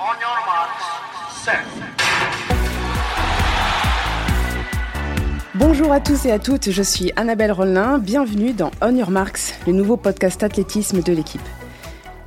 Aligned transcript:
On 0.00 0.14
your 0.20 0.30
marks. 0.46 0.84
Bonjour 5.56 5.90
à 5.90 5.98
tous 5.98 6.24
et 6.26 6.30
à 6.30 6.38
toutes, 6.38 6.70
je 6.70 6.82
suis 6.84 7.10
Annabelle 7.16 7.50
Rollin, 7.50 7.98
bienvenue 7.98 8.52
dans 8.52 8.70
On 8.80 8.94
Your 8.94 9.10
Marks, 9.10 9.58
le 9.66 9.72
nouveau 9.72 9.96
podcast 9.96 10.44
athlétisme 10.44 11.02
de 11.02 11.12
l'équipe. 11.12 11.42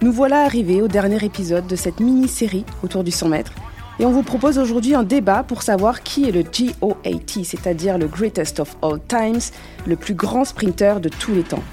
Nous 0.02 0.12
voilà 0.12 0.44
arrivés 0.44 0.82
au 0.82 0.90
dernier 0.90 1.24
épisode 1.24 1.66
de 1.66 1.78
cette 1.78 2.02
mini-série 2.02 2.66
autour 2.84 3.06
du 3.06 3.12
100 3.12 3.30
mètres 3.30 3.54
et 4.00 4.06
on 4.06 4.12
vous 4.12 4.24
propose 4.24 4.60
aujourd'hui 4.60 4.94
un 4.94 5.04
débat 5.04 5.44
pour 5.44 5.64
savoir 5.64 6.04
qui 6.04 6.28
est 6.28 6.34
le 6.34 6.44
GOAT, 6.44 7.44
c'est-à-dire 7.46 7.98
le 7.98 8.08
Greatest 8.08 8.60
of 8.60 8.76
All 8.82 9.00
Times, 9.08 9.40
le 9.88 9.96
plus 9.96 10.16
grand 10.16 10.44
sprinter 10.44 11.00
de 11.00 11.08
tous 11.08 11.34
les 11.34 11.44
temps. 11.44 11.64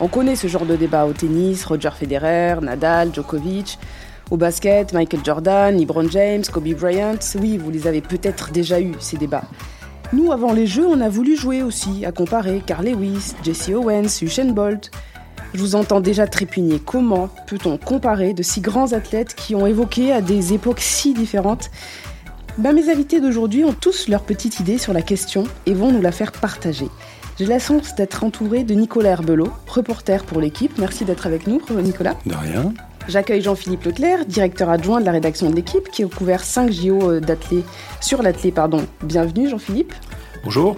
On 0.00 0.08
connaît 0.08 0.36
ce 0.36 0.46
genre 0.46 0.64
de 0.64 0.76
débat 0.76 1.04
au 1.04 1.12
tennis, 1.12 1.66
Roger 1.66 1.90
Federer, 1.94 2.56
Nadal, 2.62 3.14
Djokovic, 3.14 3.78
au 4.32 4.38
basket, 4.38 4.94
Michael 4.94 5.20
Jordan, 5.22 5.78
LeBron 5.78 6.08
James, 6.08 6.42
Kobe 6.50 6.72
Bryant. 6.74 7.18
Oui, 7.38 7.58
vous 7.58 7.70
les 7.70 7.86
avez 7.86 8.00
peut-être 8.00 8.50
déjà 8.50 8.80
eus, 8.80 8.94
ces 8.98 9.18
débats. 9.18 9.44
Nous, 10.14 10.32
avant 10.32 10.54
les 10.54 10.66
jeux, 10.66 10.86
on 10.86 11.02
a 11.02 11.10
voulu 11.10 11.36
jouer 11.36 11.62
aussi, 11.62 12.06
à 12.06 12.12
comparer 12.12 12.62
Carl 12.64 12.86
Lewis, 12.86 13.34
Jesse 13.44 13.68
Owens, 13.68 14.22
Usain 14.22 14.52
Bolt. 14.52 14.90
Je 15.52 15.60
vous 15.60 15.74
entends 15.74 16.00
déjà 16.00 16.26
trépigner. 16.26 16.80
Comment 16.82 17.28
peut-on 17.46 17.76
comparer 17.76 18.32
de 18.32 18.42
si 18.42 18.62
grands 18.62 18.94
athlètes 18.94 19.34
qui 19.34 19.54
ont 19.54 19.66
évoqué 19.66 20.12
à 20.12 20.22
des 20.22 20.54
époques 20.54 20.80
si 20.80 21.12
différentes? 21.12 21.70
Ben, 22.56 22.72
Mes 22.72 22.90
invités 22.90 23.20
d'aujourd'hui 23.20 23.64
ont 23.64 23.74
tous 23.74 24.08
leur 24.08 24.22
petite 24.22 24.60
idée 24.60 24.78
sur 24.78 24.94
la 24.94 25.02
question 25.02 25.44
et 25.66 25.74
vont 25.74 25.92
nous 25.92 26.00
la 26.00 26.12
faire 26.12 26.32
partager. 26.32 26.88
J'ai 27.38 27.44
la 27.46 27.58
chance 27.58 27.94
d'être 27.96 28.24
entouré 28.24 28.64
de 28.64 28.72
Nicolas 28.72 29.10
Herbelot, 29.10 29.52
reporter 29.66 30.24
pour 30.24 30.40
l'équipe. 30.40 30.78
Merci 30.78 31.04
d'être 31.04 31.26
avec 31.26 31.46
nous, 31.46 31.60
Nicolas. 31.82 32.16
De 32.24 32.34
rien. 32.34 32.72
J'accueille 33.08 33.42
Jean-Philippe 33.42 33.84
Leclerc, 33.84 34.26
directeur 34.26 34.70
adjoint 34.70 35.00
de 35.00 35.06
la 35.06 35.12
rédaction 35.12 35.50
de 35.50 35.56
l'équipe, 35.56 35.90
qui 35.90 36.04
a 36.04 36.06
couvert 36.06 36.44
5 36.44 36.70
JO 36.70 37.20
d'athlètes 37.20 37.64
sur 38.00 38.22
l'athlète. 38.22 38.54
Pardon. 38.54 38.86
Bienvenue, 39.02 39.48
Jean-Philippe. 39.48 39.92
Bonjour. 40.44 40.76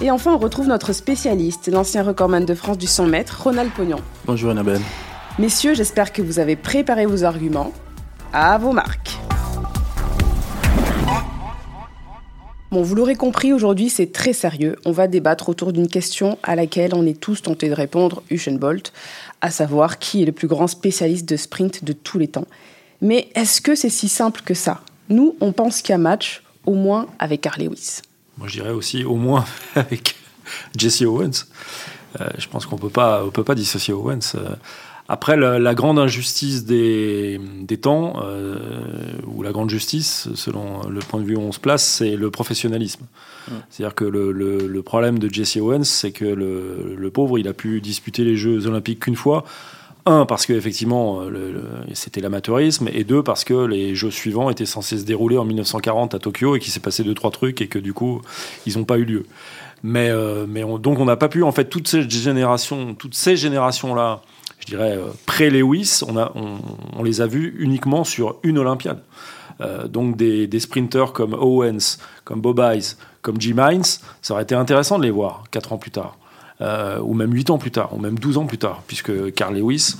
Et 0.00 0.10
enfin, 0.10 0.32
on 0.32 0.38
retrouve 0.38 0.66
notre 0.66 0.92
spécialiste, 0.92 1.68
l'ancien 1.68 2.02
recordman 2.02 2.44
de 2.44 2.54
France 2.54 2.78
du 2.78 2.86
100 2.86 3.06
mètres, 3.06 3.42
Ronald 3.42 3.70
Pognon. 3.72 4.00
Bonjour 4.26 4.50
Annabelle. 4.50 4.80
Messieurs, 5.38 5.74
j'espère 5.74 6.12
que 6.12 6.22
vous 6.22 6.40
avez 6.40 6.56
préparé 6.56 7.06
vos 7.06 7.22
arguments. 7.24 7.72
À 8.32 8.58
vos 8.58 8.72
marques. 8.72 9.03
Bon, 12.74 12.82
vous 12.82 12.96
l'aurez 12.96 13.14
compris, 13.14 13.52
aujourd'hui 13.52 13.88
c'est 13.88 14.10
très 14.10 14.32
sérieux. 14.32 14.74
On 14.84 14.90
va 14.90 15.06
débattre 15.06 15.48
autour 15.48 15.72
d'une 15.72 15.86
question 15.86 16.38
à 16.42 16.56
laquelle 16.56 16.92
on 16.92 17.06
est 17.06 17.20
tous 17.20 17.40
tentés 17.40 17.68
de 17.68 17.72
répondre, 17.72 18.24
Usain 18.30 18.56
Bolt, 18.56 18.92
à 19.40 19.52
savoir 19.52 20.00
qui 20.00 20.22
est 20.22 20.26
le 20.26 20.32
plus 20.32 20.48
grand 20.48 20.66
spécialiste 20.66 21.28
de 21.28 21.36
sprint 21.36 21.84
de 21.84 21.92
tous 21.92 22.18
les 22.18 22.26
temps. 22.26 22.48
Mais 23.00 23.28
est-ce 23.36 23.60
que 23.60 23.76
c'est 23.76 23.90
si 23.90 24.08
simple 24.08 24.40
que 24.44 24.54
ça? 24.54 24.80
Nous, 25.08 25.36
on 25.40 25.52
pense 25.52 25.82
qu'il 25.82 25.92
y 25.92 25.94
a 25.94 25.98
match, 25.98 26.42
au 26.66 26.74
moins 26.74 27.06
avec 27.20 27.42
Carl 27.42 27.62
Lewis. 27.62 28.00
Moi, 28.38 28.48
je 28.48 28.54
dirais 28.54 28.72
aussi 28.72 29.04
au 29.04 29.14
moins 29.14 29.44
avec 29.76 30.16
Jesse 30.76 31.02
Owens. 31.02 31.46
Euh, 32.20 32.28
je 32.38 32.48
pense 32.48 32.66
qu'on 32.66 32.76
peut 32.76 32.90
pas, 32.90 33.24
on 33.24 33.30
peut 33.30 33.44
pas 33.44 33.54
dissocier 33.54 33.94
Owens. 33.94 34.34
Euh, 34.34 34.56
après, 35.08 35.36
la, 35.36 35.58
la, 35.58 35.74
grande 35.74 35.98
injustice 35.98 36.64
des, 36.64 37.38
des 37.60 37.76
temps, 37.76 38.22
euh, 38.24 38.56
ou 39.26 39.42
la 39.42 39.52
grande 39.52 39.68
justice, 39.68 40.28
selon 40.34 40.88
le 40.88 41.00
point 41.00 41.20
de 41.20 41.26
vue 41.26 41.36
où 41.36 41.40
on 41.40 41.52
se 41.52 41.60
place, 41.60 41.84
c'est 41.84 42.16
le 42.16 42.30
professionnalisme. 42.30 43.04
Mmh. 43.48 43.52
C'est-à-dire 43.68 43.94
que 43.94 44.04
le, 44.04 44.32
le, 44.32 44.66
le, 44.66 44.82
problème 44.82 45.18
de 45.18 45.28
Jesse 45.32 45.56
Owens, 45.56 45.84
c'est 45.84 46.12
que 46.12 46.24
le, 46.24 46.94
le, 46.96 47.10
pauvre, 47.10 47.38
il 47.38 47.48
a 47.48 47.52
pu 47.52 47.82
disputer 47.82 48.24
les 48.24 48.36
Jeux 48.36 48.66
olympiques 48.66 49.00
qu'une 49.00 49.16
fois. 49.16 49.44
Un, 50.06 50.26
parce 50.26 50.44
qu'effectivement, 50.44 51.22
c'était 51.94 52.20
l'amateurisme, 52.20 52.88
et 52.92 53.04
deux, 53.04 53.22
parce 53.22 53.42
que 53.42 53.64
les 53.64 53.94
Jeux 53.94 54.10
suivants 54.10 54.50
étaient 54.50 54.66
censés 54.66 54.98
se 54.98 55.04
dérouler 55.04 55.38
en 55.38 55.46
1940 55.46 56.14
à 56.14 56.18
Tokyo 56.18 56.56
et 56.56 56.60
qu'il 56.60 56.72
s'est 56.72 56.80
passé 56.80 57.04
deux, 57.04 57.14
trois 57.14 57.30
trucs 57.30 57.62
et 57.62 57.68
que 57.68 57.78
du 57.78 57.94
coup, 57.94 58.20
ils 58.66 58.76
n'ont 58.76 58.84
pas 58.84 58.98
eu 58.98 59.04
lieu. 59.04 59.24
Mais, 59.82 60.08
euh, 60.10 60.46
mais 60.48 60.64
on, 60.64 60.78
donc, 60.78 60.98
on 60.98 61.04
n'a 61.04 61.16
pas 61.16 61.28
pu, 61.28 61.42
en 61.42 61.52
fait, 61.52 61.66
toutes 61.66 61.88
ces 61.88 62.08
générations, 62.08 62.94
toutes 62.94 63.14
ces 63.14 63.36
générations-là, 63.36 64.22
je 64.64 64.70
dirais, 64.70 64.96
euh, 64.96 65.08
pré-Lewis, 65.26 66.00
on, 66.06 66.16
on, 66.96 67.02
les 67.02 67.20
a 67.20 67.26
vus 67.26 67.54
uniquement 67.58 68.04
sur 68.04 68.36
une 68.42 68.58
Olympiade. 68.58 69.02
Euh, 69.60 69.86
donc 69.86 70.16
des, 70.16 70.46
des, 70.46 70.60
sprinters 70.60 71.12
comme 71.12 71.34
Owens, 71.34 71.98
comme 72.24 72.40
Bob 72.40 72.58
Eyes, 72.58 72.96
comme 73.22 73.40
Jim 73.40 73.56
Hines, 73.58 73.84
ça 74.20 74.34
aurait 74.34 74.42
été 74.42 74.54
intéressant 74.54 74.98
de 74.98 75.04
les 75.04 75.10
voir 75.10 75.44
quatre 75.50 75.72
ans 75.72 75.78
plus 75.78 75.92
tard. 75.92 76.16
Euh, 76.60 77.00
ou 77.00 77.14
même 77.14 77.32
8 77.32 77.50
ans 77.50 77.58
plus 77.58 77.72
tard, 77.72 77.92
ou 77.92 77.98
même 77.98 78.16
12 78.16 78.38
ans 78.38 78.46
plus 78.46 78.58
tard, 78.58 78.82
puisque 78.86 79.34
Carl 79.34 79.56
Lewis, 79.56 79.96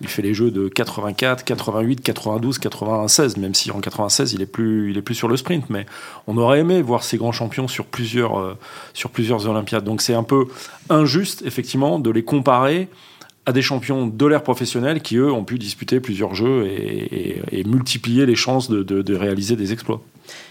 il 0.00 0.08
fait 0.08 0.22
les 0.22 0.32
jeux 0.32 0.50
de 0.50 0.66
84, 0.68 1.44
88, 1.44 2.00
92, 2.00 2.58
96, 2.58 3.36
même 3.36 3.54
si 3.54 3.70
en 3.70 3.80
96 3.80 4.32
il 4.32 4.40
est 4.40 4.46
plus, 4.46 4.90
il 4.90 4.96
est 4.96 5.02
plus 5.02 5.14
sur 5.14 5.28
le 5.28 5.36
sprint, 5.36 5.68
mais 5.68 5.84
on 6.26 6.38
aurait 6.38 6.60
aimé 6.60 6.80
voir 6.80 7.04
ces 7.04 7.18
grands 7.18 7.32
champions 7.32 7.68
sur 7.68 7.84
plusieurs, 7.84 8.38
euh, 8.38 8.56
sur 8.94 9.10
plusieurs 9.10 9.46
Olympiades. 9.46 9.84
Donc 9.84 10.00
c'est 10.00 10.14
un 10.14 10.22
peu 10.22 10.46
injuste, 10.88 11.42
effectivement, 11.44 11.98
de 11.98 12.08
les 12.08 12.24
comparer 12.24 12.88
à 13.48 13.52
des 13.52 13.62
champions 13.62 14.06
de 14.06 14.26
l'ère 14.26 14.42
professionnelle 14.42 15.00
qui, 15.00 15.16
eux, 15.16 15.32
ont 15.32 15.42
pu 15.42 15.58
disputer 15.58 16.00
plusieurs 16.00 16.34
jeux 16.34 16.66
et, 16.66 17.38
et, 17.50 17.60
et 17.60 17.64
multiplier 17.64 18.26
les 18.26 18.34
chances 18.34 18.68
de, 18.68 18.82
de, 18.82 19.00
de, 19.00 19.14
réaliser 19.16 19.56
des 19.56 19.72
exploits. 19.72 20.02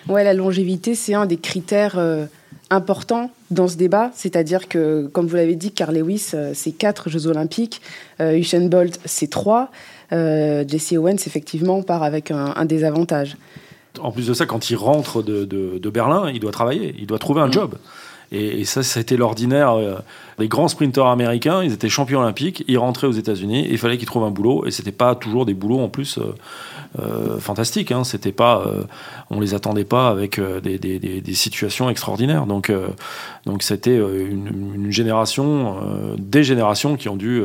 Ouais, 0.10 0.24
la 0.24 0.34
longévité, 0.34 0.96
c'est 0.96 1.14
un 1.14 1.28
des 1.28 1.38
critères 1.38 2.00
euh, 2.00 2.26
importants 2.72 3.30
dans 3.52 3.68
ce 3.68 3.78
débat, 3.78 4.10
c'est-à-dire 4.16 4.68
que, 4.68 5.06
comme 5.14 5.28
vous 5.28 5.36
l'avez 5.36 5.54
dit, 5.54 5.72
Carl 5.72 5.96
Lewis, 5.96 6.32
euh, 6.34 6.54
c'est 6.56 6.72
quatre 6.72 7.12
Jeux 7.12 7.28
Olympiques, 7.28 7.84
euh, 8.20 8.36
Usain 8.36 8.68
Bolt, 8.68 9.00
c'est 9.06 9.30
trois, 9.30 9.70
euh, 10.12 10.66
Jesse 10.68 10.94
Owens, 10.94 11.18
effectivement, 11.28 11.84
part 11.84 12.02
avec 12.02 12.32
un, 12.32 12.54
un, 12.56 12.66
désavantage. 12.66 13.38
En 14.02 14.12
plus 14.12 14.26
de 14.26 14.34
ça, 14.34 14.48
quand 14.48 14.72
il 14.72 14.76
rentre 14.76 15.22
de, 15.22 15.46
de, 15.46 15.78
de, 15.78 15.90
Berlin, 15.92 16.32
il 16.34 16.40
doit 16.40 16.52
travailler, 16.52 16.96
il 16.98 17.06
doit 17.06 17.20
trouver 17.20 17.42
un 17.42 17.48
mmh. 17.48 17.54
job. 17.54 17.76
Et, 18.32 18.66
ça, 18.66 19.00
été 19.00 19.18
l'ordinaire. 19.18 19.78
Les 20.40 20.48
grands 20.48 20.68
sprinteurs 20.68 21.08
américains, 21.08 21.64
ils 21.64 21.74
étaient 21.74 21.90
champions 21.90 22.20
olympiques, 22.20 22.64
ils 22.68 22.78
rentraient 22.78 23.08
aux 23.08 23.12
États-Unis, 23.12 23.66
il 23.70 23.78
fallait 23.80 23.98
qu'ils 23.98 24.06
trouvent 24.08 24.26
un 24.26 24.32
boulot, 24.32 24.66
et 24.68 24.72
c'était 24.72 24.92
pas 24.92 25.16
toujours 25.16 25.48
des 25.48 25.56
boulots 25.56 25.80
en 25.80 25.90
plus 25.90 26.20
euh, 26.20 26.36
euh, 27.00 27.40
fantastiques. 27.40 27.92
Hein. 27.92 28.04
C'était 28.04 28.32
pas, 28.32 28.64
euh, 28.68 28.84
on 29.32 29.40
les 29.40 29.56
attendait 29.56 29.86
pas 29.86 30.10
avec 30.10 30.40
des, 30.40 31.34
situations 31.34 31.90
extraordinaires. 31.90 32.46
Donc, 32.46 32.72
donc 33.46 33.64
c'était 33.64 33.98
une, 33.98 34.74
une, 34.76 34.92
génération, 34.92 35.78
des 36.18 36.44
générations 36.44 36.98
qui 36.98 37.10
ont 37.10 37.16
dû, 37.16 37.44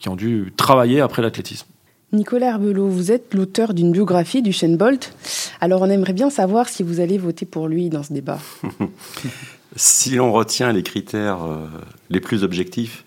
qui 0.00 0.08
ont 0.08 0.16
dû 0.16 0.52
travailler 0.56 1.00
après 1.00 1.22
l'athlétisme. 1.22 1.66
Nicolas 2.10 2.52
Herbelot, 2.52 2.88
vous 2.88 3.12
êtes 3.12 3.34
l'auteur 3.34 3.74
d'une 3.74 3.92
biographie 3.92 4.40
du 4.40 4.50
Shane 4.50 4.78
Bolt. 4.78 5.12
Alors 5.60 5.82
on 5.82 5.90
aimerait 5.90 6.14
bien 6.14 6.30
savoir 6.30 6.70
si 6.70 6.82
vous 6.82 7.00
allez 7.00 7.18
voter 7.18 7.44
pour 7.44 7.68
lui 7.68 7.90
dans 7.90 8.02
ce 8.02 8.14
débat. 8.14 8.38
si 9.76 10.14
l'on 10.14 10.32
retient 10.32 10.72
les 10.72 10.82
critères 10.82 11.44
euh, 11.44 11.66
les 12.08 12.20
plus 12.20 12.44
objectifs, 12.44 13.04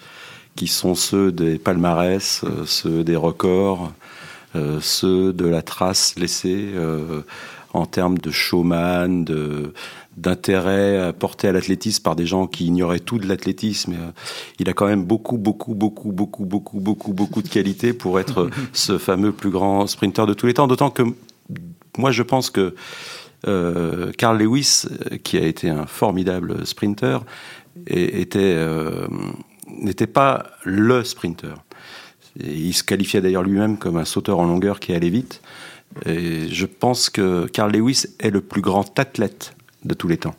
qui 0.55 0.67
sont 0.67 0.93
ceux 0.93 1.31
des 1.31 1.57
palmarès, 1.57 2.43
euh, 2.43 2.65
ceux 2.67 3.03
des 3.03 3.15
records, 3.15 3.91
euh, 4.55 4.77
ceux 4.81 5.33
de 5.33 5.47
la 5.47 5.63
trace 5.63 6.13
laissée 6.15 6.69
en 7.73 7.87
termes 7.87 8.19
de 8.19 8.29
showman, 8.29 9.23
de 9.25 9.73
d'intérêt 10.17 11.13
porté 11.13 11.47
à 11.47 11.51
l'athlétisme 11.51 12.03
par 12.03 12.15
des 12.15 12.25
gens 12.25 12.47
qui 12.47 12.65
ignoraient 12.65 12.99
tout 12.99 13.17
de 13.17 13.27
l'athlétisme. 13.27 13.95
Il 14.59 14.69
a 14.69 14.73
quand 14.73 14.87
même 14.87 15.05
beaucoup, 15.05 15.37
beaucoup, 15.37 15.73
beaucoup, 15.73 16.11
beaucoup, 16.11 16.45
beaucoup, 16.45 16.79
beaucoup, 16.79 17.13
beaucoup 17.13 17.41
de 17.41 17.47
qualités 17.47 17.93
pour 17.93 18.19
être 18.19 18.49
ce 18.73 18.97
fameux 18.97 19.31
plus 19.31 19.51
grand 19.51 19.87
sprinter 19.87 20.25
de 20.25 20.33
tous 20.33 20.47
les 20.47 20.53
temps. 20.53 20.67
D'autant 20.67 20.89
que 20.89 21.03
moi, 21.97 22.11
je 22.11 22.23
pense 22.23 22.49
que 22.49 22.75
euh, 23.47 24.11
Carl 24.17 24.37
Lewis, 24.37 24.83
qui 25.23 25.37
a 25.37 25.41
été 25.41 25.69
un 25.69 25.85
formidable 25.85 26.65
sprinter, 26.65 27.19
était 27.87 28.55
euh, 28.57 29.07
n'était 29.67 30.07
pas 30.07 30.51
le 30.63 31.03
sprinter. 31.03 31.55
Et 32.39 32.53
il 32.53 32.73
se 32.73 32.83
qualifiait 32.83 33.21
d'ailleurs 33.21 33.43
lui-même 33.43 33.77
comme 33.77 33.97
un 33.97 34.05
sauteur 34.05 34.39
en 34.39 34.45
longueur 34.45 34.79
qui 34.79 34.93
allait 34.93 35.09
vite. 35.09 35.41
Et 36.05 36.47
je 36.47 36.65
pense 36.65 37.09
que 37.09 37.47
Carl 37.47 37.71
Lewis 37.71 38.05
est 38.19 38.29
le 38.29 38.41
plus 38.41 38.61
grand 38.61 38.97
athlète 38.97 39.55
de 39.85 39.93
tous 39.93 40.07
les 40.07 40.17
temps. 40.17 40.35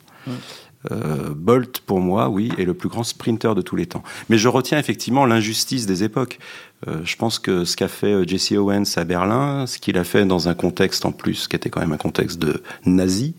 Euh, 0.91 1.33
Bolt, 1.35 1.79
pour 1.79 1.99
moi, 1.99 2.29
oui, 2.29 2.51
est 2.57 2.65
le 2.65 2.73
plus 2.73 2.89
grand 2.89 3.03
sprinter 3.03 3.55
de 3.55 3.61
tous 3.61 3.75
les 3.75 3.85
temps. 3.85 4.03
Mais 4.29 4.37
je 4.37 4.47
retiens 4.47 4.77
effectivement 4.77 5.25
l'injustice 5.25 5.85
des 5.85 6.03
époques. 6.03 6.39
Euh, 6.87 6.99
je 7.05 7.15
pense 7.15 7.39
que 7.39 7.63
ce 7.63 7.77
qu'a 7.77 7.87
fait 7.87 8.13
euh, 8.13 8.27
Jesse 8.27 8.51
Owens 8.51 8.97
à 8.97 9.05
Berlin, 9.05 9.65
ce 9.65 9.77
qu'il 9.77 9.97
a 9.97 10.03
fait 10.03 10.25
dans 10.25 10.49
un 10.49 10.53
contexte 10.53 11.05
en 11.05 11.11
plus, 11.11 11.47
qui 11.47 11.55
était 11.55 11.69
quand 11.69 11.79
même 11.79 11.93
un 11.93 11.97
contexte 11.97 12.39
de 12.39 12.61
nazi, 12.85 13.35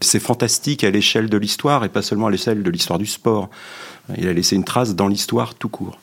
c'est 0.00 0.20
fantastique 0.20 0.84
à 0.84 0.90
l'échelle 0.90 1.28
de 1.28 1.36
l'histoire 1.36 1.84
et 1.84 1.88
pas 1.88 2.02
seulement 2.02 2.28
à 2.28 2.30
l'échelle 2.30 2.62
de 2.62 2.70
l'histoire 2.70 2.98
du 2.98 3.06
sport. 3.06 3.50
Il 4.16 4.26
a 4.28 4.32
laissé 4.32 4.56
une 4.56 4.64
trace 4.64 4.94
dans 4.94 5.08
l'histoire 5.08 5.54
tout 5.54 5.68
court. 5.68 5.98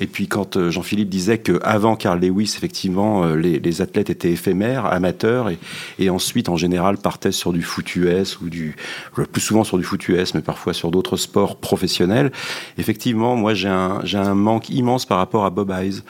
Et 0.00 0.06
puis 0.06 0.28
quand 0.28 0.56
euh, 0.56 0.70
Jean-Philippe 0.70 1.08
disait 1.08 1.38
qu'avant 1.38 1.96
Carl 1.96 2.20
Lewis, 2.20 2.54
effectivement, 2.56 3.24
euh, 3.24 3.36
les, 3.36 3.82
athlètes 3.82 4.10
étaient 4.10 4.30
éphémères, 4.30 4.86
amateurs, 4.86 5.50
et, 5.98 6.10
ensuite, 6.10 6.48
en 6.48 6.56
général, 6.56 6.98
partaient 6.98 7.32
sur 7.32 7.52
du 7.52 7.62
foot 7.62 7.96
US, 7.96 8.40
ou 8.40 8.48
du, 8.48 8.76
le 9.16 9.26
plus 9.26 9.40
souvent 9.40 9.64
sur 9.64 9.78
du 9.78 9.84
foot 9.84 10.08
US, 10.08 10.34
mais 10.34 10.40
parfois 10.42 10.72
sur 10.72 10.90
d'autres 10.90 11.16
sports 11.16 11.56
professionnels. 11.56 12.32
Effectivement, 12.78 13.36
moi, 13.36 13.54
j'ai 13.54 13.68
un, 13.68 14.34
manque 14.34 14.70
immense 14.70 15.06
par 15.06 15.18
rapport 15.18 15.44
à 15.44 15.50
Bob 15.50 15.70
Eyes 15.70 16.02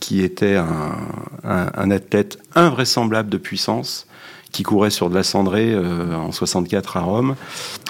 qui 0.00 0.22
était 0.22 0.56
un, 0.56 1.90
athlète 1.90 2.38
invraisemblable 2.54 3.30
de 3.30 3.38
puissance 3.38 4.06
qui 4.54 4.62
courait 4.62 4.90
sur 4.90 5.10
de 5.10 5.16
la 5.16 5.24
cendrée 5.24 5.72
euh, 5.72 6.14
en 6.14 6.30
64 6.30 6.96
à 6.96 7.00
Rome 7.00 7.34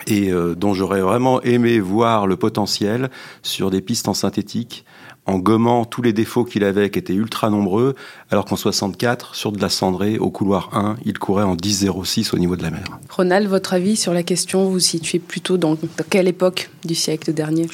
et 0.06 0.32
euh, 0.32 0.54
dont 0.54 0.72
j'aurais 0.72 1.02
vraiment 1.02 1.42
aimé 1.42 1.78
voir 1.78 2.26
le 2.26 2.36
potentiel 2.36 3.10
sur 3.42 3.70
des 3.70 3.82
pistes 3.82 4.08
en 4.08 4.14
synthétique 4.14 4.86
en 5.26 5.38
gommant 5.38 5.85
tous 5.85 6.03
les 6.03 6.12
défauts 6.12 6.44
qu'il 6.44 6.65
avait, 6.65 6.91
qui 6.91 6.99
étaient 6.99 7.15
ultra 7.15 7.50
nombreux, 7.50 7.94
alors 8.31 8.44
qu'en 8.44 8.56
64, 8.56 9.35
sur 9.35 9.53
de 9.53 9.61
la 9.61 9.69
cendrée, 9.69 10.19
au 10.19 10.31
couloir 10.31 10.71
1, 10.75 10.97
il 11.05 11.19
courait 11.19 11.44
en 11.44 11.56
10,06 11.56 12.35
au 12.35 12.38
niveau 12.38 12.56
de 12.56 12.62
la 12.62 12.71
mer. 12.71 12.85
Ronald, 13.09 13.49
votre 13.49 13.75
avis 13.75 13.97
sur 13.97 14.12
la 14.12 14.23
question, 14.23 14.69
vous 14.69 14.81
situez 14.81 15.19
plutôt 15.19 15.56
dans 15.56 15.76
quelle 16.11 16.29
époque 16.29 16.71
du 16.85 16.94
siècle 16.94 17.32
dernier? 17.32 17.67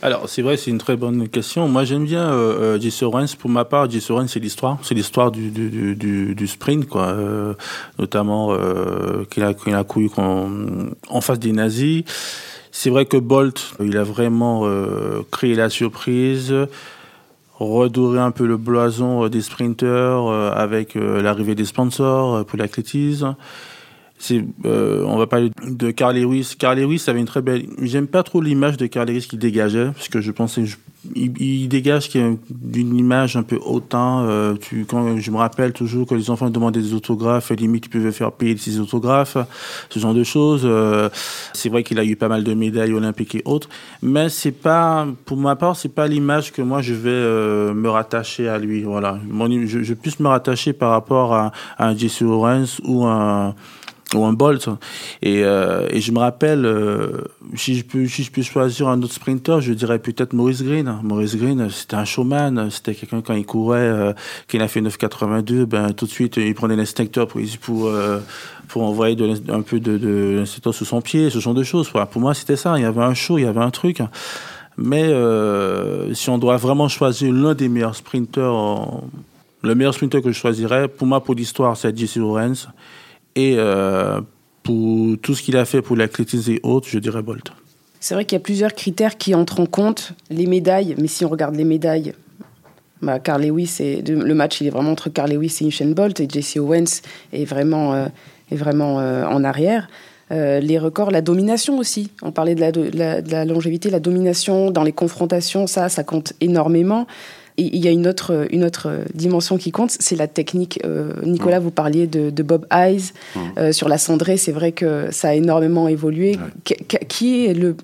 Alors, 0.00 0.28
c'est 0.28 0.42
vrai, 0.42 0.56
c'est 0.56 0.70
une 0.70 0.78
très 0.78 0.96
bonne 0.96 1.28
question. 1.28 1.68
Moi, 1.68 1.84
j'aime 1.84 2.04
bien 2.04 2.30
euh, 2.30 2.76
euh 2.76 2.80
Jesse 2.80 3.02
Owens. 3.02 3.34
Pour 3.36 3.50
ma 3.50 3.64
part, 3.64 3.90
Jesse 3.90 4.10
Owens, 4.10 4.28
c'est 4.28 4.38
l'histoire. 4.38 4.78
C'est 4.82 4.94
l'histoire 4.94 5.32
du, 5.32 5.50
du, 5.50 5.96
du, 5.96 6.34
du, 6.36 6.46
sprint, 6.46 6.88
quoi. 6.88 7.08
Euh, 7.08 7.54
notamment 7.98 8.52
euh, 8.52 9.24
qu'il 9.28 9.42
a, 9.42 9.54
qu'il 9.54 9.74
a 9.74 9.82
couru 9.82 10.08
en 10.16 11.20
face 11.20 11.40
des 11.40 11.50
nazis. 11.50 12.04
C'est 12.70 12.90
vrai 12.90 13.06
que 13.06 13.16
Bolt, 13.16 13.74
il 13.80 13.96
a 13.96 14.04
vraiment 14.04 14.62
euh, 14.66 15.22
créé 15.32 15.56
la 15.56 15.68
surprise, 15.68 16.54
redoré 17.58 18.20
un 18.20 18.30
peu 18.30 18.46
le 18.46 18.56
blason 18.56 19.28
des 19.28 19.40
sprinteurs 19.40 20.30
avec 20.56 20.94
l'arrivée 20.94 21.56
des 21.56 21.64
sponsors 21.64 22.44
pour 22.44 22.56
l'athlétisme 22.56 23.34
c'est 24.18 24.44
euh, 24.64 25.04
on 25.06 25.16
va 25.16 25.26
parler 25.26 25.50
de 25.66 25.90
Carl 25.90 26.16
Lewis. 26.16 26.54
Carl 26.58 26.78
Lewis 26.78 27.04
avait 27.06 27.20
une 27.20 27.26
très 27.26 27.42
belle. 27.42 27.66
J'aime 27.82 28.06
pas 28.06 28.22
trop 28.22 28.40
l'image 28.40 28.76
de 28.76 28.86
Carl 28.86 29.08
Lewis 29.08 29.26
qu'il 29.28 29.38
dégageait 29.38 29.90
parce 29.94 30.08
que 30.08 30.20
je 30.20 30.30
pensais 30.30 30.64
il, 31.14 31.68
dégage 31.68 32.10
d'une 32.50 32.96
image 32.96 33.36
un 33.36 33.42
peu 33.42 33.58
hautain. 33.64 34.24
Euh, 34.24 34.56
tu, 34.60 34.84
quand 34.84 35.18
je 35.18 35.30
me 35.30 35.36
rappelle 35.36 35.72
toujours 35.72 36.06
que 36.06 36.14
les 36.14 36.30
enfants 36.30 36.50
demandaient 36.50 36.80
des 36.80 36.94
autographes, 36.94 37.50
limite 37.50 37.86
ils 37.86 37.88
pouvaient 37.88 38.12
faire 38.12 38.32
payer 38.32 38.56
ses 38.56 38.80
autographes, 38.80 39.36
ce 39.90 39.98
genre 39.98 40.14
de 40.14 40.24
choses. 40.24 40.62
Euh, 40.64 41.08
c'est 41.52 41.68
vrai 41.68 41.82
qu'il 41.82 41.98
a 41.98 42.04
eu 42.04 42.16
pas 42.16 42.28
mal 42.28 42.44
de 42.44 42.54
médailles 42.54 42.92
olympiques 42.92 43.34
et 43.34 43.42
autres, 43.44 43.68
mais 44.02 44.28
c'est 44.28 44.52
pas, 44.52 45.06
pour 45.24 45.36
ma 45.36 45.56
part, 45.56 45.76
c'est 45.76 45.88
pas 45.88 46.08
l'image 46.08 46.52
que 46.52 46.62
moi 46.62 46.82
je 46.82 46.94
vais 46.94 47.10
euh, 47.10 47.74
me 47.74 47.88
rattacher 47.88 48.48
à 48.48 48.58
lui. 48.58 48.82
Voilà, 48.82 49.18
je, 49.66 49.82
je 49.82 49.94
puisse 49.94 50.20
me 50.20 50.28
rattacher 50.28 50.72
par 50.72 50.90
rapport 50.90 51.34
à, 51.34 51.52
à 51.78 51.88
un 51.88 51.96
Jesse 51.96 52.22
Owens 52.22 52.80
ou 52.84 53.04
un 53.04 53.54
ou 54.14 54.24
un 54.24 54.32
Bolt. 54.32 54.68
Et, 55.22 55.44
euh, 55.44 55.86
et 55.90 56.00
je 56.00 56.12
me 56.12 56.18
rappelle, 56.18 56.64
euh, 56.64 57.24
si, 57.54 57.74
je 57.76 57.84
peux, 57.84 58.06
si 58.06 58.22
je 58.22 58.30
peux 58.30 58.42
choisir 58.42 58.88
un 58.88 59.02
autre 59.02 59.12
sprinter, 59.12 59.60
je 59.60 59.72
dirais 59.72 59.98
peut-être 59.98 60.32
Maurice 60.32 60.62
Green. 60.62 60.98
Maurice 61.02 61.36
Green, 61.36 61.68
c'était 61.70 61.96
un 61.96 62.04
showman. 62.04 62.70
C'était 62.70 62.94
quelqu'un 62.94 63.20
quand 63.20 63.34
il 63.34 63.44
courait, 63.44 63.80
euh, 63.80 64.12
qu'il 64.46 64.62
a 64.62 64.68
fait 64.68 64.80
9,82, 64.80 65.64
ben 65.64 65.92
tout 65.92 66.06
de 66.06 66.10
suite 66.10 66.36
il 66.36 66.54
prenait 66.54 66.76
l'instincteur 66.76 67.28
pour 67.28 67.40
pour 67.60 67.86
euh, 67.86 68.20
pour 68.68 68.82
envoyer 68.82 69.16
un 69.48 69.62
peu 69.62 69.80
de, 69.80 69.96
de 69.98 70.36
l'instincteur 70.38 70.74
sous 70.74 70.84
son 70.84 71.00
pied, 71.00 71.30
ce 71.30 71.38
genre 71.38 71.54
de 71.54 71.62
choses. 71.62 71.90
Pour 72.10 72.20
moi, 72.20 72.34
c'était 72.34 72.56
ça. 72.56 72.74
Il 72.76 72.82
y 72.82 72.86
avait 72.86 73.02
un 73.02 73.14
show, 73.14 73.38
il 73.38 73.44
y 73.44 73.46
avait 73.46 73.60
un 73.60 73.70
truc. 73.70 74.02
Mais 74.76 75.04
euh, 75.04 76.14
si 76.14 76.30
on 76.30 76.38
doit 76.38 76.56
vraiment 76.56 76.88
choisir 76.88 77.32
l'un 77.32 77.54
des 77.54 77.68
meilleurs 77.68 77.96
sprinters, 77.96 78.52
le 79.62 79.74
meilleur 79.74 79.92
sprinter 79.94 80.22
que 80.22 80.30
je 80.30 80.38
choisirais, 80.38 80.86
pour 80.86 81.06
moi, 81.06 81.22
pour 81.22 81.34
l'histoire, 81.34 81.76
c'est 81.76 81.96
Jesse 81.96 82.16
Lawrence. 82.16 82.68
Et 83.38 83.54
euh, 83.56 84.20
pour 84.64 85.16
tout 85.22 85.36
ce 85.36 85.44
qu'il 85.44 85.56
a 85.56 85.64
fait 85.64 85.80
pour 85.80 85.94
l'athlétisme 85.94 86.50
et 86.50 86.60
autres, 86.64 86.88
je 86.90 86.98
dirais 86.98 87.22
Bolt. 87.22 87.52
C'est 88.00 88.14
vrai 88.14 88.24
qu'il 88.24 88.34
y 88.34 88.40
a 88.40 88.42
plusieurs 88.42 88.74
critères 88.74 89.16
qui 89.16 89.32
entrent 89.32 89.60
en 89.60 89.66
compte. 89.66 90.12
Les 90.28 90.46
médailles, 90.46 90.96
mais 90.98 91.06
si 91.06 91.24
on 91.24 91.28
regarde 91.28 91.54
les 91.54 91.62
médailles, 91.62 92.14
bah, 93.00 93.18
et, 93.18 94.02
le 94.02 94.32
match, 94.34 94.60
il 94.60 94.66
est 94.66 94.70
vraiment 94.70 94.90
entre 94.90 95.08
Carl 95.08 95.32
Lewis 95.32 95.56
et 95.60 95.66
Usain 95.66 95.92
Bolt, 95.92 96.18
et 96.18 96.26
Jesse 96.28 96.56
Owens 96.56 97.02
est 97.32 97.44
vraiment, 97.44 97.94
euh, 97.94 98.06
est 98.50 98.56
vraiment 98.56 98.98
euh, 98.98 99.24
en 99.24 99.44
arrière. 99.44 99.88
les 100.30 100.78
records, 100.80 101.12
la 101.12 101.22
domination 101.22 101.78
aussi. 101.78 102.10
On 102.22 102.32
parlait 102.32 102.56
de 102.56 102.60
la, 102.60 102.72
de 102.72 103.30
la, 103.30 103.44
longévité, 103.44 103.88
la 103.88 104.00
domination 104.00 104.72
dans 104.72 104.82
les 104.82 104.92
confrontations, 104.92 105.68
ça, 105.68 105.88
ça 105.88 106.02
compte 106.02 106.32
énormément 106.40 107.06
il 107.58 107.84
y 107.84 107.88
a 107.88 107.90
une 107.90 108.06
autre, 108.06 108.46
une 108.50 108.64
autre 108.64 109.00
dimension 109.14 109.58
qui 109.58 109.72
compte, 109.72 109.90
c'est 109.90 110.16
la 110.16 110.28
technique. 110.28 110.80
Euh, 110.84 111.12
Nicolas, 111.24 111.58
vous 111.58 111.72
parliez 111.72 112.06
de, 112.06 112.42
Bob 112.42 112.66
Eyes 112.72 113.12
euh, 113.58 113.72
sur 113.72 113.88
la 113.88 113.98
cendrée. 113.98 114.36
C'est 114.36 114.52
vrai 114.52 114.72
que 114.72 115.08
ça 115.10 115.30
a 115.30 115.34
énormément 115.34 115.88
évolué. 115.88 116.38
Qui 117.08 117.46
est 117.46 117.54
le 117.54 117.76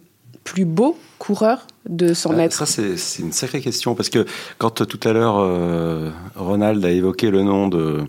plus 0.44 0.64
beau 0.64 0.96
coureur 1.18 1.66
de 1.88 2.14
100 2.14 2.32
euh, 2.32 2.36
mètres? 2.36 2.56
Ça, 2.56 2.66
c'est 2.66 3.22
une 3.22 3.32
sacrée 3.32 3.60
question 3.60 3.94
parce 3.94 4.08
que 4.08 4.24
quand 4.58 4.86
tout 4.86 5.00
à 5.08 5.12
l'heure 5.12 6.12
Ronald 6.36 6.84
a 6.84 6.90
évoqué 6.90 7.30
le 7.30 7.42
nom 7.42 7.68
de, 7.68 8.04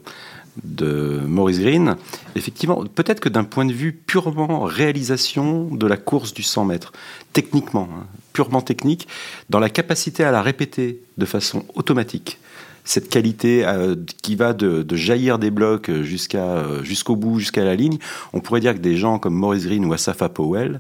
de 0.64 1.22
Maurice 1.26 1.60
Green, 1.60 1.96
effectivement, 2.36 2.84
peut-être 2.86 3.20
que 3.20 3.30
d'un 3.30 3.44
point 3.44 3.66
de 3.66 3.74
vue 3.74 3.94
purement 3.94 4.62
réalisation 4.64 5.66
de 5.66 5.88
la 5.88 5.98
course 5.98 6.34
du 6.34 6.44
100 6.44 6.66
mètres, 6.66 6.94
techniquement, 7.34 7.90
hein, 7.92 8.06
purement 8.34 8.62
technique, 8.62 9.08
dans 9.50 9.60
la 9.60 9.70
capacité 9.70 10.24
à 10.24 10.32
la 10.32 10.42
répéter 10.42 11.00
de 11.18 11.26
façon 11.26 11.66
automatique, 11.76 12.40
cette 12.86 13.10
qualité 13.10 13.66
euh, 13.66 13.96
qui 14.22 14.36
va 14.36 14.54
de, 14.54 14.86
jaillir 14.96 15.40
des 15.40 15.52
blocs 15.52 15.92
jusqu'à 16.04 16.44
euh, 16.44 16.84
jusqu'au 16.84 17.16
bout, 17.16 17.40
jusqu'à 17.40 17.66
la 17.66 17.76
ligne, 17.76 17.98
on 18.32 18.40
pourrait 18.40 18.62
dire 18.62 18.74
que 18.74 18.80
des 18.80 18.96
gens 18.96 19.20
comme 19.20 19.34
Maurice 19.34 19.66
Green 19.66 19.84
ou 19.86 19.92
Asafa 19.92 20.30
Powell 20.30 20.80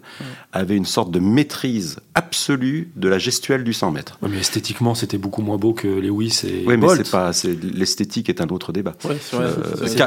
avaient 0.53 0.77
une 0.77 0.85
sorte 0.85 1.11
de 1.11 1.19
maîtrise 1.19 1.97
absolue 2.13 2.91
de 2.95 3.09
la 3.09 3.17
gestuelle 3.17 3.63
du 3.63 3.73
100 3.73 3.91
mètres. 3.91 4.17
mais 4.21 4.37
esthétiquement, 4.37 4.95
c'était 4.95 5.17
beaucoup 5.17 5.41
moins 5.41 5.57
beau 5.57 5.73
que 5.73 5.87
Lewis 5.87 6.41
et 6.45 6.63
Oui, 6.65 6.77
mais 6.77 6.87
c'est 6.95 7.11
pas, 7.11 7.31
l'esthétique 7.73 8.29
est 8.29 8.39
un 8.39 8.47
autre 8.47 8.71
débat. 8.71 8.93
c'est 8.99 9.35
euh, 9.35 9.53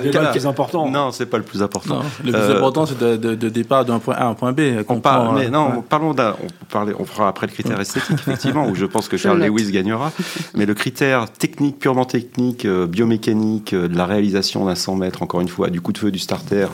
le 0.02 0.30
plus 0.30 0.46
important. 0.46 0.88
Non, 0.88 1.10
c'est 1.10 1.26
pas 1.26 1.38
le 1.38 1.44
plus 1.44 1.62
important. 1.62 2.02
le 2.24 2.32
plus 2.32 2.56
important, 2.56 2.86
c'est 2.86 2.98
de, 2.98 3.48
départ 3.48 3.84
d'un 3.84 3.98
point 3.98 4.14
A 4.14 4.24
à 4.24 4.26
un 4.28 4.34
point 4.34 4.52
B. 4.52 4.60
On 4.88 5.00
parle, 5.00 5.36
mais 5.36 5.50
non, 5.50 5.82
parlons 5.82 6.14
d'un, 6.14 6.36
on, 6.72 6.86
on 6.98 7.04
fera 7.04 7.28
après 7.28 7.46
le 7.46 7.52
critère 7.52 7.80
esthétique, 7.80 8.16
effectivement, 8.20 8.68
où 8.68 8.74
je 8.74 8.86
pense 8.86 9.08
que 9.08 9.16
Charles 9.18 9.42
Lewis 9.42 9.70
gagnera. 9.72 10.12
Mais 10.54 10.64
le 10.64 10.74
critère 10.74 11.30
technique 11.30 11.78
purement 11.88 12.05
technique, 12.05 12.67
euh, 12.67 12.87
biomécanique, 12.87 13.73
euh, 13.73 13.88
de 13.88 13.96
la 13.96 14.05
réalisation 14.05 14.67
d'un 14.67 14.75
100 14.75 14.96
mètres, 14.96 15.23
encore 15.23 15.40
une 15.40 15.49
fois, 15.49 15.70
du 15.70 15.81
coup 15.81 15.94
de 15.94 15.96
feu 15.96 16.11
du 16.11 16.19
starter. 16.19 16.67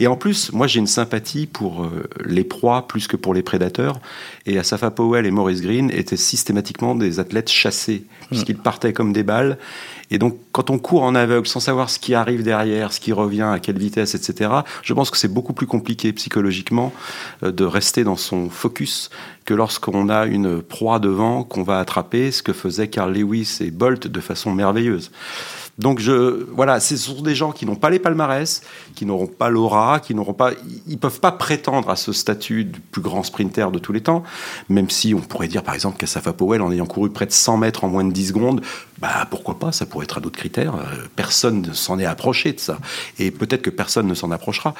Et 0.00 0.06
en 0.06 0.16
plus, 0.16 0.50
moi 0.50 0.66
j'ai 0.66 0.78
une 0.78 0.86
sympathie 0.86 1.46
pour 1.46 1.84
euh, 1.84 2.08
les 2.24 2.42
proies 2.42 2.88
plus 2.88 3.06
que 3.06 3.16
pour 3.16 3.34
les 3.34 3.42
prédateurs. 3.42 4.00
Et 4.46 4.58
Asafa 4.58 4.90
Powell 4.90 5.26
et 5.26 5.30
Maurice 5.30 5.60
Green 5.60 5.90
étaient 5.90 6.16
systématiquement 6.16 6.94
des 6.94 7.20
athlètes 7.20 7.50
chassés, 7.50 8.06
puisqu'ils 8.28 8.56
partaient 8.56 8.94
comme 8.94 9.12
des 9.12 9.24
balles. 9.24 9.58
Et 10.10 10.18
donc, 10.18 10.38
quand 10.52 10.70
on 10.70 10.78
court 10.78 11.02
en 11.02 11.14
aveugle 11.14 11.46
sans 11.46 11.60
savoir 11.60 11.90
ce 11.90 11.98
qui 11.98 12.14
arrive 12.14 12.42
derrière, 12.42 12.92
ce 12.92 13.00
qui 13.00 13.12
revient, 13.12 13.42
à 13.42 13.58
quelle 13.58 13.78
vitesse, 13.78 14.14
etc., 14.14 14.50
je 14.82 14.92
pense 14.94 15.10
que 15.10 15.16
c'est 15.16 15.32
beaucoup 15.32 15.52
plus 15.52 15.66
compliqué 15.66 16.12
psychologiquement 16.12 16.92
de 17.42 17.64
rester 17.64 18.04
dans 18.04 18.16
son 18.16 18.48
focus 18.48 19.10
que 19.44 19.54
lorsqu'on 19.54 20.08
a 20.08 20.26
une 20.26 20.62
proie 20.62 20.98
devant 20.98 21.44
qu'on 21.44 21.62
va 21.62 21.78
attraper, 21.78 22.30
ce 22.30 22.42
que 22.42 22.52
faisaient 22.52 22.88
Carl 22.88 23.12
Lewis 23.12 23.58
et 23.60 23.70
Bolt 23.70 24.06
de 24.06 24.20
façon 24.20 24.52
merveilleuse. 24.52 25.10
Donc 25.78 25.98
je, 25.98 26.46
voilà, 26.52 26.80
ce 26.80 26.96
sont 26.96 27.20
des 27.20 27.34
gens 27.34 27.52
qui 27.52 27.66
n'ont 27.66 27.76
pas 27.76 27.90
les 27.90 27.98
palmarès, 27.98 28.62
qui 28.94 29.04
n'auront 29.04 29.26
pas 29.26 29.50
l'aura, 29.50 30.00
qui 30.00 30.14
n'auront 30.14 30.32
pas, 30.32 30.52
ils 30.86 30.98
peuvent 30.98 31.20
pas 31.20 31.32
prétendre 31.32 31.90
à 31.90 31.96
ce 31.96 32.12
statut 32.12 32.64
du 32.64 32.80
plus 32.80 33.02
grand 33.02 33.22
sprinter 33.22 33.70
de 33.70 33.78
tous 33.78 33.92
les 33.92 34.00
temps, 34.00 34.22
même 34.70 34.88
si 34.88 35.12
on 35.14 35.20
pourrait 35.20 35.48
dire 35.48 35.62
par 35.62 35.74
exemple 35.74 35.98
qu'Assafa 35.98 36.32
Powell, 36.32 36.62
en 36.62 36.72
ayant 36.72 36.86
couru 36.86 37.10
près 37.10 37.26
de 37.26 37.32
100 37.32 37.58
mètres 37.58 37.84
en 37.84 37.88
moins 37.88 38.04
de 38.04 38.12
10 38.12 38.28
secondes, 38.28 38.62
bah 39.00 39.26
pourquoi 39.30 39.58
pas, 39.58 39.70
ça 39.70 39.84
pourrait 39.84 40.04
être 40.04 40.18
à 40.18 40.20
d'autres 40.20 40.38
critères. 40.38 40.76
Euh, 40.76 41.06
personne 41.14 41.60
ne 41.60 41.72
s'en 41.74 41.98
est 41.98 42.06
approché 42.06 42.52
de 42.52 42.60
ça, 42.60 42.78
et 43.18 43.30
peut-être 43.30 43.62
que 43.62 43.70
personne 43.70 44.06
ne 44.06 44.14
s'en 44.14 44.30
approchera. 44.30 44.74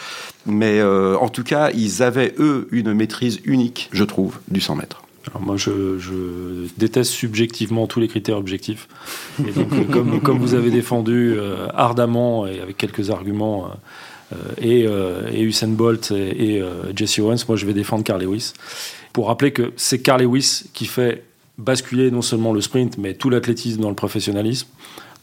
Mais 0.46 0.80
euh, 0.80 1.18
en 1.18 1.28
tout 1.28 1.44
cas, 1.44 1.70
ils 1.72 2.02
avaient 2.02 2.34
eux 2.38 2.68
une 2.70 2.94
maîtrise 2.94 3.40
unique, 3.44 3.90
je 3.92 4.04
trouve, 4.04 4.38
du 4.48 4.60
100 4.60 4.76
mètres. 4.76 5.05
Alors 5.28 5.42
moi, 5.42 5.56
je, 5.56 6.68
déteste 6.76 7.11
subjectivement 7.11 7.87
tous 7.87 8.00
les 8.00 8.09
critères 8.09 8.37
objectifs. 8.37 8.88
Et 9.40 9.50
donc, 9.50 9.73
euh, 9.73 9.85
comme, 9.85 10.21
comme, 10.23 10.38
vous 10.38 10.54
avez 10.54 10.71
défendu 10.71 11.35
euh, 11.37 11.66
ardemment 11.75 12.47
et 12.47 12.61
avec 12.61 12.76
quelques 12.76 13.11
arguments, 13.11 13.71
euh, 14.33 14.37
et, 14.61 14.87
et, 15.37 15.42
Usain 15.42 15.68
Bolt 15.68 16.12
et, 16.12 16.62
Jesse 16.95 17.18
Owens, 17.18 17.45
moi, 17.49 17.56
je 17.56 17.66
vais 17.66 17.75
défendre 17.75 18.04
Carl 18.04 18.23
Lewis. 18.23 18.52
Pour 19.12 19.28
rappeler 19.28 19.52
que 19.52 19.73
c'est 19.76 20.00
Carl 20.00 20.23
Lewis 20.23 20.64
qui 20.75 20.87
fait 20.87 21.25
basculer 21.59 22.11
non 22.11 22.23
seulement 22.23 22.52
le 22.52 22.61
sprint, 22.61 22.99
mais 22.99 23.14
tout 23.14 23.30
l'athlétisme 23.30 23.80
dans 23.80 23.88
le 23.88 23.95
professionnalisme 23.95 24.68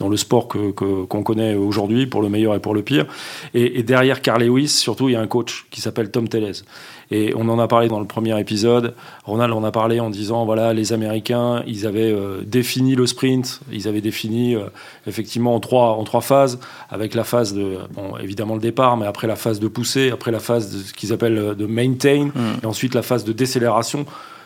dans 0.04 0.10
le 0.10 0.18
sport 0.18 0.50
qu'on 0.50 0.74
que, 0.74 1.06
qu'on 1.06 1.24
connaît 1.24 1.56
aujourd'hui, 1.56 2.08
pour 2.08 2.22
le 2.22 2.28
meilleur 2.28 2.56
et 2.56 2.60
pour 2.60 2.76
le 2.76 2.82
pire. 2.82 3.06
Et, 3.54 3.80
et, 3.80 3.84
derrière 3.84 4.22
Carl 4.22 4.44
Lewis, 4.44 4.68
surtout, 4.68 5.08
il 5.08 5.14
y 5.14 5.16
a 5.16 5.22
un 5.22 5.28
coach 5.28 5.66
qui 5.72 5.80
s'appelle 5.80 6.12
Tom 6.12 6.28
Tellez. 6.28 6.64
Et 7.10 7.34
on 7.38 7.48
en 7.48 7.58
a 7.58 7.70
parlé 7.70 7.88
dans 7.88 8.02
le 8.02 8.06
premier 8.06 8.38
épisode. 8.38 8.96
Ronald 9.24 9.54
en 9.54 9.64
a 9.64 9.72
parlé 9.72 10.02
en 10.02 10.10
disant 10.10 10.44
voilà, 10.44 10.74
les 10.74 10.92
Américains, 10.92 11.64
ils 11.68 11.88
avaient 11.88 12.12
euh, 12.12 12.42
défini 12.46 12.96
le 12.96 13.08
sprint, 13.08 13.62
ils 13.72 13.88
avaient 13.88 14.02
défini 14.02 14.56
euh, 14.56 14.64
effectivement 15.08 15.56
en 15.56 15.62
trois, 15.62 15.92
en 15.92 16.04
trois 16.04 16.22
phases, 16.22 16.60
avec 16.90 17.14
la 17.14 17.24
phase 17.24 17.54
de, 17.54 17.78
bon, 17.94 18.18
évidemment 18.18 18.56
le 18.56 18.62
départ, 18.62 18.98
mais 18.98 19.06
après 19.06 19.28
la 19.28 19.38
phase 19.38 19.62
de 19.62 19.70
poussée, 19.70 20.12
après 20.12 20.32
la 20.32 20.40
phase 20.40 20.76
de 20.76 20.80
ce 20.80 20.94
qu'ils 20.94 21.14
appellent 21.14 21.38
euh, 21.38 21.54
de 21.54 21.66
maintain, 21.66 22.32
mm. 22.34 22.64
et 22.64 22.66
ensuite 22.66 22.94
la 22.94 23.04
phase 23.04 23.24
de 23.24 23.32
décélération 23.32 24.06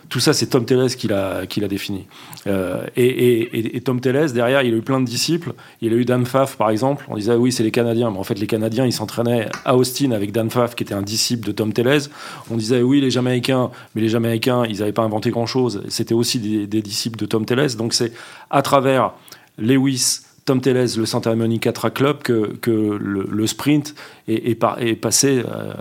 Tout 0.09 0.21
ça, 0.21 0.31
c'est 0.31 0.47
Tom 0.47 0.63
Tellez 0.63 0.95
qui 0.95 1.07
l'a 1.07 1.67
défini. 1.67 2.07
Euh, 2.47 2.85
et, 2.95 3.81
Tom 3.83 3.99
Tellez, 3.99 4.31
derrière, 4.33 4.61
il 4.61 4.73
a 4.73 4.77
eu 4.77 4.81
plein 4.81 5.01
de 5.01 5.05
disciples. 5.05 5.53
Il 5.81 5.91
a 5.91 5.97
eu 5.97 6.05
Dan 6.05 6.23
Pfaff, 6.23 6.55
par 6.55 6.69
exemple. 6.69 7.05
On 7.09 7.15
disait, 7.15 7.35
oui, 7.35 7.51
c'est 7.51 7.63
les 7.63 7.71
Canadiens. 7.71 8.09
Mais 8.11 8.17
en 8.17 8.23
fait, 8.23 8.39
les 8.39 8.47
Canadiens, 8.47 8.85
ils 8.85 8.93
s'entraînaient 8.93 9.49
à 9.65 9.75
Austin 9.75 10.11
avec 10.11 10.31
Dan 10.31 10.47
Pfaff, 10.47 10.75
qui 10.75 10.83
était 10.83 10.93
un 10.93 11.01
disciple 11.01 11.45
de 11.45 11.51
Tom 11.51 11.73
Tellez. 11.73 12.09
On 12.49 12.55
disait, 12.55 12.81
oui, 12.81 13.01
les 13.01 13.11
Jamaïcains. 13.11 13.69
Mais 13.95 14.01
les 14.01 14.09
Jamaïcains, 14.09 14.65
ils 14.65 14.79
n'avaient 14.79 14.93
pas 14.93 15.03
inventé 15.03 15.29
grand-chose. 15.29 15.83
C'était 15.89 16.13
aussi 16.13 16.39
des, 16.39 16.81
disciples 16.81 17.19
de 17.19 17.25
Tom 17.25 17.45
Tellez. 17.45 17.75
Donc, 17.77 17.93
c'est 17.93 18.13
à 18.49 18.61
travers 18.61 19.13
Lewis, 19.57 20.21
Tom 20.45 20.61
Tellez, 20.61 20.95
le 20.97 21.05
Santa 21.05 21.35
Monica 21.35 21.73
Track 21.73 21.95
Club, 21.95 22.19
que, 22.21 22.57
le, 22.69 23.47
sprint 23.47 23.93
est 24.29 24.55
passé. 25.01 25.43
Euh, 25.45 25.73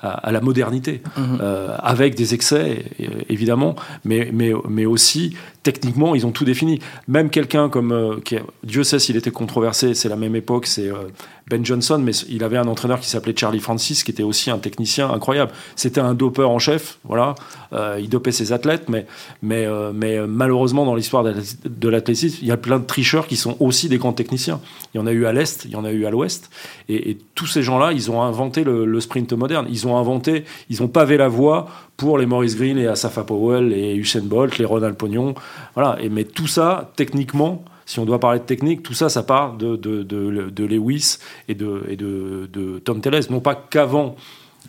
à, 0.00 0.30
la 0.30 0.40
modernité, 0.40 1.02
mhm. 1.16 1.38
euh, 1.40 1.76
avec 1.78 2.14
des 2.14 2.34
excès, 2.34 2.84
évidemment, 3.28 3.74
mais, 4.04 4.30
mais, 4.32 4.52
mais 4.68 4.86
aussi 4.86 5.36
techniquement, 5.62 6.14
ils 6.14 6.26
ont 6.26 6.30
tout 6.30 6.44
défini. 6.44 6.80
Même 7.08 7.30
quelqu'un 7.30 7.68
comme, 7.68 7.92
euh, 7.92 8.16
Dieu 8.64 8.84
sait 8.84 8.98
s'il 8.98 9.16
était 9.16 9.30
controversé, 9.30 9.94
c'est 9.94 10.08
la 10.08 10.16
même 10.16 10.36
époque, 10.36 10.66
c'est 10.66 10.88
euh, 10.88 11.08
Ben 11.50 11.64
Johnson, 11.64 12.00
mais 12.02 12.12
il 12.28 12.44
avait 12.44 12.56
un 12.56 12.68
entraîneur 12.68 13.00
qui 13.00 13.08
s'appelait 13.08 13.34
Charlie 13.36 13.60
Francis, 13.60 14.04
qui 14.04 14.10
était 14.10 14.22
aussi 14.22 14.50
un 14.50 14.58
technicien 14.58 15.10
incroyable. 15.10 15.52
C'était 15.76 16.00
un 16.00 16.14
dopeur 16.14 16.50
en 16.50 16.58
chef, 16.58 16.98
voilà. 17.04 17.34
Euh, 17.72 17.98
il 18.00 18.08
dopait 18.08 18.32
ses 18.32 18.52
athlètes, 18.52 18.88
mais, 18.88 19.06
mais, 19.42 19.66
mais 19.92 20.26
malheureusement, 20.26 20.84
dans 20.84 20.94
l'histoire 20.94 21.24
de 21.24 21.88
l'athlétisme, 21.88 22.38
il 22.42 22.48
y 22.48 22.52
a 22.52 22.56
plein 22.56 22.78
de 22.78 22.86
tricheurs 22.86 23.26
qui 23.26 23.36
sont 23.36 23.56
aussi 23.60 23.88
des 23.88 23.98
grands 23.98 24.12
techniciens. 24.12 24.60
Il 24.94 24.98
y 24.98 25.00
en 25.00 25.06
a 25.06 25.12
eu 25.12 25.26
à 25.26 25.32
l'Est, 25.32 25.64
il 25.64 25.72
y 25.72 25.76
en 25.76 25.84
a 25.84 25.90
eu 25.90 26.06
à 26.06 26.10
l'Ouest. 26.10 26.50
Et, 26.88 27.18
tous 27.34 27.46
ces 27.46 27.62
gens-là, 27.62 27.92
ils 27.92 28.10
ont 28.10 28.22
inventé 28.22 28.64
le 28.64 29.00
sprint 29.00 29.32
moderne. 29.32 29.66
Ils 29.70 29.86
ont 29.86 29.96
inventé, 29.96 30.44
ils 30.70 30.82
ont 30.82 30.88
pavé 30.88 31.16
la 31.16 31.28
voie 31.28 31.68
pour 31.98 32.16
les 32.16 32.26
Maurice 32.26 32.56
Green, 32.56 32.76
les 32.78 32.86
Asafa 32.86 33.24
Powell, 33.24 33.68
les 33.68 33.96
Usain 33.96 34.22
Bolt, 34.22 34.56
les 34.56 34.64
Ronald 34.64 34.96
Pognon. 34.96 35.34
Voilà. 35.74 35.98
Et, 36.00 36.08
mais 36.08 36.24
tout 36.24 36.46
ça, 36.46 36.92
techniquement, 36.96 37.64
si 37.84 37.98
on 37.98 38.06
doit 38.06 38.20
parler 38.20 38.38
de 38.38 38.44
technique, 38.44 38.84
tout 38.84 38.94
ça, 38.94 39.08
ça 39.08 39.24
part 39.24 39.54
de, 39.54 39.74
de, 39.74 40.02
de, 40.04 40.64
Lewis 40.64 41.18
et 41.48 41.54
de, 41.54 41.84
et 41.88 41.96
de, 41.96 42.78
Tom 42.84 43.00
Tellez. 43.00 43.22
Non 43.30 43.40
pas 43.40 43.56
qu'avant, 43.56 44.14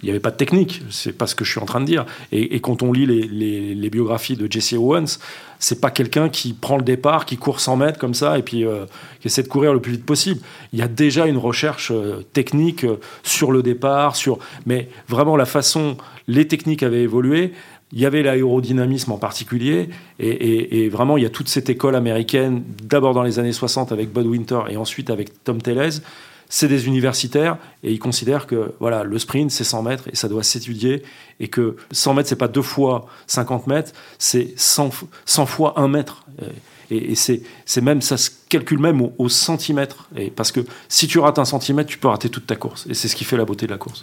il 0.01 0.05
n'y 0.05 0.11
avait 0.11 0.19
pas 0.19 0.31
de 0.31 0.37
technique, 0.37 0.81
c'est 0.89 1.11
pas 1.11 1.27
ce 1.27 1.35
que 1.35 1.43
je 1.43 1.51
suis 1.51 1.59
en 1.59 1.65
train 1.65 1.81
de 1.81 1.85
dire. 1.85 2.05
Et, 2.31 2.59
quand 2.61 2.83
on 2.83 2.93
lit 2.93 3.05
les, 3.05 3.89
biographies 3.89 4.35
de 4.35 4.49
Jesse 4.49 4.73
Owens, 4.73 5.19
c'est 5.59 5.81
pas 5.81 5.91
quelqu'un 5.91 6.29
qui 6.29 6.53
prend 6.53 6.77
le 6.77 6.83
départ, 6.83 7.25
qui 7.25 7.37
court 7.37 7.59
100 7.59 7.77
mètres 7.77 7.99
comme 7.99 8.13
ça 8.13 8.37
et 8.37 8.43
puis 8.43 8.65
euh, 8.65 8.85
qui 9.19 9.27
essaie 9.27 9.43
de 9.43 9.47
courir 9.47 9.73
le 9.73 9.81
plus 9.81 9.93
vite 9.93 10.05
possible. 10.05 10.39
Il 10.71 10.79
y 10.79 10.81
a 10.81 10.87
déjà 10.87 11.25
une 11.25 11.37
recherche 11.37 11.91
euh, 11.91 12.23
technique 12.33 12.85
euh, 12.85 12.99
sur 13.23 13.51
le 13.51 13.61
départ, 13.61 14.15
sur 14.15 14.39
mais 14.65 14.87
vraiment 15.07 15.35
la 15.35 15.45
façon, 15.45 15.97
les 16.27 16.47
techniques 16.47 16.83
avaient 16.83 17.01
évolué. 17.01 17.53
Il 17.91 17.99
y 17.99 18.05
avait 18.05 18.21
l'aérodynamisme 18.21 19.11
en 19.11 19.17
particulier, 19.17 19.89
et, 20.19 20.83
et, 20.83 20.89
vraiment 20.89 21.17
il 21.17 21.23
y 21.23 21.25
a 21.25 21.31
toute 21.31 21.49
cette 21.49 21.71
école 21.71 21.95
américaine, 21.95 22.63
d'abord 22.83 23.15
dans 23.15 23.23
les 23.23 23.39
années 23.39 23.51
60 23.51 23.91
avec 23.91 24.13
Bud 24.13 24.27
Winter 24.27 24.59
et 24.69 24.77
ensuite 24.77 25.09
avec 25.09 25.43
Tom 25.43 25.59
Tellez, 25.59 26.01
c'est 26.49 26.67
des 26.67 26.87
universitaires 26.87 27.57
et 27.83 27.93
ils 27.93 27.99
considèrent 27.99 28.47
que 28.47 28.73
voilà 28.79 29.03
le 29.03 29.19
sprint 29.19 29.51
c'est 29.51 29.63
100 29.63 29.83
mètres 29.83 30.07
et 30.11 30.15
ça 30.15 30.27
doit 30.27 30.43
s'étudier 30.43 31.03
et 31.39 31.47
que 31.47 31.77
100 31.91 32.15
mètres 32.15 32.29
c'est 32.29 32.35
pas 32.35 32.47
deux 32.47 32.63
fois 32.63 33.05
50 33.27 33.67
mètres 33.67 33.91
c'est 34.17 34.53
100, 34.57 34.89
100 35.25 35.45
fois 35.45 35.79
1 35.79 35.87
mètre. 35.87 36.25
Et, 36.91 37.13
c'est, 37.13 37.43
même 37.83 38.01
ça 38.01 38.17
se 38.17 38.31
calcule 38.49 38.79
même 38.79 38.99
au, 38.99 39.13
au 39.19 39.29
centimètre. 39.29 40.09
Et 40.17 40.31
parce 40.31 40.51
que 40.51 40.61
si 40.87 41.07
tu 41.07 41.19
rates 41.19 41.37
un 41.37 41.45
centimètre 41.45 41.87
tu 41.87 41.99
peux 41.99 42.07
rater 42.07 42.29
toute 42.29 42.47
ta 42.47 42.55
course. 42.55 42.87
Et 42.89 42.95
c'est 42.95 43.07
ce 43.07 43.15
qui 43.15 43.25
fait 43.25 43.37
la 43.37 43.45
beauté 43.45 43.67
de 43.67 43.71
la 43.71 43.77
course. 43.77 44.01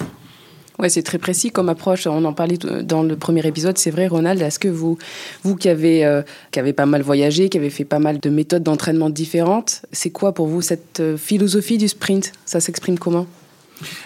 Ouais, 0.79 0.89
c'est 0.89 1.03
très 1.03 1.19
précis 1.19 1.51
comme 1.51 1.69
approche. 1.69 2.07
On 2.07 2.25
en 2.25 2.33
parlait 2.33 2.59
dans 2.59 3.03
le 3.03 3.17
premier 3.17 3.47
épisode. 3.47 3.79
C'est 3.79 3.91
vrai, 3.91 4.07
Ronald. 4.07 4.41
Est-ce 4.43 4.59
que 4.59 4.69
vous, 4.69 4.99
vous 5.43 5.57
qui 5.57 5.69
avez, 5.69 6.05
euh, 6.05 6.23
qui 6.51 6.61
pas 6.73 6.87
mal 6.87 7.03
voyagé, 7.03 7.49
qui 7.49 7.59
avez 7.59 7.71
fait 7.71 7.85
pas 7.85 7.99
mal 7.99 8.21
de 8.21 8.31
méthodes 8.31 8.63
d'entraînement 8.63 9.11
différentes, 9.11 9.83
c'est 9.93 10.11
quoi 10.11 10.33
pour 10.33 10.47
vous 10.47 10.61
cette 10.61 11.01
euh, 11.01 11.17
philosophie 11.17 11.79
du 11.79 11.89
sprint? 11.89 12.33
Ça 12.45 12.61
s'exprime 12.61 12.99
comment? 12.99 13.27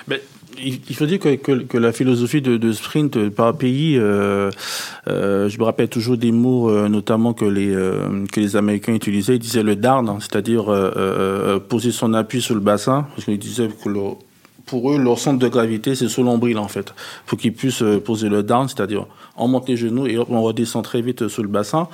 Mais 0.08 0.20
il 0.62 0.94
faut 0.94 1.06
dire 1.06 1.18
que, 1.18 1.36
que, 1.36 1.78
la 1.78 1.92
philosophie 1.92 2.42
de, 2.42 2.72
sprint 2.72 3.28
par 3.30 3.56
pays, 3.56 3.96
euh, 3.96 4.50
euh, 5.08 5.48
je 5.48 5.58
me 5.58 5.64
rappelle 5.64 5.88
toujours 5.88 6.16
des 6.16 6.32
mots, 6.32 6.70
euh, 6.70 6.88
notamment 6.88 7.32
que 7.32 7.44
les 7.44 7.70
que 8.30 8.40
les 8.40 8.56
Américains 8.56 8.94
utilisaient. 8.94 9.36
Ils 9.36 9.40
disaient 9.40 9.62
le 9.62 9.76
darn, 9.76 10.18
c'est-à-dire 10.20 10.64
poser 11.68 11.92
son 11.92 12.14
appui 12.14 12.42
sur 12.42 12.54
le 12.54 12.60
bassin, 12.60 13.06
parce 13.14 13.24
qu'ils 13.24 13.38
disaient 13.38 13.68
que 13.68 13.88
le, 13.88 14.00
pour 14.70 14.92
eux, 14.92 14.98
leur 14.98 15.18
centre 15.18 15.40
de 15.40 15.48
gravité, 15.48 15.96
c'est 15.96 16.08
sous 16.08 16.22
l'ombril, 16.22 16.56
en 16.56 16.68
fait. 16.68 16.94
faut 17.26 17.36
qu'ils 17.36 17.52
puissent 17.52 17.82
euh, 17.82 18.00
poser 18.00 18.28
le 18.28 18.44
down, 18.44 18.68
c'est-à-dire 18.68 19.06
on 19.36 19.48
monte 19.48 19.68
les 19.68 19.76
genoux 19.76 20.06
et 20.06 20.16
on 20.16 20.42
redescend 20.42 20.84
très 20.84 21.02
vite 21.02 21.26
sous 21.26 21.42
le 21.42 21.48
bassin. 21.48 21.88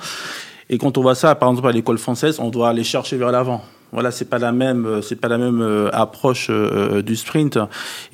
Et 0.69 0.77
quand 0.77 0.97
on 0.97 1.01
voit 1.01 1.15
ça, 1.15 1.33
par 1.33 1.49
exemple, 1.49 1.67
à 1.69 1.71
l'école 1.71 1.97
française, 1.97 2.39
on 2.39 2.49
doit 2.49 2.69
aller 2.69 2.83
chercher 2.83 3.17
vers 3.17 3.31
l'avant. 3.31 3.63
Voilà, 3.97 4.11
c'est 4.11 4.29
pas 4.29 4.37
la 4.37 4.51
même, 4.51 4.85
euh, 4.85 5.01
c'est 5.01 5.15
pas 5.15 5.27
la 5.27 5.39
même 5.39 5.59
euh, 5.59 5.89
approche 5.91 6.49
euh, 6.51 7.01
du 7.01 7.15
sprint. 7.15 7.57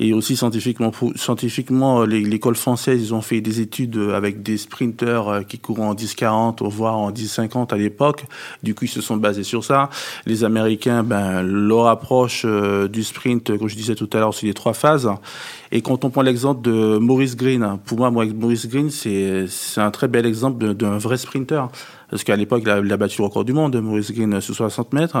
Et 0.00 0.14
aussi 0.14 0.34
scientifiquement, 0.34 0.90
scientifiquement, 1.14 2.04
l'école 2.04 2.56
française, 2.56 3.02
ils 3.02 3.12
ont 3.12 3.20
fait 3.20 3.42
des 3.42 3.60
études 3.60 3.98
avec 4.14 4.42
des 4.42 4.56
sprinteurs 4.56 5.46
qui 5.46 5.58
courent 5.58 5.82
en 5.82 5.92
10-40, 5.92 6.66
voire 6.70 6.96
en 6.96 7.10
10-50 7.10 7.74
à 7.74 7.76
l'époque. 7.76 8.24
Du 8.62 8.74
coup, 8.74 8.86
ils 8.86 8.88
se 8.88 9.02
sont 9.02 9.18
basés 9.18 9.42
sur 9.42 9.62
ça. 9.62 9.90
Les 10.24 10.42
Américains, 10.42 11.02
ben, 11.02 11.42
leur 11.42 11.88
approche 11.88 12.46
du 12.90 13.04
sprint, 13.04 13.58
comme 13.58 13.68
je 13.68 13.76
disais 13.76 13.94
tout 13.94 14.08
à 14.14 14.20
l'heure, 14.20 14.32
c'est 14.32 14.46
les 14.46 14.54
trois 14.54 14.72
phases. 14.72 15.10
Et 15.70 15.82
quand 15.82 16.06
on 16.06 16.10
prend 16.10 16.22
l'exemple 16.22 16.62
de 16.62 16.96
Maurice 16.96 17.36
Green, 17.36 17.78
pour 17.84 17.98
moi, 17.98 18.10
Maurice 18.10 18.66
Green, 18.68 18.88
c'est 18.88 19.46
un 19.76 19.90
très 19.90 20.08
bel 20.08 20.24
exemple 20.24 20.72
d'un 20.72 20.96
vrai 20.96 21.18
sprinter. 21.18 21.68
Parce 22.14 22.22
qu'à 22.22 22.36
l'époque, 22.36 22.62
il, 22.64 22.70
a, 22.70 22.96
battu 22.96 23.22
le 23.22 23.24
record 23.24 23.44
du 23.44 23.52
monde, 23.52 23.74
Maurice 23.74 24.12
Green, 24.12 24.40
sur 24.40 24.54
60 24.54 24.92
mètres. 24.92 25.16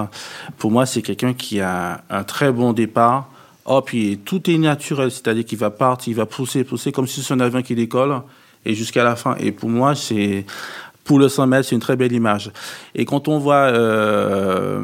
Pour 0.58 0.70
moi, 0.70 0.86
c'est 0.86 1.02
quelqu'un 1.02 1.34
qui 1.34 1.58
a 1.58 2.04
un 2.08 2.22
très 2.22 2.52
bon 2.52 2.72
départ. 2.72 3.28
Oh, 3.64 3.82
puis 3.84 4.20
tout 4.24 4.48
est 4.48 4.58
naturel, 4.58 5.10
c'est-à-dire 5.10 5.44
qu'il 5.44 5.58
va 5.58 5.70
partir, 5.70 6.12
il 6.12 6.14
va 6.14 6.24
pousser, 6.24 6.62
pousser, 6.62 6.92
comme 6.92 7.08
si 7.08 7.20
c'est 7.20 7.34
un 7.34 7.40
avion 7.40 7.62
qui 7.62 7.74
décolle, 7.74 8.20
et 8.64 8.74
jusqu'à 8.74 9.02
la 9.02 9.16
fin. 9.16 9.34
Et 9.40 9.50
pour 9.50 9.70
moi, 9.70 9.96
c'est 9.96 10.46
pour 11.02 11.18
le 11.18 11.28
100 11.28 11.48
mètres, 11.48 11.68
c'est 11.68 11.74
une 11.74 11.80
très 11.80 11.96
belle 11.96 12.12
image. 12.12 12.52
Et 12.94 13.04
quand 13.04 13.26
on 13.26 13.40
voit 13.40 13.72
euh, 13.72 14.78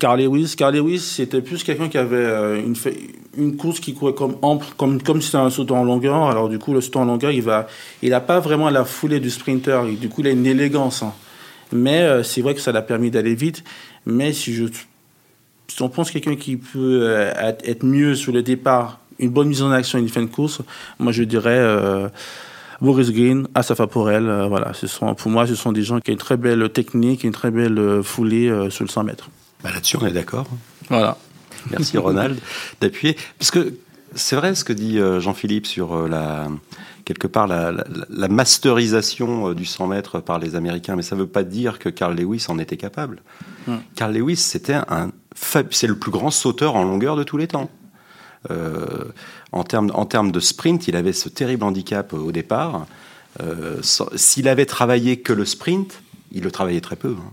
Carl 0.00 0.18
Lewis, 0.18 0.54
Carl 0.56 0.74
Lewis, 0.74 1.00
c'était 1.00 1.42
plus 1.42 1.62
quelqu'un 1.64 1.90
qui 1.90 1.98
avait 1.98 2.16
euh, 2.16 2.62
une, 3.36 3.58
course 3.58 3.80
qui 3.80 3.92
courait 3.92 4.14
comme 4.14 4.36
comme 4.78 5.02
comme 5.02 5.20
si 5.20 5.26
c'était 5.26 5.36
un 5.36 5.50
saut 5.50 5.70
en 5.70 5.84
longueur. 5.84 6.30
Alors 6.30 6.48
du 6.48 6.58
coup, 6.58 6.72
le 6.72 6.80
saut 6.80 6.96
en 6.96 7.04
longueur, 7.04 7.30
il 7.30 7.42
va, 7.42 7.66
il 8.00 8.14
a 8.14 8.20
pas 8.20 8.40
vraiment 8.40 8.70
la 8.70 8.86
foulée 8.86 9.20
du 9.20 9.28
sprinter. 9.28 9.82
Du 10.00 10.08
coup, 10.08 10.22
il 10.22 10.28
a 10.28 10.30
une 10.30 10.46
élégance. 10.46 11.02
Hein. 11.02 11.12
Mais 11.72 12.02
euh, 12.02 12.22
c'est 12.22 12.42
vrai 12.42 12.54
que 12.54 12.60
ça 12.60 12.72
l'a 12.72 12.82
permis 12.82 13.10
d'aller 13.10 13.34
vite. 13.34 13.64
Mais 14.04 14.32
si 14.32 14.54
je, 14.54 14.64
si 15.68 15.82
on 15.82 15.88
pense 15.88 16.10
quelqu'un 16.10 16.36
qui 16.36 16.56
peut 16.56 17.00
euh, 17.02 17.52
être 17.64 17.84
mieux 17.84 18.14
sur 18.14 18.32
le 18.32 18.42
départ, 18.42 19.00
une 19.18 19.30
bonne 19.30 19.48
mise 19.48 19.62
en 19.62 19.70
action, 19.70 19.98
une 19.98 20.08
fin 20.08 20.22
de 20.22 20.26
course, 20.26 20.60
moi 20.98 21.12
je 21.12 21.22
dirais 21.22 21.58
euh, 21.58 22.08
Boris 22.80 23.10
Green, 23.10 23.48
Asafa 23.54 23.86
Porel, 23.86 24.28
euh, 24.28 24.46
voilà, 24.46 24.72
ce 24.74 24.86
sont, 24.86 25.14
pour 25.14 25.30
moi, 25.30 25.46
ce 25.46 25.54
sont 25.54 25.72
des 25.72 25.82
gens 25.82 26.00
qui 26.00 26.10
ont 26.10 26.14
une 26.14 26.18
très 26.18 26.36
belle 26.36 26.68
technique, 26.70 27.24
une 27.24 27.32
très 27.32 27.50
belle 27.50 28.02
foulée 28.02 28.48
euh, 28.48 28.70
sur 28.70 28.84
le 28.84 28.90
100 28.90 29.04
mètres. 29.04 29.30
Bah, 29.62 29.70
Là-dessus, 29.72 29.96
on 30.00 30.06
est 30.06 30.12
d'accord. 30.12 30.46
Voilà. 30.88 31.16
Merci 31.70 31.98
Ronald 31.98 32.38
d'appuyer. 32.80 33.16
Parce 33.38 33.50
que 33.50 33.74
c'est 34.16 34.34
vrai 34.34 34.54
ce 34.54 34.64
que 34.64 34.72
dit 34.72 34.98
Jean-Philippe 35.18 35.66
sur 35.66 36.08
la, 36.08 36.48
quelque 37.04 37.26
part 37.26 37.46
la, 37.46 37.72
la, 38.10 38.28
masterisation 38.28 39.52
du 39.52 39.64
100 39.64 39.86
mètres 39.86 40.20
par 40.20 40.38
les 40.38 40.56
Américains, 40.56 40.96
mais 40.96 41.02
ça 41.02 41.14
ne 41.14 41.20
veut 41.20 41.26
pas 41.28 41.44
dire 41.44 41.78
que 41.78 41.88
Carl 41.88 42.16
Lewis 42.16 42.46
en 42.48 42.58
était 42.58 42.76
capable. 42.76 43.22
Hmm. 43.66 43.76
Carl 43.94 44.12
Lewis, 44.12 44.36
c'était 44.36 44.74
un, 44.74 45.10
c'est 45.70 45.86
le 45.86 45.96
plus 45.96 46.10
grand 46.10 46.30
sauteur 46.30 46.76
en 46.76 46.84
longueur 46.84 47.16
de 47.16 47.22
tous 47.22 47.36
les 47.36 47.46
temps. 47.46 47.70
Euh, 48.50 49.04
en 49.52 49.64
termes 49.64 49.90
en 49.94 50.06
termes 50.06 50.32
de 50.32 50.40
sprint, 50.40 50.88
il 50.88 50.96
avait 50.96 51.12
ce 51.12 51.28
terrible 51.28 51.64
handicap 51.64 52.12
au 52.12 52.32
départ. 52.32 52.86
Euh, 53.42 53.80
s'il 53.82 54.48
avait 54.48 54.66
travaillé 54.66 55.18
que 55.18 55.32
le 55.32 55.44
sprint, 55.44 56.00
il 56.32 56.42
le 56.42 56.50
travaillait 56.50 56.80
très 56.80 56.96
peu. 56.96 57.16
Hein. 57.18 57.32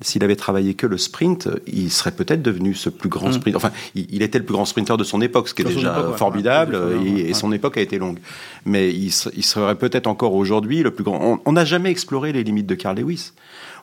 S'il 0.00 0.24
avait 0.24 0.36
travaillé 0.36 0.74
que 0.74 0.86
le 0.86 0.98
sprint, 0.98 1.48
il 1.66 1.90
serait 1.90 2.12
peut-être 2.12 2.42
devenu 2.42 2.74
ce 2.74 2.88
plus 2.88 3.08
grand 3.08 3.28
mmh. 3.28 3.32
sprint. 3.32 3.56
Enfin, 3.56 3.70
il, 3.94 4.22
était 4.22 4.38
le 4.38 4.44
plus 4.44 4.54
grand 4.54 4.64
sprinter 4.64 4.96
de 4.96 5.04
son 5.04 5.20
époque, 5.20 5.48
ce 5.48 5.54
qui 5.54 5.62
est 5.62 5.66
déjà 5.66 6.12
formidable, 6.16 6.78
et, 7.04 7.34
son 7.34 7.52
époque 7.52 7.76
a 7.76 7.80
été 7.80 7.98
longue. 7.98 8.18
Mais 8.64 8.92
il, 8.92 9.10
serait 9.10 9.76
peut-être 9.76 10.06
encore 10.06 10.34
aujourd'hui 10.34 10.82
le 10.82 10.90
plus 10.90 11.04
grand. 11.04 11.40
On 11.44 11.52
n'a 11.52 11.64
jamais 11.64 11.90
exploré 11.90 12.32
les 12.32 12.42
limites 12.44 12.66
de 12.66 12.74
Carl 12.74 12.98
Lewis. 12.98 13.32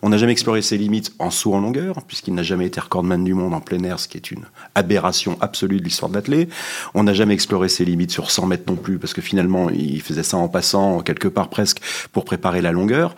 On 0.06 0.10
n'a 0.10 0.18
jamais 0.18 0.34
exploré 0.34 0.62
ses 0.62 0.78
limites 0.78 1.14
en 1.18 1.30
saut 1.30 1.54
en 1.54 1.62
longueur, 1.62 2.04
puisqu'il 2.06 2.34
n'a 2.34 2.44
jamais 2.44 2.66
été 2.66 2.82
recordman 2.82 3.24
du 3.24 3.34
monde 3.34 3.54
en 3.54 3.62
plein 3.62 3.82
air, 3.86 4.02
ce 4.02 4.10
qui 4.10 4.18
est 4.18 4.32
une 4.32 4.44
aberration 4.76 5.38
absolue 5.40 5.80
de 5.80 5.86
l'histoire 5.86 6.10
de 6.10 6.16
l'athlète. 6.16 6.52
On 6.94 7.04
n'a 7.04 7.14
jamais 7.14 7.34
exploré 7.34 7.70
ses 7.70 7.86
limites 7.86 8.12
sur 8.12 8.30
100 8.30 8.48
mètres 8.48 8.66
non 8.68 8.76
plus, 8.76 9.00
parce 9.00 9.14
que 9.14 9.22
finalement, 9.22 9.70
il 9.70 10.02
faisait 10.02 10.24
ça 10.24 10.36
en 10.36 10.50
passant 10.50 11.00
quelque 11.00 11.30
part 11.30 11.50
presque 11.50 11.80
pour 12.12 12.26
préparer 12.26 12.62
la 12.62 12.74
longueur. 12.74 13.16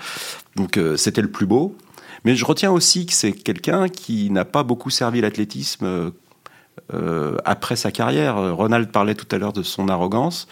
Donc 0.56 0.78
euh, 0.78 0.96
c'était 0.96 1.24
le 1.24 1.32
plus 1.32 1.48
beau. 1.48 1.76
Mais 2.26 2.36
je 2.36 2.44
retiens 2.44 2.72
aussi 2.72 3.06
que 3.06 3.14
c'est 3.14 3.32
quelqu'un 3.32 3.88
qui 3.88 4.30
n'a 4.32 4.46
pas 4.46 4.64
beaucoup 4.64 4.90
servi 4.90 5.22
l'athlétisme 5.22 6.12
euh, 6.94 7.38
après 7.46 7.76
sa 7.76 7.92
carrière. 7.92 8.36
Ronald 8.56 8.92
parlait 8.92 9.16
tout 9.16 9.28
à 9.34 9.38
l'heure 9.38 9.54
de 9.54 9.64
son 9.64 9.88
arrogance. 9.88 10.48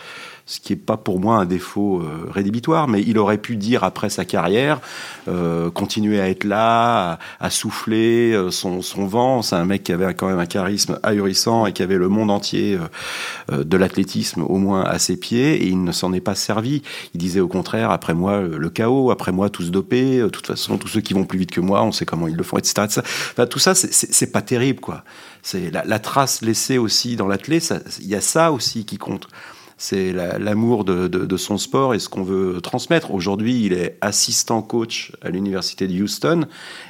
Ce 0.45 0.59
qui 0.59 0.73
n'est 0.73 0.79
pas 0.79 0.97
pour 0.97 1.19
moi 1.19 1.37
un 1.37 1.45
défaut 1.45 2.01
euh, 2.01 2.27
rédhibitoire, 2.29 2.87
mais 2.87 3.01
il 3.01 3.17
aurait 3.17 3.37
pu 3.37 3.55
dire 3.55 3.83
après 3.83 4.09
sa 4.09 4.25
carrière, 4.25 4.81
euh, 5.29 5.69
continuer 5.71 6.19
à 6.19 6.29
être 6.29 6.43
là, 6.43 7.17
à, 7.39 7.49
souffler 7.49 8.33
euh, 8.33 8.51
son, 8.51 8.81
son 8.81 9.05
vent. 9.05 9.41
C'est 9.41 9.55
un 9.55 9.63
mec 9.63 9.83
qui 9.83 9.93
avait 9.93 10.13
quand 10.13 10.27
même 10.27 10.39
un 10.39 10.45
charisme 10.45 10.99
ahurissant 11.01 11.65
et 11.65 11.71
qui 11.71 11.81
avait 11.81 11.97
le 11.97 12.09
monde 12.09 12.29
entier 12.29 12.77
de 13.51 13.77
l'athlétisme 13.77 14.41
au 14.41 14.57
moins 14.57 14.83
à 14.83 14.99
ses 14.99 15.17
pieds, 15.17 15.63
et 15.63 15.67
il 15.67 15.83
ne 15.83 15.91
s'en 15.91 16.13
est 16.13 16.21
pas 16.21 16.35
servi. 16.35 16.81
Il 17.13 17.19
disait 17.19 17.39
au 17.39 17.47
contraire, 17.47 17.91
après 17.91 18.13
moi 18.13 18.41
le 18.41 18.69
chaos, 18.69 19.11
après 19.11 19.31
moi 19.31 19.49
tous 19.49 19.71
dopés, 19.71 20.19
de 20.19 20.29
toute 20.29 20.47
façon 20.47 20.77
tous 20.77 20.87
ceux 20.87 21.01
qui 21.01 21.13
vont 21.13 21.25
plus 21.25 21.39
vite 21.39 21.51
que 21.51 21.61
moi, 21.61 21.83
on 21.83 21.91
sait 21.91 22.05
comment 22.05 22.27
ils 22.27 22.35
le 22.35 22.43
font, 22.43 22.57
etc. 22.57 22.87
Enfin, 22.87 23.45
tout 23.45 23.59
ça, 23.59 23.75
c'est 23.75 24.31
pas 24.31 24.41
terrible, 24.41 24.79
quoi. 24.79 25.03
C'est 25.41 25.71
la, 25.71 25.83
la, 25.83 25.99
trace 25.99 26.41
laissée 26.41 26.77
aussi 26.77 27.15
dans 27.15 27.27
l'athlète, 27.27 27.73
il 27.99 28.07
y 28.07 28.15
a 28.15 28.21
ça 28.21 28.51
aussi 28.51 28.85
qui 28.85 28.97
compte 28.97 29.27
c'est 29.83 30.13
l'amour 30.13 30.85
de, 30.85 31.35
son 31.37 31.57
sport 31.57 31.93
et 31.93 31.99
ce 31.99 32.07
qu'on 32.07 32.23
veut 32.23 32.61
transmettre. 32.61 33.13
Aujourd'hui, 33.13 33.65
il 33.65 33.73
est 33.73 33.97
assistant 33.99 34.61
coach 34.61 35.11
à 35.21 35.29
l'université 35.29 35.89
de 35.89 36.01
Houston 36.01 36.45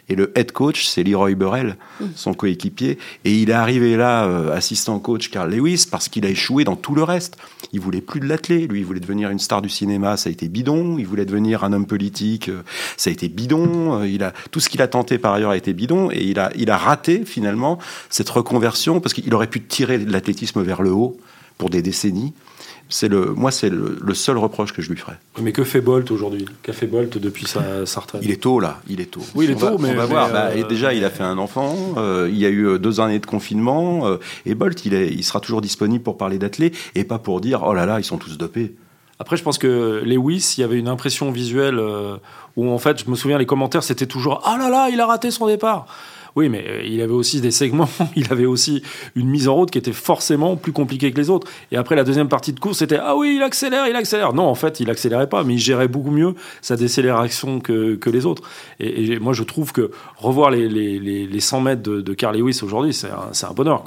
et 0.09 0.15
le 0.15 0.31
head 0.38 0.51
coach, 0.51 0.85
c'est 0.85 1.01
Leroy 1.01 1.33
Burrell, 1.33 1.77
mm. 2.00 2.05
son 2.15 2.35
coéquipier. 2.35 3.00
Et 3.25 3.33
il 3.33 3.50
est 3.50 3.53
arrivé 3.53 3.97
là, 3.97 4.25
euh, 4.25 4.55
assistant 4.55 5.00
coach 5.00 5.31
Carl 5.31 5.51
Lewis, 5.51 5.88
parce 5.89 6.07
qu'il 6.07 6.23
a 6.27 6.29
échoué 6.29 6.65
dans 6.65 6.75
tout 6.75 6.93
le 6.93 7.01
reste. 7.01 7.38
Il 7.71 7.79
voulait 7.79 8.00
plus 8.00 8.19
de 8.19 8.27
l'athlète. 8.27 8.69
Lui, 8.69 8.81
il 8.81 8.85
voulait 8.85 9.00
devenir 9.00 9.31
une 9.31 9.39
star 9.39 9.63
du 9.63 9.69
cinéma, 9.69 10.15
ça 10.15 10.29
a 10.29 10.31
été 10.31 10.47
bidon. 10.47 11.00
Il 11.00 11.07
voulait 11.07 11.25
devenir 11.25 11.63
un 11.63 11.73
homme 11.73 11.88
politique, 11.88 12.50
euh, 12.50 12.62
ça 12.95 13.09
a 13.09 13.13
été 13.13 13.27
bidon. 13.27 14.01
Euh, 14.01 14.07
il 14.07 14.21
a, 14.23 14.33
tout 14.51 14.59
ce 14.59 14.69
qu'il 14.69 14.83
a 14.83 14.88
tenté 14.88 15.17
par 15.17 15.33
ailleurs 15.33 15.50
a 15.50 15.57
été 15.57 15.73
bidon. 15.73 16.12
Et 16.12 16.25
il 16.25 16.38
a, 16.38 16.51
il 16.55 16.69
a 16.69 16.77
raté 16.77 17.25
finalement 17.25 17.79
cette 18.12 18.29
reconversion 18.29 19.00
parce 19.00 19.15
qu'il 19.15 19.33
aurait 19.33 19.47
pu 19.47 19.63
tirer 19.63 19.97
l'athlétisme 19.97 20.62
vers 20.62 20.83
le 20.83 20.91
haut 20.91 21.17
pour 21.57 21.71
des 21.71 21.81
décennies. 21.81 22.33
C'est 22.93 23.07
le, 23.07 23.33
moi, 23.33 23.50
c'est 23.50 23.71
le, 23.71 24.13
seul 24.13 24.38
reproche 24.38 24.71
que 24.71 24.83
je 24.83 24.91
lui 24.91 24.97
ferais. 24.97 25.17
Mais 25.41 25.51
que 25.51 25.63
fait 25.63 25.81
Bolt 25.81 26.12
aujourd'hui? 26.12 26.45
Qu'a 26.62 26.73
fait 26.73 26.85
Bolt 26.85 27.17
depuis 27.17 27.47
sa, 27.47 27.88
sa, 27.88 28.01
retraite? 28.01 28.21
Il 28.23 28.29
est 28.29 28.39
tôt 28.39 28.59
là, 28.59 28.81
il 28.88 29.01
est 29.01 29.09
tôt. 29.09 29.21
Oui, 29.33 29.45
il 29.45 29.51
est 29.51 29.55
tôt, 29.55 29.79
mais 29.79 29.89
on 29.89 29.95
va 29.95 30.05
voir. 30.05 30.31
Bah, 30.31 30.51
euh, 30.55 30.67
déjà, 30.67 30.93
il 30.93 31.03
a 31.03 31.09
fait 31.09 31.23
un 31.23 31.39
enfant. 31.39 31.75
Euh, 31.97 32.29
il 32.29 32.38
y 32.38 32.45
a 32.45 32.50
eu 32.50 32.67
euh, 32.67 32.77
deux 32.77 33.00
années 33.00 33.17
de 33.17 33.25
confinement. 33.25 34.07
et 34.45 34.53
Bolt, 34.53 34.85
il, 34.85 34.93
est, 34.93 35.07
il 35.07 35.23
sera 35.23 35.39
toujours 35.39 35.62
disponible 35.62 36.03
pour 36.03 36.17
parler 36.17 36.38
d'athlètes 36.38 36.75
et 36.93 37.03
pas 37.03 37.17
pour 37.17 37.41
dire 37.41 37.63
oh 37.65 37.73
là 37.73 37.88
là, 37.88 38.00
ils 38.00 38.03
sont 38.03 38.19
tous 38.19 38.38
dopés. 38.38 38.75
Après, 39.17 39.38
je 39.38 39.43
pense 39.43 39.57
que 39.57 40.03
Lewis, 40.05 40.53
il 40.59 40.62
y 40.62 40.63
avait 40.63 40.77
une 40.77 40.88
impression 40.88 41.31
visuelle 41.31 41.81
où 42.55 42.69
en 42.69 42.77
fait, 42.77 43.03
je 43.03 43.09
me 43.09 43.15
souviens, 43.15 43.39
les 43.39 43.47
commentaires, 43.47 43.81
c'était 43.81 44.05
toujours 44.05 44.43
ah 44.45 44.55
là 44.59 44.69
là, 44.69 44.89
il 44.91 45.01
a 45.01 45.07
raté 45.07 45.31
son 45.31 45.47
départ. 45.47 45.88
Oui, 46.35 46.49
mais 46.49 46.65
euh, 46.67 46.81
il 46.83 47.01
avait 47.01 47.13
aussi 47.13 47.41
des 47.41 47.51
segments, 47.51 47.89
il 48.15 48.31
avait 48.31 48.45
aussi 48.45 48.81
une 49.15 49.29
mise 49.29 49.47
en 49.47 49.55
route 49.55 49.69
qui 49.69 49.77
était 49.77 49.93
forcément 49.93 50.55
plus 50.55 50.71
compliquée 50.71 51.11
que 51.11 51.17
les 51.17 51.29
autres. 51.29 51.47
Et 51.71 51.77
après, 51.77 51.95
la 51.95 52.03
deuxième 52.03 52.27
partie 52.27 52.53
de 52.53 52.59
course, 52.59 52.79
c'était 52.79 52.97
Ah 52.99 53.15
oui, 53.15 53.35
il 53.35 53.43
accélère, 53.43 53.87
il 53.87 53.95
accélère. 53.95 54.33
Non, 54.33 54.47
en 54.47 54.55
fait, 54.55 54.79
il 54.79 54.89
accélérait 54.89 55.29
pas, 55.29 55.43
mais 55.43 55.53
il 55.53 55.59
gérait 55.59 55.87
beaucoup 55.87 56.11
mieux 56.11 56.33
sa 56.61 56.75
décélération 56.75 57.59
que, 57.59 57.95
que 57.95 58.09
les 58.09 58.25
autres. 58.25 58.43
Et, 58.79 59.19
moi, 59.19 59.33
je 59.33 59.43
trouve 59.43 59.71
que 59.71 59.91
revoir 60.17 60.49
les, 60.49 60.67
les, 60.67 60.99
les, 60.99 61.39
100 61.39 61.61
mètres 61.61 61.83
de, 61.83 62.01
de 62.01 62.13
Carl 62.13 62.35
Lewis 62.35 62.61
aujourd'hui, 62.63 62.93
c'est 62.93 63.09
un, 63.09 63.47
un, 63.47 63.53
bonheur. 63.53 63.83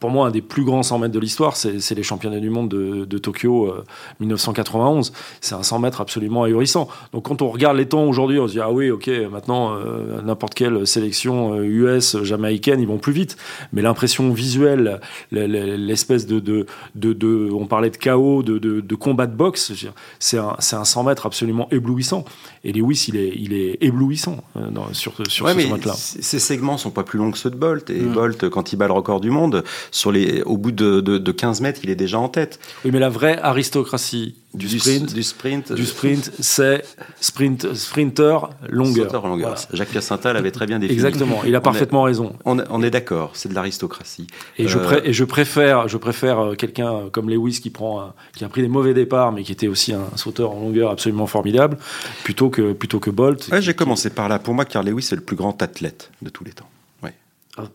Pour 0.00 0.10
moi, 0.10 0.28
un 0.28 0.30
des 0.30 0.42
plus 0.42 0.64
grands 0.64 0.82
100 0.82 0.98
mètres 0.98 1.14
de 1.14 1.20
l'histoire, 1.20 1.56
c'est 1.56 1.94
les 1.94 2.02
championnats 2.02 2.40
du 2.40 2.50
monde 2.50 2.68
de, 2.68 3.04
de 3.04 3.18
Tokyo 3.18 3.74
1991. 4.20 5.08
Euh, 5.10 5.12
c'est 5.40 5.54
un 5.54 5.62
100 5.62 5.78
mètres 5.80 6.00
absolument 6.00 6.44
ahurissant. 6.44 6.88
Donc, 7.12 7.24
quand 7.24 7.42
on 7.42 7.48
regarde 7.50 7.76
les 7.76 7.86
temps 7.86 8.04
aujourd'hui, 8.04 8.38
on 8.38 8.46
se 8.46 8.52
dit 8.52 8.60
Ah 8.60 8.70
oui, 8.70 8.90
ok, 8.90 9.10
maintenant, 9.30 9.74
euh, 9.74 10.22
n'importe 10.22 10.54
quelle 10.54 10.86
sélection 10.86 11.17
US, 11.24 12.14
euh, 12.14 12.24
jamaïcaine, 12.24 12.80
ils 12.80 12.86
vont 12.86 12.98
plus 12.98 13.12
vite. 13.12 13.36
Mais 13.72 13.82
l'impression 13.82 14.32
visuelle, 14.32 15.00
l'espèce 15.30 16.26
de, 16.26 16.40
de, 16.40 16.66
de, 16.94 17.50
On 17.52 17.66
parlait 17.66 17.90
de 17.90 17.96
chaos, 17.96 18.42
de, 18.42 18.58
de, 18.58 18.94
combat 18.94 19.26
de 19.26 19.34
boxe, 19.34 19.72
c'est 20.18 20.38
un, 20.38 20.56
un 20.72 20.84
100 20.84 21.04
mètres 21.04 21.26
absolument 21.26 21.68
éblouissant. 21.70 22.24
Et 22.64 22.72
Lewis, 22.72 23.06
il 23.08 23.16
est, 23.16 23.32
il 23.34 23.52
est 23.52 23.78
éblouissant 23.80 24.42
euh, 24.56 24.68
sur, 24.92 25.14
sur 25.28 25.48
ce 25.48 25.60
100 25.60 25.86
là 25.86 25.94
Ces 25.94 26.38
segments 26.38 26.78
sont 26.78 26.90
pas 26.90 27.04
plus 27.04 27.18
longs 27.18 27.30
que 27.30 27.38
ceux 27.38 27.50
de 27.50 27.56
Bolt. 27.56 27.90
Et 27.90 28.00
mm. 28.00 28.12
Bolt, 28.12 28.48
quand 28.48 28.72
il 28.72 28.76
bat 28.76 28.86
le 28.86 28.92
record 28.92 29.20
du 29.20 29.30
monde, 29.30 29.64
sur 29.90 30.12
les, 30.12 30.42
au 30.42 30.56
bout 30.56 30.72
de, 30.72 31.00
de 31.00 31.32
15 31.32 31.60
mètres, 31.60 31.80
il 31.84 31.90
est 31.90 31.96
déjà 31.96 32.18
en 32.18 32.28
tête. 32.28 32.58
Oui, 32.84 32.90
mais 32.92 32.98
la 32.98 33.08
vraie 33.08 33.38
aristocratie 33.38 34.34
du, 34.54 34.78
sprint, 34.78 35.12
du 35.12 35.22
sprint, 35.22 35.72
du 35.72 35.84
sprint, 35.84 36.32
c'est 36.40 36.82
sprint, 37.20 37.74
sprinter 37.74 38.48
longueur. 38.70 39.26
longueur. 39.26 39.56
Jacques 39.72 39.90
Piacental 39.90 40.34
l'avait 40.34 40.50
très 40.50 40.66
bien 40.66 40.78
défini. 40.78 40.94
Exactement, 40.94 41.42
il 41.44 41.54
a 41.54 41.60
parfaitement 41.60 42.02
raison. 42.02 42.34
On, 42.46 42.82
est 42.82 42.90
d'accord, 42.90 43.32
c'est 43.34 43.50
de 43.50 43.54
l'aristocratie. 43.54 44.26
Et, 44.56 44.66
je 44.66 44.78
euh, 44.78 45.00
et 45.04 45.12
je 45.12 45.24
préfère, 45.24 45.88
je 45.88 45.98
préfère 45.98 46.38
euh, 46.40 46.54
quelqu'un 46.54 47.10
comme 47.12 47.28
Lewis 47.28 47.60
qui 47.60 47.68
prend, 47.68 48.14
qui 48.34 48.44
a 48.44 48.48
pris 48.48 48.62
des 48.62 48.68
mauvais 48.68 48.94
départs, 48.94 49.32
mais 49.32 49.42
qui 49.42 49.52
était 49.52 49.68
aussi 49.68 49.92
un 49.92 50.06
sauteur 50.16 50.52
en 50.52 50.60
longueur 50.60 50.90
absolument 50.90 51.26
formidable, 51.26 51.76
plutôt 52.24 52.48
que 52.48 52.72
plutôt 52.72 53.00
que 53.00 53.10
Bolt. 53.10 53.48
Ouais, 53.52 53.60
j'ai 53.60 53.74
commencé 53.74 54.08
par 54.08 54.30
là. 54.30 54.38
Pour 54.38 54.54
moi, 54.54 54.64
Carl 54.64 54.88
Lewis 54.88 55.08
est 55.12 55.16
le 55.16 55.20
plus 55.20 55.36
grand 55.36 55.60
athlète 55.60 56.10
de 56.22 56.30
tous 56.30 56.44
les 56.44 56.52
temps. 56.52 56.70
Ouais. 57.02 57.12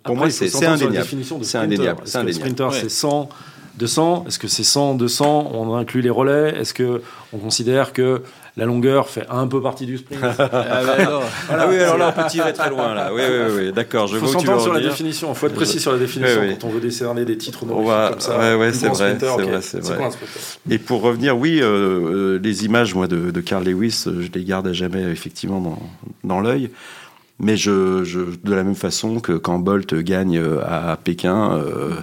Pour 0.03 0.15
moi, 0.15 0.29
c'est 0.31 0.53
indéniable. 0.65 1.07
C'est 1.43 1.57
indéniable. 1.59 2.01
C'est 2.05 2.23
Le 2.23 2.31
sprinter, 2.31 2.73
c'est 2.73 2.89
100 2.89 3.29
200 3.77 4.25
Est-ce 4.27 4.39
que 4.39 4.47
c'est 4.47 4.63
100, 4.63 4.95
200 4.95 5.51
On 5.53 5.75
inclut 5.75 6.01
les 6.01 6.09
relais 6.09 6.55
Est-ce 6.59 6.73
que 6.73 7.01
on 7.33 7.37
considère 7.37 7.93
que 7.93 8.21
la 8.55 8.65
longueur 8.65 9.09
fait 9.09 9.25
un 9.29 9.47
peu 9.47 9.61
partie 9.61 9.85
du 9.85 9.97
sprint? 9.97 10.21
Ah, 10.39 10.45
bah, 10.49 11.21
ah, 11.49 11.67
oui, 11.67 11.77
alors 11.79 11.97
là, 11.97 12.13
on 12.15 12.21
peut 12.21 12.27
tirer 12.29 12.53
très 12.53 12.69
loin. 12.69 12.93
Là. 12.93 13.11
Oui, 13.13 13.21
oui, 13.27 13.53
oui, 13.57 13.71
d'accord. 13.73 14.07
Il 14.11 14.19
faut 14.19 14.27
s'entendre 14.27 14.61
sur 14.61 14.73
la 14.73 14.79
définition. 14.79 15.29
Il 15.31 15.35
faut 15.35 15.47
être 15.47 15.55
précis 15.55 15.79
sur 15.79 15.91
la 15.91 15.97
définition 15.97 16.41
quand 16.59 16.67
on 16.67 16.71
veut 16.71 16.79
décerner 16.79 17.25
des 17.25 17.37
titres 17.37 17.65
va... 17.65 18.09
comme 18.11 18.19
ça. 18.19 18.57
Ouais, 18.57 18.71
c'est 18.71 18.87
vrai, 18.87 19.17
c'est 19.19 19.25
vrai, 19.25 19.61
c'est 19.61 19.79
vrai. 19.79 20.09
Et 20.69 20.77
pour 20.77 21.01
revenir, 21.01 21.37
oui, 21.37 21.59
euh, 21.61 21.65
euh, 21.65 22.39
les 22.41 22.65
images, 22.65 22.93
moi, 22.93 23.07
de, 23.07 23.31
de 23.31 23.41
Carl 23.41 23.63
Lewis, 23.63 24.05
je 24.05 24.29
les 24.33 24.43
garde 24.43 24.67
à 24.67 24.73
jamais, 24.73 25.03
effectivement, 25.03 25.59
dans, 25.59 25.79
dans 26.23 26.39
l'œil. 26.39 26.69
Mais 27.39 27.57
je, 27.57 28.03
je, 28.03 28.19
de 28.43 28.53
la 28.53 28.63
même 28.63 28.75
façon 28.75 29.19
que 29.19 29.33
quand 29.33 29.57
Bolt 29.59 29.93
gagne 29.95 30.37
euh, 30.37 30.61
à 30.63 30.97
Pékin, 30.97 31.53
euh, 31.53 31.95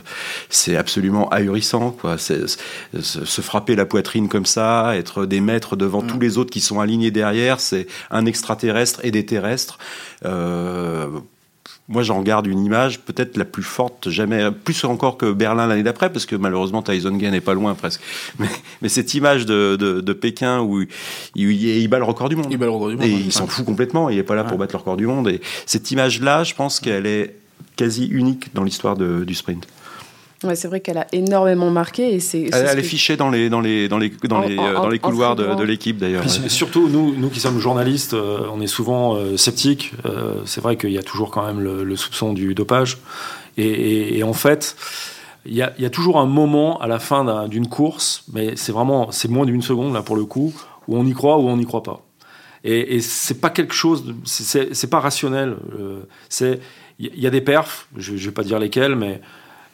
c'est 0.48 0.76
absolument 0.76 1.28
ahurissant. 1.30 1.92
Quoi. 1.92 2.18
Se 2.18 3.40
frapper 3.40 3.76
la 3.76 3.86
poitrine 3.86 4.28
comme 4.28 4.46
ça, 4.46 4.96
être 4.96 5.26
des 5.26 5.40
maîtres 5.40 5.76
devant 5.76 6.02
mm. 6.02 6.06
tous 6.08 6.18
les 6.18 6.36
autres 6.36 6.50
qui 6.50 6.60
sont 6.60 6.80
alignés 6.80 7.12
derrière, 7.12 7.60
c'est 7.60 7.86
un 8.10 8.26
extraterrestre 8.26 9.00
et 9.04 9.12
des 9.12 9.24
terrestres. 9.24 9.78
Euh, 10.24 11.06
moi 11.90 12.04
j'en 12.04 12.22
garde 12.22 12.46
une 12.46 12.64
image 12.64 13.00
peut-être 13.00 13.36
la 13.36 13.44
plus 13.44 13.64
forte 13.64 14.08
jamais, 14.08 14.50
plus 14.52 14.84
encore 14.84 15.18
que 15.18 15.32
Berlin 15.32 15.66
l'année 15.66 15.82
d'après, 15.82 16.10
parce 16.10 16.24
que 16.24 16.36
malheureusement 16.36 16.82
Tyson 16.82 17.16
Gane 17.16 17.32
n'est 17.32 17.40
pas 17.40 17.52
loin 17.52 17.74
presque. 17.74 18.00
Mais, 18.38 18.48
mais 18.80 18.88
cette 18.88 19.12
image 19.14 19.44
de, 19.44 19.76
de, 19.76 20.00
de, 20.00 20.12
Pékin 20.12 20.60
où 20.60 20.82
il, 20.82 20.88
il, 21.34 21.88
bat 21.88 21.98
le 21.98 22.04
record 22.04 22.28
du 22.28 22.36
monde. 22.36 22.46
Il 22.50 22.56
bat 22.56 22.66
le 22.66 22.70
record 22.70 22.88
du 22.90 22.96
monde. 22.96 23.04
Et 23.04 23.10
il 23.10 23.32
s'en 23.32 23.46
fout 23.46 23.66
complètement, 23.66 24.08
il 24.08 24.16
n'est 24.16 24.22
pas 24.22 24.36
là 24.36 24.44
pour 24.44 24.56
battre 24.56 24.74
le 24.74 24.78
record 24.78 24.96
du 24.96 25.06
monde. 25.06 25.28
Et 25.28 25.40
cette 25.66 25.90
image-là, 25.90 26.44
je 26.44 26.54
pense 26.54 26.78
qu'elle 26.80 27.06
est 27.06 27.36
quasi 27.76 28.06
unique 28.06 28.54
dans 28.54 28.62
l'histoire 28.62 28.96
du 28.96 29.34
sprint. 29.34 29.66
Ouais, 30.42 30.56
c'est 30.56 30.68
vrai 30.68 30.80
qu'elle 30.80 30.96
a 30.96 31.06
énormément 31.12 31.70
marqué 31.70 32.14
et 32.14 32.20
c'est. 32.20 32.48
Elle, 32.52 32.78
est 32.78 32.82
fichée 32.82 33.16
dans 33.18 33.28
les 33.28 33.50
dans 33.50 33.60
les 33.60 33.88
dans 33.88 33.98
les 33.98 34.08
dans 34.08 34.40
les, 34.40 34.56
dans 34.56 34.88
les 34.88 34.98
couloirs 34.98 35.36
de, 35.36 35.54
de 35.54 35.64
l'équipe 35.64 35.98
d'ailleurs. 35.98 36.28
Surtout 36.28 36.88
nous 36.88 37.14
nous 37.14 37.28
qui 37.28 37.40
sommes 37.40 37.58
journalistes, 37.58 38.14
euh, 38.14 38.46
on 38.50 38.60
est 38.62 38.66
souvent 38.66 39.16
euh, 39.16 39.36
sceptiques. 39.36 39.92
Euh, 40.06 40.36
c'est 40.46 40.62
vrai 40.62 40.76
qu'il 40.76 40.92
y 40.92 40.98
a 40.98 41.02
toujours 41.02 41.30
quand 41.30 41.44
même 41.44 41.60
le, 41.60 41.96
soupçon 41.96 42.32
du 42.32 42.54
dopage 42.54 42.98
et, 43.58 44.18
et, 44.18 44.22
en 44.22 44.32
fait. 44.32 44.76
Il 45.46 45.54
y, 45.54 45.62
a, 45.62 45.72
il 45.78 45.82
y, 45.82 45.86
a, 45.86 45.90
toujours 45.90 46.20
un 46.20 46.26
moment 46.26 46.78
à 46.82 46.86
la 46.86 46.98
fin 46.98 47.48
d'une 47.48 47.66
course, 47.66 48.24
mais 48.30 48.56
c'est 48.56 48.72
vraiment 48.72 49.10
c'est 49.10 49.28
moins 49.28 49.46
d'une 49.46 49.62
seconde 49.62 49.94
là 49.94 50.02
pour 50.02 50.14
le 50.14 50.26
coup 50.26 50.52
où 50.86 50.98
on 50.98 51.06
y 51.06 51.14
croit 51.14 51.38
ou 51.38 51.48
on 51.48 51.56
n'y 51.56 51.64
croit 51.64 51.82
pas. 51.82 52.02
Et, 52.62 52.96
et 52.96 53.00
c'est 53.00 53.40
pas 53.40 53.48
quelque 53.48 53.72
chose, 53.72 54.14
c'est 54.24 54.90
pas 54.90 55.00
rationnel. 55.00 55.56
c'est 56.28 56.60
il 56.98 57.18
y 57.18 57.26
a 57.26 57.30
des 57.30 57.40
perfs, 57.40 57.88
je, 57.96 58.16
je 58.16 58.26
vais 58.26 58.34
pas 58.34 58.42
dire 58.42 58.58
lesquels, 58.58 58.94
mais 58.94 59.22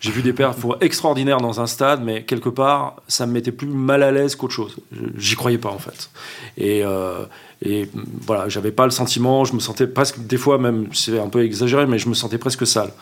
j'ai 0.01 0.11
vu 0.11 0.23
des 0.23 0.33
perfs 0.33 0.59
extraordinaires 0.81 1.39
dans 1.39 1.61
un 1.61 1.67
stade, 1.67 2.03
mais 2.03 2.25
quelque 2.25 2.49
part, 2.49 2.97
ça 3.09 3.27
me 3.27 3.33
mettait 3.33 3.53
plus 3.53 3.69
mal 3.69 4.03
à 4.03 4.13
l'aise 4.13 4.37
qu'autre 4.37 4.53
chose. 4.53 4.77
J'y 5.17 5.37
croyais 5.37 5.59
pas, 5.59 5.71
en 5.71 5.79
fait. 5.79 6.11
Et, 6.59 6.85
euh, 6.85 7.25
et 7.65 7.89
voilà, 8.21 8.49
j'avais 8.49 8.73
pas 8.73 8.85
le 8.85 8.91
sentiment, 8.91 9.45
je 9.45 9.55
me 9.55 9.61
sentais 9.61 9.87
presque, 9.87 10.19
des 10.27 10.37
fois 10.37 10.59
même, 10.59 10.89
c'est 10.93 11.19
un 11.19 11.29
peu 11.29 11.45
exagéré, 11.45 11.87
mais 11.87 11.99
je 11.99 12.09
me 12.09 12.15
sentais 12.15 12.39
presque 12.39 12.67
sale. 12.67 12.93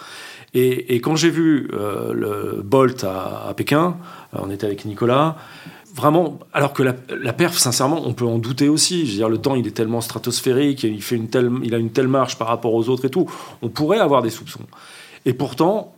Et, 0.57 1.01
quand 1.01 1.17
j'ai 1.17 1.31
vu 1.31 1.69
euh, 1.73 2.13
le 2.13 2.63
Bolt 2.63 3.03
à, 3.03 3.53
Pékin, 3.57 3.97
euh, 4.35 4.39
on 4.41 4.51
était 4.51 4.67
avec 4.67 4.85
Nicolas, 4.85 5.37
vraiment, 5.97 6.39
alors 6.53 6.73
que 6.73 6.85
la, 6.85 6.95
la, 7.21 7.33
perf, 7.33 7.59
sincèrement, 7.59 8.07
on 8.07 8.13
peut 8.13 8.25
en 8.25 8.39
douter 8.39 8.69
aussi. 8.69 9.05
Je 9.05 9.11
veux 9.11 9.17
dire, 9.17 9.29
le 9.29 9.39
temps, 9.39 9.57
il 9.57 9.67
est 9.67 9.73
tellement 9.73 10.01
stratosphérique, 10.01 10.85
il, 10.85 11.03
fait 11.03 11.17
une 11.17 11.29
telle, 11.29 11.51
il 11.65 11.75
a 11.75 11.79
une 11.79 11.91
telle 11.91 12.07
marche 12.07 12.39
par 12.39 12.47
rapport 12.47 12.73
aux 12.73 12.89
autres 12.89 13.05
et 13.05 13.11
tout. 13.11 13.29
On 13.63 13.69
pourrait 13.69 13.99
avoir 13.99 14.23
des 14.23 14.31
soupçons. 14.31 14.61
Et 15.27 15.35
pourtant, 15.35 15.97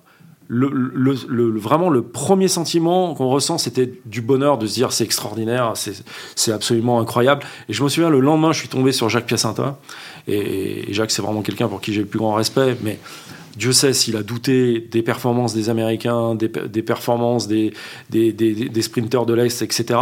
le, 0.48 1.58
vraiment 1.58 1.90
le 1.90 2.02
premier 2.02 2.48
sentiment 2.48 3.14
qu'on 3.14 3.28
ressent, 3.28 3.58
c'était 3.58 3.92
du 4.04 4.20
bonheur 4.20 4.58
de 4.58 4.66
se 4.66 4.74
dire 4.74 4.92
c'est 4.92 5.04
extraordinaire, 5.04 5.74
c'est 6.34 6.52
absolument 6.52 7.00
incroyable. 7.00 7.42
Et 7.68 7.72
je 7.72 7.82
me 7.82 7.88
souviens, 7.88 8.10
le 8.10 8.20
lendemain, 8.20 8.52
je 8.52 8.60
suis 8.60 8.68
tombé 8.68 8.92
sur 8.92 9.08
Jacques 9.08 9.26
Piacentin. 9.26 9.76
Et, 10.28 10.92
Jacques, 10.92 11.10
c'est 11.10 11.22
vraiment 11.22 11.42
quelqu'un 11.42 11.68
pour 11.68 11.80
qui 11.80 11.92
j'ai 11.92 12.00
le 12.00 12.06
plus 12.06 12.18
grand 12.18 12.34
respect. 12.34 12.76
Mais 12.82 12.98
Dieu 13.56 13.72
sait 13.72 13.92
s'il 13.92 14.16
a 14.16 14.22
douté 14.22 14.80
des 14.80 15.02
performances 15.02 15.54
des 15.54 15.68
Américains, 15.68 16.34
des, 16.34 16.48
performances 16.48 17.48
des, 17.48 17.72
des, 18.10 18.82
sprinteurs 18.82 19.26
de 19.26 19.34
l'Est, 19.34 19.62
etc. 19.62 19.98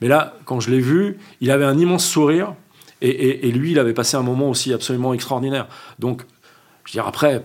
Mais 0.00 0.08
là, 0.08 0.36
quand 0.44 0.60
je 0.60 0.70
l'ai 0.70 0.80
vu, 0.80 1.18
il 1.40 1.50
avait 1.50 1.64
un 1.64 1.78
immense 1.78 2.06
sourire. 2.06 2.54
Et, 3.00 3.48
et, 3.48 3.52
lui, 3.52 3.72
il 3.72 3.78
avait 3.78 3.94
passé 3.94 4.16
un 4.16 4.22
moment 4.22 4.50
aussi 4.50 4.72
absolument 4.72 5.14
extraordinaire. 5.14 5.68
Donc, 6.00 6.22
je 6.84 6.92
veux 6.92 7.00
dire, 7.00 7.06
après, 7.06 7.44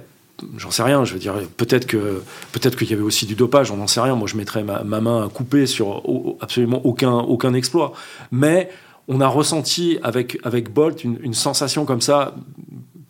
j'en 0.58 0.72
sais 0.72 0.84
rien. 0.84 1.06
Je 1.06 1.14
veux 1.14 1.20
dire, 1.20 1.36
peut-être 1.58 1.86
que 1.86 2.22
peut-être 2.52 2.78
qu'il 2.78 2.90
y 2.90 2.94
avait 2.94 3.04
aussi 3.04 3.26
du 3.26 3.36
dopage. 3.36 3.72
On 3.72 3.78
n'en 3.78 3.88
sait 3.88 4.02
rien. 4.02 4.16
Moi, 4.16 4.28
je 4.28 4.38
mettrais 4.38 4.64
ma, 4.64 4.84
ma 4.84 5.02
main 5.02 5.30
coupée 5.30 5.66
sur 5.66 6.04
absolument 6.40 6.82
aucun 6.86 7.14
aucun 7.14 7.54
exploit. 7.54 7.94
Mais 8.32 8.70
on 9.08 9.22
a 9.22 9.28
ressenti 9.28 10.00
avec 10.04 10.38
avec 10.44 10.74
Bolt 10.74 11.04
une, 11.04 11.18
une 11.22 11.34
sensation 11.34 11.86
comme 11.86 12.02
ça 12.02 12.36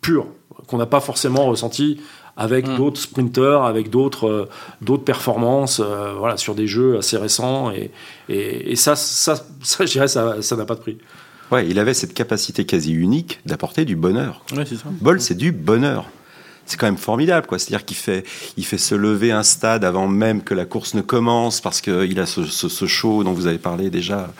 pure 0.00 0.26
qu'on 0.66 0.78
n'a 0.78 0.86
pas 0.86 1.00
forcément 1.00 1.46
ressenti 1.46 2.00
avec 2.36 2.66
mmh. 2.66 2.76
d'autres 2.76 3.00
sprinteurs, 3.00 3.64
avec 3.64 3.90
d'autres 3.90 4.28
euh, 4.28 4.48
d'autres 4.80 5.04
performances, 5.04 5.80
euh, 5.80 6.14
voilà, 6.18 6.36
sur 6.36 6.54
des 6.54 6.66
jeux 6.66 6.98
assez 6.98 7.16
récents. 7.16 7.70
Et, 7.70 7.90
et, 8.28 8.72
et 8.72 8.76
ça, 8.76 8.96
ça, 8.96 9.36
ça, 9.62 9.86
je 9.86 9.92
dirais, 9.92 10.08
ça, 10.08 10.42
ça 10.42 10.56
n'a 10.56 10.64
pas 10.64 10.74
de 10.74 10.80
prix. 10.80 10.98
Ouais, 11.52 11.68
il 11.68 11.78
avait 11.78 11.94
cette 11.94 12.14
capacité 12.14 12.64
quasi 12.64 12.92
unique 12.92 13.40
d'apporter 13.46 13.84
du 13.84 13.94
bonheur. 13.94 14.42
Ouais, 14.56 14.64
c'est 14.66 14.76
ça. 14.76 14.86
Bolt, 15.00 15.20
c'est 15.20 15.36
du 15.36 15.52
bonheur 15.52 16.08
c'est 16.66 16.78
quand 16.78 16.86
même 16.86 16.96
formidable, 16.96 17.46
quoi. 17.46 17.58
C'est-à-dire 17.58 17.84
qu'il 17.84 17.96
fait, 17.96 18.24
il 18.56 18.64
fait 18.64 18.78
se 18.78 18.94
lever 18.94 19.32
un 19.32 19.42
stade 19.42 19.84
avant 19.84 20.08
même 20.08 20.42
que 20.42 20.54
la 20.54 20.64
course 20.64 20.94
ne 20.94 21.02
commence 21.02 21.60
parce 21.60 21.80
qu'il 21.80 22.20
a 22.20 22.26
ce, 22.26 22.86
show 22.86 23.24
dont 23.24 23.32
vous 23.32 23.46
avez 23.46 23.58
parlé 23.58 23.90
déjà. 23.90 24.30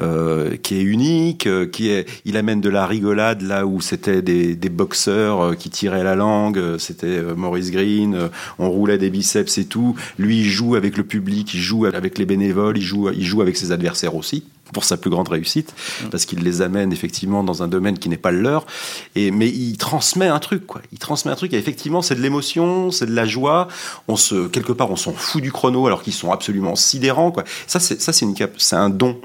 Euh, 0.00 0.56
qui 0.56 0.74
est 0.74 0.82
unique, 0.82 1.46
euh, 1.46 1.66
qui 1.66 1.88
est, 1.88 2.08
il 2.24 2.36
amène 2.36 2.60
de 2.60 2.68
la 2.68 2.84
rigolade 2.84 3.42
là 3.42 3.64
où 3.64 3.80
c'était 3.80 4.22
des, 4.22 4.56
boxeurs 4.68 5.40
euh, 5.40 5.54
qui 5.54 5.70
tiraient 5.70 6.02
la 6.02 6.16
langue, 6.16 6.78
c'était 6.78 7.22
Maurice 7.36 7.70
Green, 7.70 8.28
on 8.58 8.70
roulait 8.70 8.98
des 8.98 9.08
biceps 9.08 9.56
et 9.56 9.66
tout. 9.66 9.94
Lui, 10.18 10.40
il 10.40 10.50
joue 10.50 10.74
avec 10.74 10.96
le 10.96 11.04
public, 11.04 11.54
il 11.54 11.60
joue 11.60 11.84
avec 11.84 12.18
les 12.18 12.26
bénévoles, 12.26 12.76
il 12.76 12.82
joue, 12.82 13.08
il 13.10 13.24
joue 13.24 13.40
avec 13.40 13.56
ses 13.56 13.70
adversaires 13.70 14.16
aussi 14.16 14.42
pour 14.72 14.84
sa 14.84 14.96
plus 14.96 15.10
grande 15.10 15.28
réussite, 15.28 15.74
mmh. 15.74 16.08
parce 16.08 16.24
qu'il 16.24 16.42
les 16.42 16.62
amène 16.62 16.92
effectivement 16.92 17.44
dans 17.44 17.62
un 17.62 17.68
domaine 17.68 17.98
qui 17.98 18.08
n'est 18.08 18.16
pas 18.16 18.30
le 18.30 18.40
leur. 18.40 18.66
Et, 19.14 19.30
mais 19.30 19.48
il 19.48 19.76
transmet 19.76 20.28
un 20.28 20.38
truc, 20.38 20.66
quoi. 20.66 20.80
Il 20.92 20.98
transmet 20.98 21.30
un 21.30 21.36
truc, 21.36 21.52
et 21.52 21.58
effectivement, 21.58 22.02
c'est 22.02 22.14
de 22.14 22.20
l'émotion, 22.20 22.90
c'est 22.90 23.06
de 23.06 23.14
la 23.14 23.26
joie. 23.26 23.68
On 24.08 24.16
se, 24.16 24.48
quelque 24.48 24.72
part, 24.72 24.90
on 24.90 24.96
s'en 24.96 25.12
fout 25.12 25.42
du 25.42 25.52
chrono, 25.52 25.86
alors 25.86 26.02
qu'ils 26.02 26.14
sont 26.14 26.32
absolument 26.32 26.76
sidérants, 26.76 27.30
quoi. 27.30 27.44
Ça, 27.66 27.78
c'est, 27.78 28.00
ça, 28.00 28.12
c'est 28.12 28.24
une 28.24 28.34
c'est 28.56 28.76
un 28.76 28.90
don. 28.90 29.20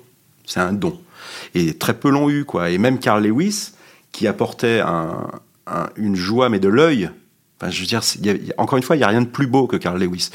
C'est 0.46 0.60
un 0.60 0.74
don. 0.74 1.00
Et 1.56 1.74
très 1.74 1.94
peu 1.94 2.10
l'ont 2.10 2.30
eu, 2.30 2.46
quoi. 2.46 2.70
Et 2.70 2.78
même 2.78 3.00
Carl 3.00 3.24
Lewis, 3.24 3.72
qui 4.12 4.28
apportait 4.28 4.82
un, 4.82 5.28
un, 5.68 5.90
une 5.96 6.16
joie, 6.16 6.50
mais 6.50 6.60
de 6.60 6.70
l'œil. 6.70 7.10
Enfin, 7.62 7.72
je 7.72 7.82
veux 7.82 7.88
dire, 7.88 8.02
y 8.22 8.30
a, 8.30 8.34
encore 8.58 8.78
une 8.78 8.84
fois, 8.84 8.96
il 8.96 9.00
n'y 9.00 9.06
a 9.06 9.10
rien 9.10 9.22
de 9.22 9.28
plus 9.28 9.48
beau 9.48 9.68
que 9.68 9.78
Carl 9.78 10.02
Lewis. 10.02 10.30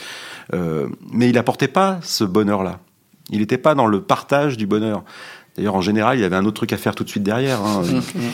Euh, 0.52 0.88
mais 1.10 1.30
il 1.30 1.38
apportait 1.38 1.68
pas 1.68 1.98
ce 2.02 2.24
bonheur-là. 2.24 2.80
Il 3.30 3.40
n'était 3.40 3.58
pas 3.58 3.74
dans 3.74 3.86
le 3.86 4.02
partage 4.02 4.56
du 4.56 4.66
bonheur. 4.66 5.04
D'ailleurs, 5.56 5.76
en 5.76 5.80
général, 5.80 6.18
il 6.18 6.20
y 6.20 6.24
avait 6.24 6.34
un 6.34 6.44
autre 6.46 6.56
truc 6.56 6.72
à 6.72 6.76
faire 6.76 6.96
tout 6.96 7.04
de 7.04 7.08
suite 7.08 7.22
derrière. 7.22 7.62
Hein. 7.62 7.82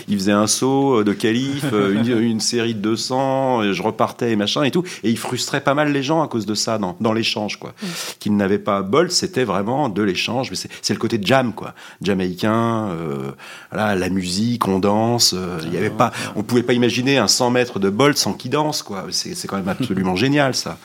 Il, 0.08 0.16
faisait 0.16 0.32
un 0.32 0.46
saut 0.46 1.04
de 1.04 1.12
calife, 1.12 1.66
une, 1.70 2.18
une, 2.18 2.40
série 2.40 2.74
de 2.74 2.80
200, 2.80 3.62
et 3.62 3.74
je 3.74 3.82
repartais 3.82 4.32
et 4.32 4.36
machin 4.36 4.62
et 4.62 4.70
tout. 4.70 4.84
Et 5.02 5.10
il 5.10 5.18
frustrait 5.18 5.60
pas 5.60 5.74
mal 5.74 5.92
les 5.92 6.02
gens 6.02 6.22
à 6.22 6.28
cause 6.28 6.46
de 6.46 6.54
ça 6.54 6.78
dans, 6.78 6.96
dans 6.98 7.12
l'échange, 7.12 7.58
quoi. 7.58 7.74
Qu'il 8.20 8.36
n'avait 8.36 8.58
pas 8.58 8.80
bol, 8.80 9.10
c'était 9.10 9.44
vraiment 9.44 9.90
de 9.90 10.02
l'échange. 10.02 10.50
Mais 10.50 10.56
c'est 10.56 10.94
le 10.94 10.98
côté 10.98 11.18
jam, 11.20 11.52
quoi. 11.52 11.74
Jamaïcain, 12.00 12.88
euh, 12.88 13.32
voilà, 13.70 13.96
la 13.96 14.08
musique, 14.08 14.66
on 14.66 14.78
danse. 14.78 15.34
Euh, 15.36 15.58
il 15.66 15.74
y 15.74 15.76
avait 15.76 15.90
pas, 15.90 16.12
on 16.36 16.42
pouvait 16.42 16.62
pas 16.62 16.72
imaginer 16.72 17.18
un 17.18 17.28
100 17.28 17.50
mètres 17.50 17.78
de 17.78 17.90
Bolt 17.90 18.16
sans 18.16 18.32
qu'il 18.32 18.50
danse, 18.50 18.82
quoi. 18.82 19.04
C'est 19.10 19.46
quand 19.46 19.56
même 19.56 19.68
absolument 19.68 20.16
génial, 20.16 20.54
ça. 20.54 20.78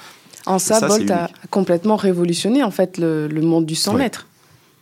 En 0.46 0.60
ça, 0.60 0.80
ça 0.80 0.88
Bolt 0.88 1.10
a 1.12 1.30
complètement 1.50 1.96
révolutionné, 1.96 2.64
en 2.64 2.72
fait, 2.72 2.98
le, 2.98 3.28
le 3.28 3.42
monde 3.42 3.66
du 3.66 3.76
100 3.76 3.94
ouais. 3.94 3.98
mètres. 4.00 4.28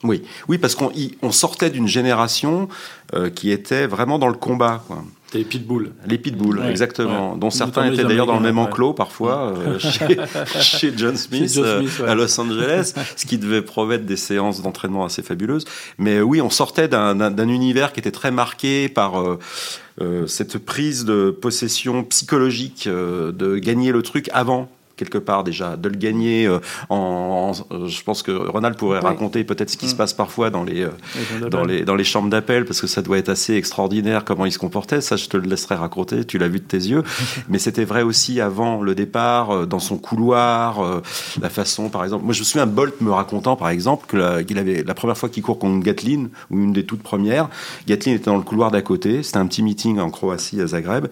Oui, 0.03 0.21
oui, 0.49 0.57
parce 0.57 0.75
qu'on 0.75 0.91
on 1.21 1.31
sortait 1.31 1.69
d'une 1.69 1.87
génération 1.87 2.67
euh, 3.13 3.29
qui 3.29 3.51
était 3.51 3.87
vraiment 3.87 4.19
dans 4.19 4.27
le 4.27 4.33
combat. 4.33 4.83
Quoi. 4.87 5.03
Les 5.33 5.43
pitbulls. 5.43 5.91
Les 6.05 6.17
pitbulls, 6.17 6.59
ouais, 6.59 6.69
exactement. 6.69 7.33
Ouais. 7.33 7.39
Dont 7.39 7.49
certains 7.49 7.91
étaient 7.91 8.03
d'ailleurs 8.03 8.27
dans 8.27 8.35
le 8.35 8.41
même 8.41 8.59
enclos 8.59 8.89
ouais. 8.89 8.95
parfois 8.95 9.53
euh, 9.57 9.79
chez, 9.79 10.17
chez, 10.61 10.93
John 10.95 11.17
Smith, 11.17 11.49
chez 11.49 11.61
John 11.61 11.79
Smith 11.79 12.01
euh, 12.01 12.11
à 12.11 12.15
Los 12.15 12.39
Angeles, 12.39 12.93
ce 13.15 13.25
qui 13.25 13.37
devait 13.37 13.61
promettre 13.61 14.05
des 14.05 14.17
séances 14.17 14.61
d'entraînement 14.61 15.05
assez 15.05 15.23
fabuleuses. 15.23 15.65
Mais 15.97 16.21
oui, 16.21 16.41
on 16.41 16.49
sortait 16.49 16.87
d'un 16.87 17.47
univers 17.47 17.93
qui 17.93 17.99
était 17.99 18.11
très 18.11 18.31
marqué 18.31 18.89
par 18.89 19.19
euh, 19.21 20.27
cette 20.27 20.57
prise 20.57 21.05
de 21.05 21.31
possession 21.31 22.03
psychologique 22.03 22.87
de 22.87 23.57
gagner 23.57 23.91
le 23.91 24.01
truc 24.01 24.29
avant 24.33 24.69
quelque 25.03 25.17
part 25.17 25.43
déjà, 25.43 25.75
de 25.75 25.89
le 25.89 25.97
gagner 25.97 26.45
euh, 26.45 26.59
en, 26.89 27.51
en, 27.69 27.87
je 27.87 28.03
pense 28.03 28.23
que 28.23 28.31
Ronald 28.31 28.77
pourrait 28.77 28.99
oui. 28.99 29.05
raconter 29.05 29.43
peut-être 29.43 29.69
ce 29.69 29.77
qui 29.77 29.85
mmh. 29.85 29.89
se 29.89 29.95
passe 29.95 30.13
parfois 30.13 30.49
dans 30.49 30.63
les, 30.63 30.83
euh, 30.83 31.49
dans 31.49 31.65
les, 31.65 31.83
dans 31.83 31.95
les 31.95 32.03
chambres 32.03 32.29
d'appel, 32.29 32.65
parce 32.65 32.79
que 32.79 32.87
ça 32.87 33.01
doit 33.01 33.17
être 33.17 33.29
assez 33.29 33.55
extraordinaire 33.55 34.23
comment 34.23 34.45
il 34.45 34.51
se 34.51 34.59
comportait, 34.59 35.01
ça 35.01 35.15
je 35.15 35.27
te 35.27 35.37
le 35.37 35.47
laisserai 35.47 35.75
raconter, 35.75 36.25
tu 36.25 36.37
l'as 36.37 36.47
vu 36.47 36.59
de 36.59 36.65
tes 36.65 36.77
yeux, 36.77 37.03
mais 37.49 37.59
c'était 37.59 37.83
vrai 37.85 38.03
aussi 38.03 38.39
avant 38.39 38.81
le 38.81 38.95
départ, 38.95 39.51
euh, 39.51 39.65
dans 39.65 39.79
son 39.79 39.97
couloir, 39.97 41.01
la 41.41 41.49
façon 41.49 41.89
par 41.89 42.03
exemple, 42.03 42.23
moi 42.23 42.33
je 42.33 42.39
me 42.39 42.45
souviens 42.45 42.65
Bolt 42.65 43.01
me 43.01 43.11
racontant 43.11 43.55
par 43.55 43.69
exemple 43.69 44.05
qu'il 44.45 44.57
avait 44.57 44.83
la 44.83 44.93
première 44.93 45.17
fois 45.17 45.29
qu'il 45.29 45.43
court 45.43 45.59
contre 45.59 45.83
Gatlin, 45.83 46.27
ou 46.49 46.59
une 46.59 46.73
des 46.73 46.85
toutes 46.85 47.03
premières, 47.03 47.49
Gatlin 47.87 48.13
était 48.13 48.25
dans 48.25 48.37
le 48.37 48.43
couloir 48.43 48.71
d'à 48.71 48.81
côté, 48.81 49.23
c'était 49.23 49.37
un 49.37 49.47
petit 49.47 49.63
meeting 49.63 49.99
en 49.99 50.09
Croatie 50.09 50.61
à 50.61 50.67
Zagreb, 50.67 51.07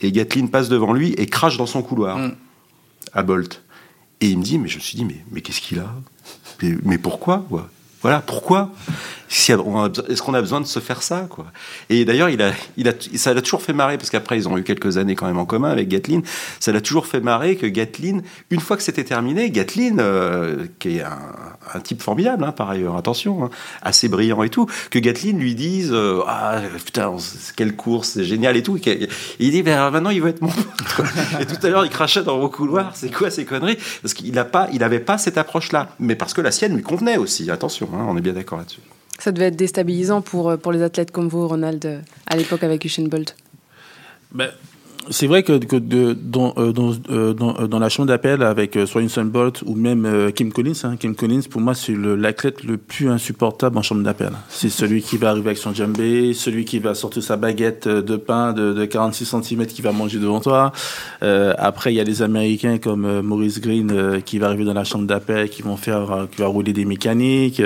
et 0.00 0.12
Gatlin 0.12 0.46
passe 0.46 0.68
devant 0.68 0.92
lui 0.92 1.12
et 1.12 1.26
crache 1.26 1.56
dans 1.56 1.66
son 1.66 1.82
couloir. 1.82 2.18
Mmh 2.18 2.32
à 3.12 3.22
Bolt. 3.22 3.62
Et 4.20 4.28
il 4.28 4.38
me 4.38 4.44
dit, 4.44 4.58
mais 4.58 4.68
je 4.68 4.76
me 4.76 4.80
suis 4.80 4.96
dit, 4.96 5.04
mais, 5.04 5.24
mais 5.30 5.40
qu'est-ce 5.40 5.60
qu'il 5.60 5.78
a? 5.80 5.92
Mais, 6.84 6.98
pourquoi? 6.98 7.44
Quoi 7.48 7.68
Voilà, 8.02 8.20
pourquoi? 8.20 8.70
Est-ce 9.32 10.22
qu'on 10.22 10.34
a 10.34 10.40
besoin 10.40 10.60
de 10.60 10.66
se 10.66 10.78
faire 10.78 11.02
ça 11.02 11.26
quoi? 11.30 11.46
Et 11.88 12.04
d'ailleurs, 12.04 12.28
ça 13.16 13.32
l'a 13.32 13.40
toujours 13.40 13.62
fait 13.62 13.72
marrer, 13.72 13.96
parce 13.96 14.10
qu'après, 14.10 14.36
ils 14.36 14.46
ont 14.46 14.58
eu 14.58 14.62
quelques 14.62 14.98
années 14.98 15.14
quand 15.14 15.26
même 15.26 15.38
en 15.38 15.46
commun 15.46 15.70
avec 15.70 15.88
Gatlin. 15.88 16.20
Ça 16.60 16.70
l'a 16.70 16.82
toujours 16.82 17.06
fait 17.06 17.20
marrer 17.20 17.56
que 17.56 17.66
Gatlin, 17.66 18.20
une 18.50 18.60
fois 18.60 18.76
que 18.76 18.82
c'était 18.82 19.04
terminé, 19.04 19.50
Gatlin, 19.50 19.98
euh, 20.00 20.66
qui 20.78 20.98
est 20.98 21.02
un, 21.02 21.80
type 21.80 22.02
formidable, 22.02 22.44
hein, 22.44 22.52
par 22.52 22.68
ailleurs, 22.68 22.96
attention, 22.96 23.44
hein, 23.44 23.50
assez 23.80 24.08
brillant 24.08 24.42
et 24.42 24.50
tout, 24.50 24.66
que 24.90 24.98
Gatlin 24.98 25.32
lui 25.32 25.54
dise 25.54 25.90
euh, 25.92 26.20
Ah 26.26 26.60
putain, 26.84 27.16
quelle 27.56 27.74
course, 27.74 28.10
c'est 28.10 28.24
génial 28.24 28.56
et 28.56 28.62
tout. 28.62 28.78
Il 29.38 29.50
dit 29.50 29.62
ben, 29.62 29.90
Maintenant, 29.90 30.10
il 30.10 30.20
veut 30.20 30.28
être 30.28 30.42
mon 30.42 30.48
pote. 30.48 31.06
et 31.40 31.46
tout 31.46 31.66
à 31.66 31.70
l'heure, 31.70 31.86
il 31.86 31.90
crachait 31.90 32.22
dans 32.22 32.38
vos 32.38 32.50
couloirs 32.50 32.92
C'est 32.94 33.10
quoi 33.10 33.30
ces 33.30 33.46
conneries? 33.46 33.78
Parce 34.02 34.12
qu'il 34.12 34.34
n'avait 34.34 35.00
pas, 35.00 35.16
cette 35.16 35.38
approche-là. 35.38 35.88
Mais 35.98 36.16
parce 36.16 36.34
que 36.34 36.42
la 36.42 36.52
sienne 36.52 36.76
lui 36.76 36.82
convenait 36.82 37.16
aussi. 37.16 37.50
Attention, 37.50 37.88
hein, 37.94 38.04
on 38.08 38.16
est 38.18 38.20
bien 38.20 38.34
d'accord 38.34 38.58
là-dessus. 38.58 38.80
Ça 39.18 39.32
devait 39.32 39.46
être 39.46 39.56
déstabilisant 39.56 40.20
pour, 40.20 40.58
pour 40.58 40.72
les 40.72 40.82
athlètes 40.82 41.10
comme 41.10 41.28
vous, 41.28 41.46
Ronald, 41.46 42.02
à 42.26 42.36
l'époque 42.36 42.64
avec 42.64 42.84
Usain 42.84 43.06
Bolt. 43.06 43.36
Ben, 44.32 44.50
c'est 45.10 45.26
vrai 45.26 45.42
que, 45.42 45.58
que 45.58 45.76
de, 45.76 46.12
dans, 46.12 46.54
euh, 46.56 46.72
dans, 46.72 46.92
euh, 47.10 47.34
dans, 47.34 47.52
dans, 47.66 47.78
la 47.78 47.88
chambre 47.88 48.08
d'appel 48.08 48.42
avec 48.42 48.76
euh, 48.76 48.86
Usain 48.96 49.24
Bolt 49.24 49.62
ou 49.66 49.74
même 49.74 50.04
euh, 50.04 50.30
Kim 50.30 50.52
Collins, 50.52 50.72
hein, 50.84 50.96
Kim 50.96 51.16
Collins, 51.16 51.42
pour 51.50 51.60
moi, 51.60 51.74
c'est 51.74 51.94
l'athlète 51.94 52.62
le, 52.62 52.72
le, 52.72 52.78
plus 52.78 53.08
insupportable 53.08 53.76
en 53.78 53.82
chambre 53.82 54.02
d'appel. 54.02 54.30
C'est 54.48 54.68
celui 54.68 55.02
qui 55.02 55.16
va 55.16 55.30
arriver 55.30 55.48
avec 55.48 55.58
son 55.58 55.74
djembé, 55.74 56.34
celui 56.34 56.64
qui 56.64 56.78
va 56.78 56.94
sortir 56.94 57.22
sa 57.22 57.36
baguette 57.36 57.88
de 57.88 58.16
pain 58.16 58.52
de, 58.52 58.72
de 58.72 58.84
46 58.84 59.34
cm 59.42 59.66
qui 59.66 59.82
va 59.82 59.92
manger 59.92 60.18
devant 60.18 60.40
toi. 60.40 60.72
Euh, 61.22 61.52
après, 61.58 61.92
il 61.92 61.96
y 61.96 62.00
a 62.00 62.04
des 62.04 62.22
Américains 62.22 62.78
comme 62.78 63.04
euh, 63.04 63.22
Maurice 63.22 63.60
Green 63.60 64.22
qui 64.24 64.38
va 64.38 64.46
arriver 64.46 64.64
dans 64.64 64.74
la 64.74 64.84
chambre 64.84 65.06
d'appel, 65.06 65.48
qui 65.48 65.62
vont 65.62 65.76
faire, 65.76 66.28
qui 66.30 66.40
va 66.40 66.46
rouler 66.46 66.72
des 66.72 66.84
mécaniques. 66.84 67.60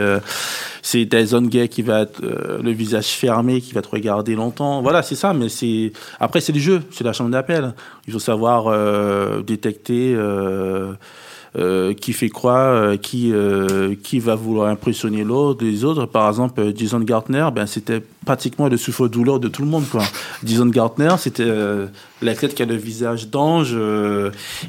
c'est 0.83 1.07
Tyson 1.07 1.42
Gay 1.42 1.68
qui 1.68 1.83
va 1.83 2.03
être 2.03 2.22
le 2.22 2.70
visage 2.70 3.09
fermé, 3.09 3.61
qui 3.61 3.72
va 3.72 3.83
te 3.83 3.88
regarder 3.88 4.35
longtemps. 4.35 4.81
Voilà, 4.81 5.03
c'est 5.03 5.14
ça. 5.14 5.35
Mais 5.35 5.49
c'est 5.49 5.92
après, 6.18 6.40
c'est 6.40 6.53
le 6.53 6.61
jeu, 6.61 6.83
c'est 6.90 7.05
la 7.05 7.12
chambre 7.12 7.25
d'appel. 7.28 7.74
Il 8.06 8.12
faut 8.12 8.18
savoir 8.18 8.66
euh, 8.66 9.42
détecter 9.42 10.16
euh, 11.56 11.76
euh, 11.76 11.94
qui 11.94 12.12
fait 12.12 12.28
quoi, 12.28 12.58
euh, 12.58 12.96
qui, 12.96 13.32
qui 14.02 14.18
va 14.18 14.34
vouloir 14.34 14.68
impressionner 14.68 15.24
l'autre, 15.24 15.64
les 15.64 15.84
autres. 15.84 16.06
Par 16.06 16.28
exemple, 16.28 16.72
Jason 16.74 17.00
Gartner, 17.00 17.48
ben, 17.54 17.66
c'était 17.66 18.02
pratiquement 18.24 18.68
le 18.68 18.76
souffre-douleur 18.76 19.40
de 19.40 19.48
tout 19.48 19.62
le 19.62 19.68
monde. 19.68 19.84
Quoi. 19.90 20.02
Jason 20.44 20.66
Gartner, 20.66 21.14
c'était 21.18 21.48
l'athlète 22.22 22.54
qui 22.54 22.62
a 22.62 22.66
le 22.66 22.74
visage 22.74 23.28
d'ange 23.28 23.76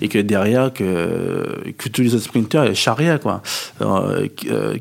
et 0.01 0.07
que 0.09 0.19
derrière, 0.19 0.71
que, 0.73 1.71
que 1.77 1.89
tous 1.89 2.01
les 2.01 2.13
autres 2.13 2.25
sprinteurs 2.25 2.75
charriaient. 2.75 3.19
Quoi. 3.19 3.41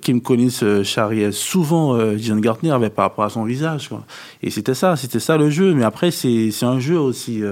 Kim 0.02 0.20
Collins 0.20 0.82
charriait 0.82 1.32
souvent 1.32 1.98
Jason 2.16 2.36
Gartner 2.36 2.70
avec, 2.70 2.94
par 2.94 3.06
rapport 3.06 3.24
à 3.24 3.30
son 3.30 3.44
visage. 3.44 3.88
Quoi. 3.88 4.04
Et 4.42 4.50
c'était 4.50 4.74
ça, 4.74 4.96
c'était 4.96 5.20
ça 5.20 5.36
le 5.38 5.48
jeu. 5.48 5.72
Mais 5.74 5.84
après, 5.84 6.10
c'est 6.10 6.50
un 6.62 6.80
jeu 6.80 6.98
aussi 6.98 7.42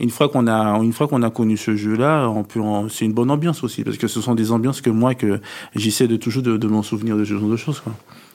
une 0.00 0.10
fois 0.10 0.28
qu'on 0.28 0.46
a 0.46 0.78
une 0.82 0.92
fois 0.92 1.08
qu'on 1.08 1.22
a 1.22 1.30
connu 1.30 1.56
ce 1.56 1.74
jeu 1.76 1.96
là 1.96 2.28
on 2.28 2.44
peut 2.44 2.60
c'est 2.90 3.04
une 3.06 3.14
bonne 3.14 3.30
ambiance 3.30 3.64
aussi 3.64 3.82
parce 3.82 3.96
que 3.96 4.08
ce 4.08 4.20
sont 4.20 4.34
des 4.34 4.52
ambiances 4.52 4.80
que 4.80 4.90
moi 4.90 5.14
que 5.14 5.40
j'essaie 5.74 6.06
de 6.08 6.16
toujours 6.16 6.42
de, 6.42 6.56
de 6.56 6.66
m'en 6.68 6.82
souvenir 6.82 7.16
de 7.16 7.24
ce 7.24 7.32
genre 7.34 7.48
de 7.48 7.56
choses 7.56 7.80
quoi. 7.80 7.92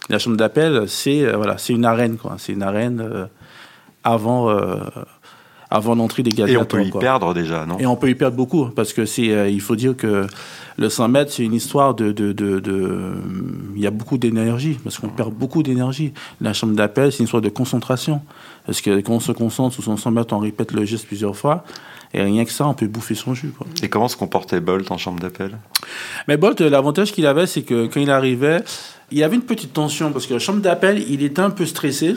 la 0.10 0.18
chambre 0.20 0.38
d'appel 0.38 0.86
c'est 0.88 1.24
euh, 1.24 1.36
voilà 1.38 1.58
c'est 1.60 1.74
une 1.74 1.86
arène 1.86 2.18
quoi 2.18 2.36
c'est 2.40 2.54
une 2.54 2.64
arène 2.64 3.00
euh, 3.02 3.26
avant 4.04 4.50
euh, 4.50 4.78
avant 5.74 5.96
l'entrée 5.96 6.22
des 6.22 6.32
Et 6.52 6.58
on 6.58 6.66
peut 6.66 6.84
y 6.84 6.90
quoi. 6.90 7.00
perdre 7.00 7.34
déjà, 7.34 7.66
non? 7.66 7.78
Et 7.80 7.86
on 7.86 7.96
peut 7.96 8.10
y 8.10 8.16
perdre 8.16 8.36
beaucoup 8.36 8.66
parce 8.66 8.92
que 8.92 9.06
c'est, 9.06 9.50
il 9.54 9.62
faut 9.62 9.78
dire 9.78 9.96
que 9.96 10.28
le 10.78 10.90
100 10.90 11.08
mètres, 11.08 11.32
c'est 11.32 11.46
une 11.46 11.54
histoire 11.54 11.94
de, 11.96 12.12
de, 12.12 12.34
de, 12.34 12.60
de- 12.60 13.14
il 13.74 13.82
y 13.82 13.88
a 13.88 13.92
beaucoup 13.92 14.18
d'énergie 14.18 14.78
parce 14.84 15.00
qu'on 15.00 15.08
perd 15.08 15.34
beaucoup 15.34 15.64
d'énergie. 15.64 16.12
La 16.42 16.52
chambre 16.52 16.74
d'appel, 16.76 17.14
c'est 17.14 17.20
une 17.20 17.24
histoire 17.24 17.42
de 17.42 17.48
concentration 17.48 18.22
parce 18.72 18.80
que 18.80 19.02
quand 19.02 19.12
on 19.16 19.20
se 19.20 19.34
concentre 19.34 19.74
sur 19.74 19.84
son 19.84 19.98
100 19.98 20.12
mètres, 20.12 20.34
on 20.34 20.40
répète 20.40 20.72
le 20.72 20.86
geste 20.86 21.06
plusieurs 21.06 21.36
fois 21.36 21.66
et 22.14 22.22
rien 22.22 22.46
que 22.46 22.52
ça, 22.54 22.66
on 22.66 22.74
peut 22.74 22.88
bouffer 22.88 23.16
son 23.16 23.34
jus. 23.34 23.50
Quoi. 23.58 23.68
Et 23.84 23.90
comment 23.90 24.08
se 24.08 24.16
comportait 24.16 24.62
Bolt 24.62 24.90
en 24.92 24.98
chambre 24.98 25.20
d'appel? 25.20 25.58
Mais 26.30 26.38
Bolt, 26.38 26.62
euh, 26.62 26.70
l'avantage 26.70 27.12
qu'il 27.12 27.26
avait, 27.26 27.48
c'est 27.48 27.64
que 27.64 27.88
quand 27.88 28.00
il 28.00 28.10
arrivait, 28.10 28.64
il 29.12 29.18
y 29.18 29.24
avait 29.24 29.36
une 29.36 29.42
petite 29.42 29.74
tension 29.74 30.14
parce 30.14 30.26
que 30.26 30.34
la 30.34 30.40
chambre 30.40 30.62
d'appel, 30.62 31.04
il 31.10 31.22
était 31.22 31.42
un 31.42 31.50
peu 31.50 31.66
stressé, 31.66 32.16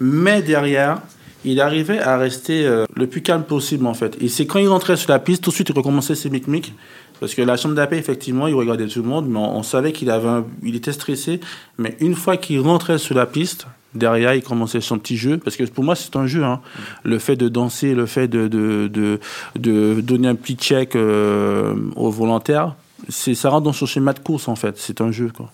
mais 0.00 0.40
derrière, 0.40 1.02
il 1.44 1.60
arrivait 1.60 1.98
à 2.00 2.16
rester 2.16 2.64
euh, 2.66 2.86
le 2.96 3.06
plus 3.06 3.20
calme 3.20 3.42
possible 3.44 3.86
en 3.86 3.92
fait. 3.94 4.16
Et 4.22 4.28
c'est 4.28 4.46
quand 4.46 4.58
il 4.58 4.68
rentrait 4.68 4.96
sur 4.96 5.10
la 5.10 5.18
piste, 5.18 5.44
tout 5.44 5.50
de 5.50 5.54
suite 5.54 5.68
il 5.68 5.74
recommençait 5.76 6.14
ses 6.14 6.30
micmics. 6.30 6.72
Parce 7.18 7.34
que 7.34 7.42
la 7.42 7.58
chambre 7.58 7.74
d'appel, 7.74 7.98
effectivement, 7.98 8.46
il 8.46 8.54
regardait 8.54 8.86
tout 8.86 9.02
le 9.02 9.08
monde, 9.08 9.28
mais 9.28 9.38
on, 9.38 9.58
on 9.58 9.62
savait 9.62 9.92
qu'il 9.92 10.10
avait, 10.10 10.28
un- 10.28 10.46
il 10.62 10.74
était 10.76 10.92
stressé. 10.94 11.40
Mais 11.76 11.94
une 12.00 12.14
fois 12.14 12.38
qu'il 12.38 12.58
rentrait 12.60 12.96
sur 12.96 13.14
la 13.14 13.26
piste, 13.26 13.66
derrière, 13.94 14.34
il 14.34 14.42
commençait 14.42 14.80
son 14.80 14.98
petit 14.98 15.16
jeu. 15.16 15.38
Parce 15.38 15.56
que 15.56 15.64
pour 15.64 15.84
moi, 15.84 15.94
c'est 15.94 16.16
un 16.16 16.26
jeu. 16.26 16.44
Hein. 16.44 16.60
Le 17.02 17.18
fait 17.18 17.36
de 17.36 17.48
danser, 17.48 17.94
le 17.94 18.06
fait 18.06 18.28
de, 18.28 18.48
de, 18.48 18.88
de, 18.88 19.18
de 19.56 20.00
donner 20.00 20.28
un 20.28 20.34
petit 20.34 20.54
check 20.54 20.96
euh, 20.96 21.74
aux 21.96 22.10
volontaires, 22.10 22.76
c'est, 23.08 23.34
ça 23.34 23.50
rentre 23.50 23.64
dans 23.64 23.72
son 23.72 23.86
schéma 23.86 24.12
de 24.12 24.20
course, 24.20 24.48
en 24.48 24.56
fait. 24.56 24.76
C'est 24.78 25.00
un 25.00 25.10
jeu, 25.10 25.30
quoi. 25.34 25.50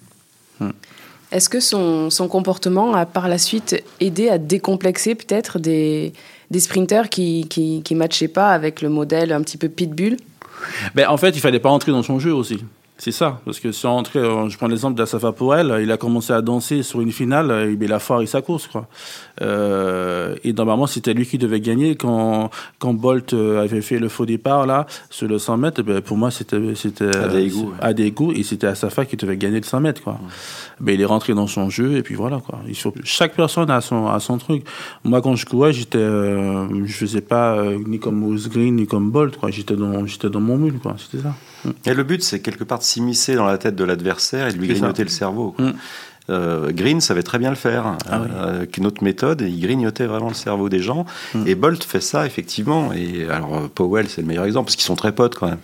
Est-ce 1.33 1.49
que 1.49 1.61
son, 1.61 2.09
son 2.09 2.29
comportement 2.29 2.94
a 2.94 3.05
par 3.05 3.29
la 3.29 3.38
suite 3.38 3.83
aidé 4.01 4.29
à 4.29 4.38
décomplexer 4.38 5.14
peut-être 5.14 5.59
des, 5.59 6.12
des 6.51 6.61
sprinters 6.61 7.11
qui, 7.11 7.46
qui 7.49 7.83
qui 7.83 7.94
matchaient 7.96 8.29
pas 8.29 8.51
avec 8.51 8.81
le 8.81 8.88
modèle 8.88 9.33
un 9.33 9.42
petit 9.42 9.59
peu 9.59 9.68
pitbull? 9.68 10.16
Ben, 10.94 11.09
en 11.09 11.16
fait, 11.16 11.31
il 11.31 11.40
fallait 11.40 11.59
pas 11.59 11.68
entrer 11.68 11.92
dans 11.92 12.03
son 12.03 12.18
jeu 12.18 12.33
aussi. 12.33 12.61
C'est 12.98 13.12
ça. 13.12 13.40
Parce 13.44 13.61
que 13.61 13.72
si 13.72 13.85
on 13.85 13.90
entrait, 13.90 14.20
euh, 14.20 14.48
je 14.48 14.56
prends 14.56 14.68
l'exemple 14.68 14.96
d'Asafa 14.96 15.32
Powell, 15.32 15.80
il 15.82 15.92
a 15.92 15.98
commencé 15.98 16.32
à 16.32 16.40
danser 16.40 16.82
sur 16.82 17.02
une 17.02 17.12
finale, 17.12 17.50
euh, 17.50 17.76
il 17.78 17.92
a 17.92 17.98
foiré 17.98 18.26
sa 18.26 18.40
course, 18.40 18.68
quoi. 18.68 18.88
Euh, 19.42 20.35
et 20.44 20.54
normalement, 20.54 20.87
c'était 20.87 21.12
lui 21.12 21.26
qui 21.26 21.37
devait 21.37 21.61
gagner. 21.61 21.96
Quand, 21.96 22.50
quand 22.78 22.94
Bolt 22.94 23.35
avait 23.35 23.82
fait 23.82 23.98
le 23.98 24.09
faux 24.09 24.24
départ, 24.24 24.66
là, 24.66 24.87
sur 25.11 25.28
le 25.28 25.38
100 25.38 25.59
mètres, 25.59 25.82
ben, 25.82 26.00
pour 26.00 26.16
moi, 26.16 26.30
c'était, 26.30 26.74
c'était, 26.74 27.14
À 27.14 27.87
à 27.87 27.92
Daegu, 27.92 28.32
et 28.35 28.42
c'était 28.42 28.66
Asafa 28.66 29.04
qui 29.04 29.16
devait 29.16 29.37
gagner 29.37 29.59
le 29.59 29.66
100 29.66 29.80
mètres, 29.80 30.02
quoi. 30.02 30.18
Ben, 30.80 30.94
il 30.94 31.00
est 31.00 31.06
rentré 31.06 31.35
dans 31.35 31.46
son 31.46 31.68
jeu, 31.68 31.96
et 31.96 32.02
puis 32.02 32.14
voilà, 32.14 32.40
quoi. 32.40 32.61
Il 32.66 32.76
faut, 32.76 32.94
chaque 33.04 33.35
personne 33.35 33.70
a 33.70 33.82
son, 33.82 34.06
a 34.06 34.20
son 34.20 34.38
truc. 34.38 34.64
Moi, 35.04 35.20
quand 35.20 35.37
je 35.37 35.44
courais, 35.44 35.74
j'étais, 35.74 35.98
euh, 35.98 36.66
je 36.87 36.92
faisais 36.92 37.20
pas 37.20 37.56
euh, 37.56 37.78
ni 37.87 37.98
comme 37.98 38.16
Moose 38.16 38.48
Green, 38.48 38.76
ni 38.76 38.87
comme 38.87 39.11
Bolt, 39.11 39.37
quoi. 39.37 39.50
J'étais 39.50 39.76
dans, 39.76 40.06
j'étais 40.06 40.30
dans 40.30 40.40
mon 40.40 40.56
mule, 40.56 40.78
quoi. 40.78 40.96
C'était 40.98 41.22
ça. 41.22 41.35
Et 41.85 41.94
le 41.94 42.02
but, 42.02 42.22
c'est 42.22 42.40
quelque 42.40 42.64
part 42.64 42.79
de 42.79 42.85
s'immiscer 42.85 43.35
dans 43.35 43.46
la 43.46 43.59
tête 43.59 43.76
de 43.76 43.85
l'adversaire 43.85 44.48
et 44.48 44.52
de 44.52 44.59
lui 44.59 44.68
ça. 44.68 44.74
grignoter 44.74 45.02
le 45.05 45.11
cerveau. 45.11 45.52
quoi. 45.52 45.72
Euh, 46.28 46.72
Green 46.72 47.00
savait 47.00 47.22
très 47.22 47.38
bien 47.38 47.50
le 47.50 47.56
faire. 47.56 47.96
Ah 48.10 48.20
oui. 48.22 48.28
Euh, 48.34 48.66
une 48.76 48.86
autre 48.86 49.04
méthode, 49.04 49.42
il 49.42 49.60
grignotait 49.60 50.06
vraiment 50.06 50.28
le 50.28 50.34
cerveau 50.34 50.68
des 50.68 50.80
gens. 50.80 51.06
Mm. 51.34 51.46
Et 51.46 51.54
Bolt 51.54 51.84
fait 51.84 52.00
ça, 52.00 52.26
effectivement. 52.26 52.92
Et 52.92 53.26
alors, 53.30 53.56
euh, 53.56 53.68
Powell, 53.72 54.08
c'est 54.08 54.22
le 54.22 54.26
meilleur 54.26 54.44
exemple, 54.44 54.66
parce 54.66 54.76
qu'ils 54.76 54.84
sont 54.86 54.96
très 54.96 55.12
potes 55.12 55.36
quand 55.36 55.46
même. 55.48 55.58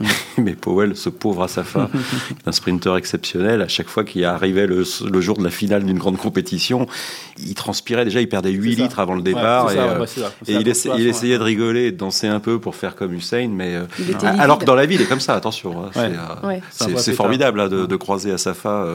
Mm. 0.00 0.06
Mais 0.38 0.52
Powell, 0.54 0.96
ce 0.96 1.08
pauvre 1.10 1.42
Asafa, 1.42 1.90
un 2.46 2.52
sprinter 2.52 2.96
exceptionnel, 2.96 3.60
à 3.62 3.68
chaque 3.68 3.88
fois 3.88 4.02
qu'il 4.04 4.24
arrivait 4.24 4.66
le, 4.66 4.84
le 5.10 5.20
jour 5.20 5.36
de 5.36 5.44
la 5.44 5.50
finale 5.50 5.84
d'une 5.84 5.98
grande 5.98 6.16
compétition, 6.16 6.86
il 7.38 7.54
transpirait 7.54 8.04
déjà, 8.04 8.20
il 8.20 8.28
perdait 8.28 8.50
8 8.50 8.70
C'est 8.70 8.76
ça. 8.76 8.82
litres 8.84 8.98
avant 9.00 9.12
le 9.14 9.18
Ouais, 9.20 9.24
départ. 9.24 9.68
c'est 9.68 9.74
et 9.74 9.78
ça, 9.78 9.84
euh, 9.84 10.00
ouais, 10.00 10.06
ça. 10.06 10.32
Et 10.46 10.52
il, 10.54 10.68
essa- 10.68 10.88
il 10.88 10.90
concentration, 10.92 10.96
essayait 11.10 11.32
ouais. 11.34 11.38
de 11.38 11.44
rigoler 11.44 11.80
et 11.86 11.92
de 11.92 11.96
danser 11.98 12.28
un 12.28 12.40
peu 12.40 12.58
pour 12.58 12.74
faire 12.76 12.94
comme 12.96 13.12
Hussein, 13.14 13.48
mais 13.52 13.76
alors 14.38 14.58
que 14.58 14.64
dans 14.64 14.74
la 14.74 14.86
vie, 14.86 14.94
il 14.94 15.02
est 15.02 15.06
comme 15.06 15.20
ça, 15.20 15.34
attention. 15.34 15.84
hein, 15.84 15.90
c'est, 15.92 16.46
Ouais. 16.46 16.62
Ouais. 16.94 17.14
Formidable 17.14 17.60
hein, 17.60 17.68
de, 17.68 17.84
de 17.86 17.96
croiser 17.96 18.32
Asafa 18.32 18.86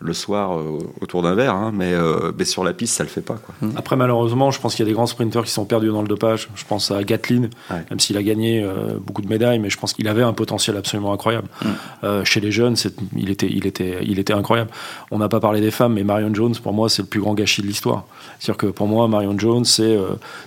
le 0.00 0.12
soir 0.12 0.56
euh, 0.56 0.78
autour 1.00 1.22
d'un 1.22 1.34
verre, 1.34 1.54
hein, 1.54 1.72
mais, 1.74 1.92
euh, 1.92 2.30
mais 2.38 2.44
sur 2.44 2.62
la 2.62 2.72
piste, 2.72 2.94
ça 2.94 3.02
le 3.02 3.08
fait 3.08 3.20
pas. 3.20 3.34
Quoi. 3.34 3.54
Après, 3.76 3.96
malheureusement, 3.96 4.50
je 4.52 4.60
pense 4.60 4.74
qu'il 4.76 4.84
y 4.84 4.88
a 4.88 4.90
des 4.90 4.94
grands 4.94 5.06
sprinteurs 5.06 5.44
qui 5.44 5.50
sont 5.50 5.64
perdus 5.64 5.88
dans 5.88 6.02
le 6.02 6.08
dopage. 6.08 6.48
Je 6.54 6.64
pense 6.64 6.90
à 6.90 7.02
Gatlin, 7.02 7.48
Ouais. 7.70 7.84
même 7.90 7.98
s'il 7.98 8.16
a 8.16 8.22
gagné 8.22 8.62
euh, 8.62 8.96
beaucoup 9.00 9.22
de 9.22 9.28
médailles, 9.28 9.58
mais 9.58 9.70
je 9.70 9.76
pense 9.78 9.92
qu'il 9.92 10.06
avait 10.06 10.22
un 10.22 10.32
potentiel 10.32 10.76
absolument 10.76 11.12
incroyable. 11.12 11.48
Mm. 11.62 11.66
Euh, 12.04 12.24
chez 12.24 12.38
les 12.40 12.52
jeunes, 12.52 12.76
il 13.16 13.30
était, 13.30 13.48
il, 13.50 13.66
était, 13.66 13.98
il 14.02 14.18
était 14.20 14.32
incroyable. 14.32 14.70
On 15.10 15.18
n'a 15.18 15.28
pas 15.28 15.40
parlé 15.40 15.60
des 15.60 15.70
femmes, 15.72 15.94
mais 15.94 16.04
Marion 16.04 16.32
Jones, 16.32 16.54
pour 16.62 16.72
moi, 16.72 16.88
c'est 16.88 17.02
le 17.02 17.08
plus 17.08 17.20
grand 17.20 17.34
gâchis 17.34 17.62
de 17.62 17.66
l'histoire. 17.66 18.04
C'est-à-dire 18.38 18.56
que 18.58 18.66
pour 18.66 18.86
moi, 18.86 19.08
Marion 19.08 19.36
Jones, 19.38 19.64
c'est 19.64 19.98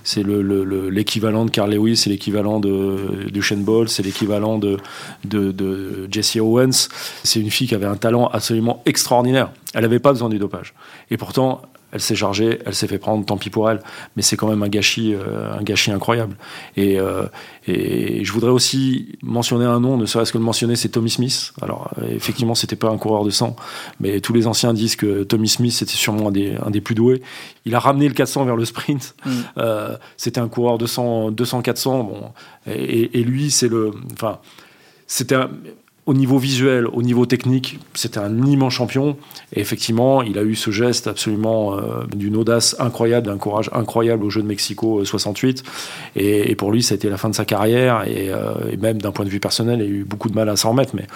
c'est 0.04 0.24
le- 0.24 0.42
le- 0.42 0.64
le- 0.64 0.90
l'équivalent 0.90 1.44
de 1.46 1.52
Carl 1.52 1.70
Lewis, 1.74 1.98
c'est 1.98 2.10
l'équivalent 2.10 2.60
de, 2.60 3.28
de 3.32 3.42
Shane 3.42 3.64
Ball, 3.64 3.90
c'est 3.90 4.04
l'équivalent 4.04 4.58
de, 4.60 4.78
de, 5.26 5.52
de 5.52 6.08
Jesse 6.10 6.38
Owens. 6.38 6.88
C'est 7.24 7.40
une 7.42 7.52
fille 7.52 7.68
qui 7.68 7.76
avait 7.76 7.86
un 7.86 7.96
talent 7.98 8.28
absolument 8.28 8.82
extraordinaire. 8.86 9.41
Elle 9.74 9.82
n'avait 9.82 10.00
pas 10.00 10.12
besoin 10.12 10.30
du 10.30 10.40
dopage. 10.40 10.74
Et 11.10 11.18
pourtant, 11.18 11.62
elle 11.92 12.00
s'est 12.00 12.16
chargée, 12.16 12.60
elle 12.66 12.74
s'est 12.74 12.88
fait 12.88 12.98
prendre, 12.98 13.26
tant 13.26 13.38
pis 13.38 13.50
pour 13.50 13.70
elle. 13.70 13.82
Mais 14.16 14.22
c'est 14.22 14.38
quand 14.38 14.48
même 14.48 14.64
un 14.64 14.70
gâchis, 14.70 15.14
euh, 15.14 15.54
un 15.54 15.62
gâchis 15.62 15.92
incroyable. 15.92 16.38
Et, 16.78 17.00
euh, 17.00 17.26
et 17.68 18.24
je 18.24 18.32
voudrais 18.32 18.52
aussi 18.52 19.18
mentionner 19.22 19.66
un 19.66 19.80
nom, 19.80 19.98
ne 19.98 20.06
serait-ce 20.06 20.32
que 20.32 20.38
le 20.38 20.44
mentionner, 20.44 20.76
c'est 20.76 20.90
Tommy 20.90 21.10
Smith. 21.10 21.54
Alors, 21.62 21.92
euh, 21.98 22.16
effectivement, 22.16 22.56
c'était 22.56 22.78
pas 22.78 22.90
un 22.90 22.98
coureur 22.98 23.26
de 23.26 23.30
sang, 23.30 23.56
mais 24.00 24.22
tous 24.22 24.34
les 24.34 24.48
anciens 24.48 24.74
disent 24.74 24.96
que 24.96 25.24
Tommy 25.24 25.50
Smith, 25.50 25.74
c'était 25.74 25.92
sûrement 25.92 26.30
un 26.30 26.32
des, 26.32 26.56
un 26.64 26.72
des 26.72 26.82
plus 26.82 26.96
doués. 26.96 27.22
Il 27.66 27.76
a 27.76 27.80
ramené 27.80 28.08
le 28.08 28.14
400 28.14 28.46
vers 28.46 28.56
le 28.56 28.66
sprint. 28.66 29.16
Mm. 29.26 29.32
Euh, 29.58 29.98
c'était 30.16 30.40
un 30.40 30.48
coureur 30.48 30.78
de 30.78 30.86
100, 30.86 31.32
200-400. 31.32 32.08
Bon, 32.08 32.32
et, 32.68 33.20
et 33.20 33.24
lui, 33.24 33.52
c'est 33.52 33.68
le. 33.68 33.92
Enfin, 34.14 34.40
c'était 35.08 35.36
au 36.12 36.14
niveau 36.14 36.38
visuel, 36.38 36.88
au 36.88 37.02
niveau 37.02 37.26
technique, 37.26 37.80
c'était 37.94 38.20
un 38.20 38.46
immense 38.46 38.74
champion. 38.74 39.16
Et 39.54 39.62
effectivement, 39.62 40.22
il 40.22 40.38
a 40.38 40.44
eu 40.44 40.56
ce 40.56 40.70
geste 40.70 41.08
absolument 41.08 41.78
euh, 41.78 42.04
d'une 42.14 42.36
audace 42.36 42.76
incroyable, 42.80 43.28
d'un 43.28 43.38
courage 43.38 43.70
incroyable 43.74 44.26
au 44.26 44.30
Jeux 44.30 44.42
de 44.42 44.48
Mexico 44.48 45.00
euh, 45.00 45.06
68. 45.06 45.64
Et, 46.18 46.52
et 46.52 46.56
pour 46.56 46.74
lui, 46.74 46.84
ça 46.84 46.94
a 46.94 46.98
été 46.98 47.10
la 47.10 47.16
fin 47.16 47.30
de 47.30 47.36
sa 47.36 47.46
carrière. 47.46 48.04
Et, 48.06 48.30
euh, 48.30 48.56
et 48.70 48.76
même 48.76 49.02
d'un 49.02 49.14
point 49.14 49.24
de 49.24 49.30
vue 49.30 49.40
personnel, 49.40 49.80
il 49.80 49.84
a 49.84 49.88
eu 49.88 50.04
beaucoup 50.04 50.30
de 50.30 50.36
mal 50.36 50.50
à 50.50 50.58
s'en 50.58 50.72
remettre. 50.72 50.96
Mais 50.96 51.08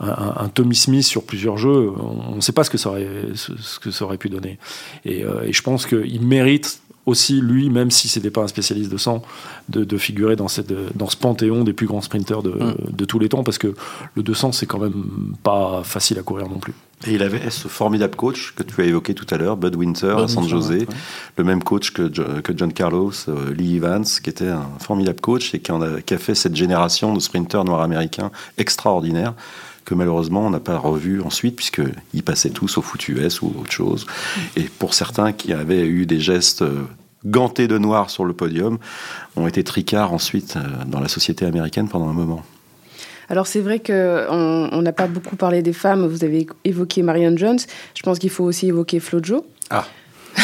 un, 0.00 0.48
Tommy 0.48 0.74
Smith 0.74 1.04
sur 1.04 1.22
plusieurs 1.22 1.56
jeux, 1.56 1.90
on 1.98 2.36
ne 2.36 2.40
sait 2.40 2.52
pas 2.52 2.64
ce 2.64 2.70
que 2.70 2.78
ça 2.78 2.90
aurait, 2.90 4.18
pu 4.18 4.28
donner. 4.28 4.58
Euh, 5.06 5.44
et 5.44 5.52
je 5.54 5.62
pense 5.62 5.86
qu'il 5.86 6.20
mérite 6.20 6.80
aussi, 7.06 7.40
lui, 7.40 7.68
même 7.70 7.90
si 7.90 8.08
c'était 8.08 8.30
pas 8.30 8.42
un 8.42 8.48
spécialiste 8.48 8.90
de 8.90 8.96
sang, 8.96 9.22
de, 9.68 9.84
de 9.84 9.96
figurer 9.98 10.36
dans, 10.36 10.48
cette, 10.48 10.72
dans 10.96 11.08
ce 11.08 11.16
panthéon 11.16 11.62
des 11.64 11.72
plus 11.72 11.86
grands 11.86 12.00
sprinteurs 12.00 12.42
de, 12.42 12.50
Mm. 12.50 12.74
de 12.96 13.04
tous 13.04 13.18
les 13.18 13.28
temps, 13.28 13.44
parce 13.44 13.58
que 13.58 13.74
le 14.14 14.22
200, 14.22 14.52
c'est 14.52 14.66
quand 14.66 14.78
même 14.78 15.34
pas 15.42 15.82
facile 15.84 16.18
à 16.18 16.22
courir 16.22 16.48
non 16.48 16.58
plus. 16.58 16.74
Et 17.06 17.12
il 17.12 17.22
avait 17.22 17.50
ce 17.50 17.68
formidable 17.68 18.16
coach 18.16 18.54
que 18.56 18.62
tu 18.62 18.80
as 18.80 18.84
évoqué 18.84 19.14
tout 19.14 19.26
à 19.30 19.36
l'heure, 19.36 19.56
Bud 19.56 19.76
Winter 19.76 20.14
à 20.18 20.28
San 20.28 20.48
José, 20.48 20.78
ouais. 20.78 20.86
le 21.36 21.44
même 21.44 21.62
coach 21.62 21.90
que, 21.92 22.12
Jo- 22.12 22.40
que 22.42 22.52
John 22.56 22.72
Carlos, 22.72 23.12
euh, 23.28 23.52
Lee 23.54 23.76
Evans, 23.76 24.04
qui 24.04 24.30
était 24.30 24.48
un 24.48 24.66
formidable 24.78 25.20
coach 25.20 25.54
et 25.54 25.60
qui, 25.60 25.70
en 25.72 25.82
a, 25.82 26.00
qui 26.00 26.14
a 26.14 26.18
fait 26.18 26.34
cette 26.34 26.56
génération 26.56 27.12
de 27.12 27.20
sprinteurs 27.20 27.64
noirs 27.64 27.82
américains 27.82 28.30
extraordinaires 28.58 29.34
que 29.84 29.94
malheureusement 29.94 30.46
on 30.46 30.50
n'a 30.50 30.60
pas 30.60 30.78
revu 30.78 31.20
ensuite 31.20 31.56
puisqu'ils 31.56 32.22
passaient 32.22 32.48
tous 32.48 32.78
au 32.78 32.82
foot 32.82 33.06
US 33.08 33.42
ou 33.42 33.54
autre 33.60 33.70
chose. 33.70 34.06
Et 34.56 34.62
pour 34.62 34.94
certains 34.94 35.32
qui 35.32 35.52
avaient 35.52 35.86
eu 35.86 36.06
des 36.06 36.20
gestes 36.20 36.62
euh, 36.62 36.84
gantés 37.26 37.68
de 37.68 37.76
noir 37.76 38.08
sur 38.08 38.24
le 38.24 38.32
podium, 38.32 38.78
ont 39.36 39.46
été 39.46 39.62
tricards 39.62 40.14
ensuite 40.14 40.56
euh, 40.56 40.60
dans 40.86 41.00
la 41.00 41.08
société 41.08 41.44
américaine 41.44 41.88
pendant 41.88 42.08
un 42.08 42.14
moment. 42.14 42.42
Alors 43.28 43.46
c'est 43.46 43.60
vrai 43.60 43.78
que 43.78 44.26
on 44.30 44.68
on 44.72 44.82
n'a 44.82 44.92
pas 44.92 45.06
beaucoup 45.06 45.36
parlé 45.36 45.62
des 45.62 45.72
femmes. 45.72 46.06
Vous 46.06 46.24
avez 46.24 46.46
évoqué 46.64 47.02
Marion 47.02 47.36
Jones. 47.36 47.58
Je 47.94 48.02
pense 48.02 48.18
qu'il 48.18 48.30
faut 48.30 48.44
aussi 48.44 48.68
évoquer 48.68 49.00
Flojo. 49.00 49.46
Ah. 49.70 49.86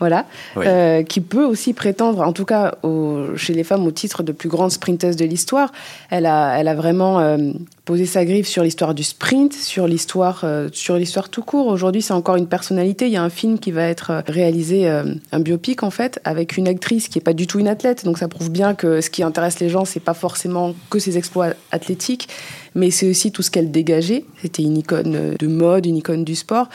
voilà, 0.00 0.26
Oui. 0.56 0.64
Euh, 0.66 1.02
qui 1.04 1.20
peut 1.20 1.44
aussi 1.44 1.72
prétendre, 1.74 2.20
en 2.22 2.32
tout 2.32 2.44
cas 2.44 2.74
au- 2.82 3.36
chez 3.36 3.52
les 3.54 3.62
femmes, 3.64 3.86
au 3.86 3.90
titre 3.92 4.22
de 4.24 4.32
plus 4.32 4.48
grande 4.48 4.72
sprinteuse 4.72 5.14
de 5.16 5.24
l'histoire. 5.24 5.70
Elle 6.10 6.26
a, 6.26 6.58
elle 6.58 6.66
a 6.68 6.74
vraiment 6.74 7.20
euh, 7.20 7.52
posé 7.84 8.06
sa 8.06 8.24
griffe 8.24 8.48
sur 8.48 8.62
l'histoire 8.64 8.94
du 8.94 9.02
sprint, 9.04 9.52
sur 9.52 9.86
l'histoire, 9.86 10.40
euh, 10.44 10.68
sur 10.72 10.96
l'histoire 10.96 11.28
tout 11.28 11.42
court. 11.42 11.66
Aujourd'hui, 11.68 12.02
c'est 12.02 12.12
encore 12.14 12.36
une 12.36 12.46
personnalité. 12.48 13.06
Il 13.06 13.12
y 13.12 13.16
a 13.16 13.22
un 13.22 13.30
film 13.30 13.58
qui 13.58 13.70
va 13.70 13.84
être 13.84 14.10
euh, 14.10 14.20
réalisé, 14.26 14.88
euh, 14.88 15.04
un 15.32 15.40
biopic 15.40 15.82
en 15.82 15.90
fait, 15.90 16.18
avec 16.24 16.56
une 16.56 16.66
actrice 16.66 17.08
qui 17.08 17.18
est 17.18 17.22
pas 17.22 17.34
du 17.34 17.46
tout 17.46 17.58
une 17.60 17.68
athlète. 17.68 18.04
Donc 18.04 18.18
ça 18.18 18.26
prouve 18.28 18.50
bien 18.50 18.74
que 18.74 19.00
ce 19.00 19.10
qui 19.10 19.22
intéresse 19.22 19.60
les 19.60 19.68
gens, 19.68 19.84
c'est 19.84 20.00
pas 20.00 20.14
forcément 20.14 20.74
que 20.88 20.98
ses 20.98 21.18
exploits 21.18 21.48
athlétiques, 21.72 22.28
mais 22.74 22.90
c'est 22.90 23.08
aussi 23.08 23.32
tout 23.32 23.42
ce 23.42 23.50
qu'elle 23.50 23.70
dégageait. 23.70 24.24
C'était 24.40 24.62
une 24.62 24.78
icône 24.78 25.14
euh, 25.14 25.34
de 25.38 25.46
mode, 25.46 25.84
une 25.86 25.96
icône 25.96 26.24
du 26.24 26.34
sport. 26.36 26.68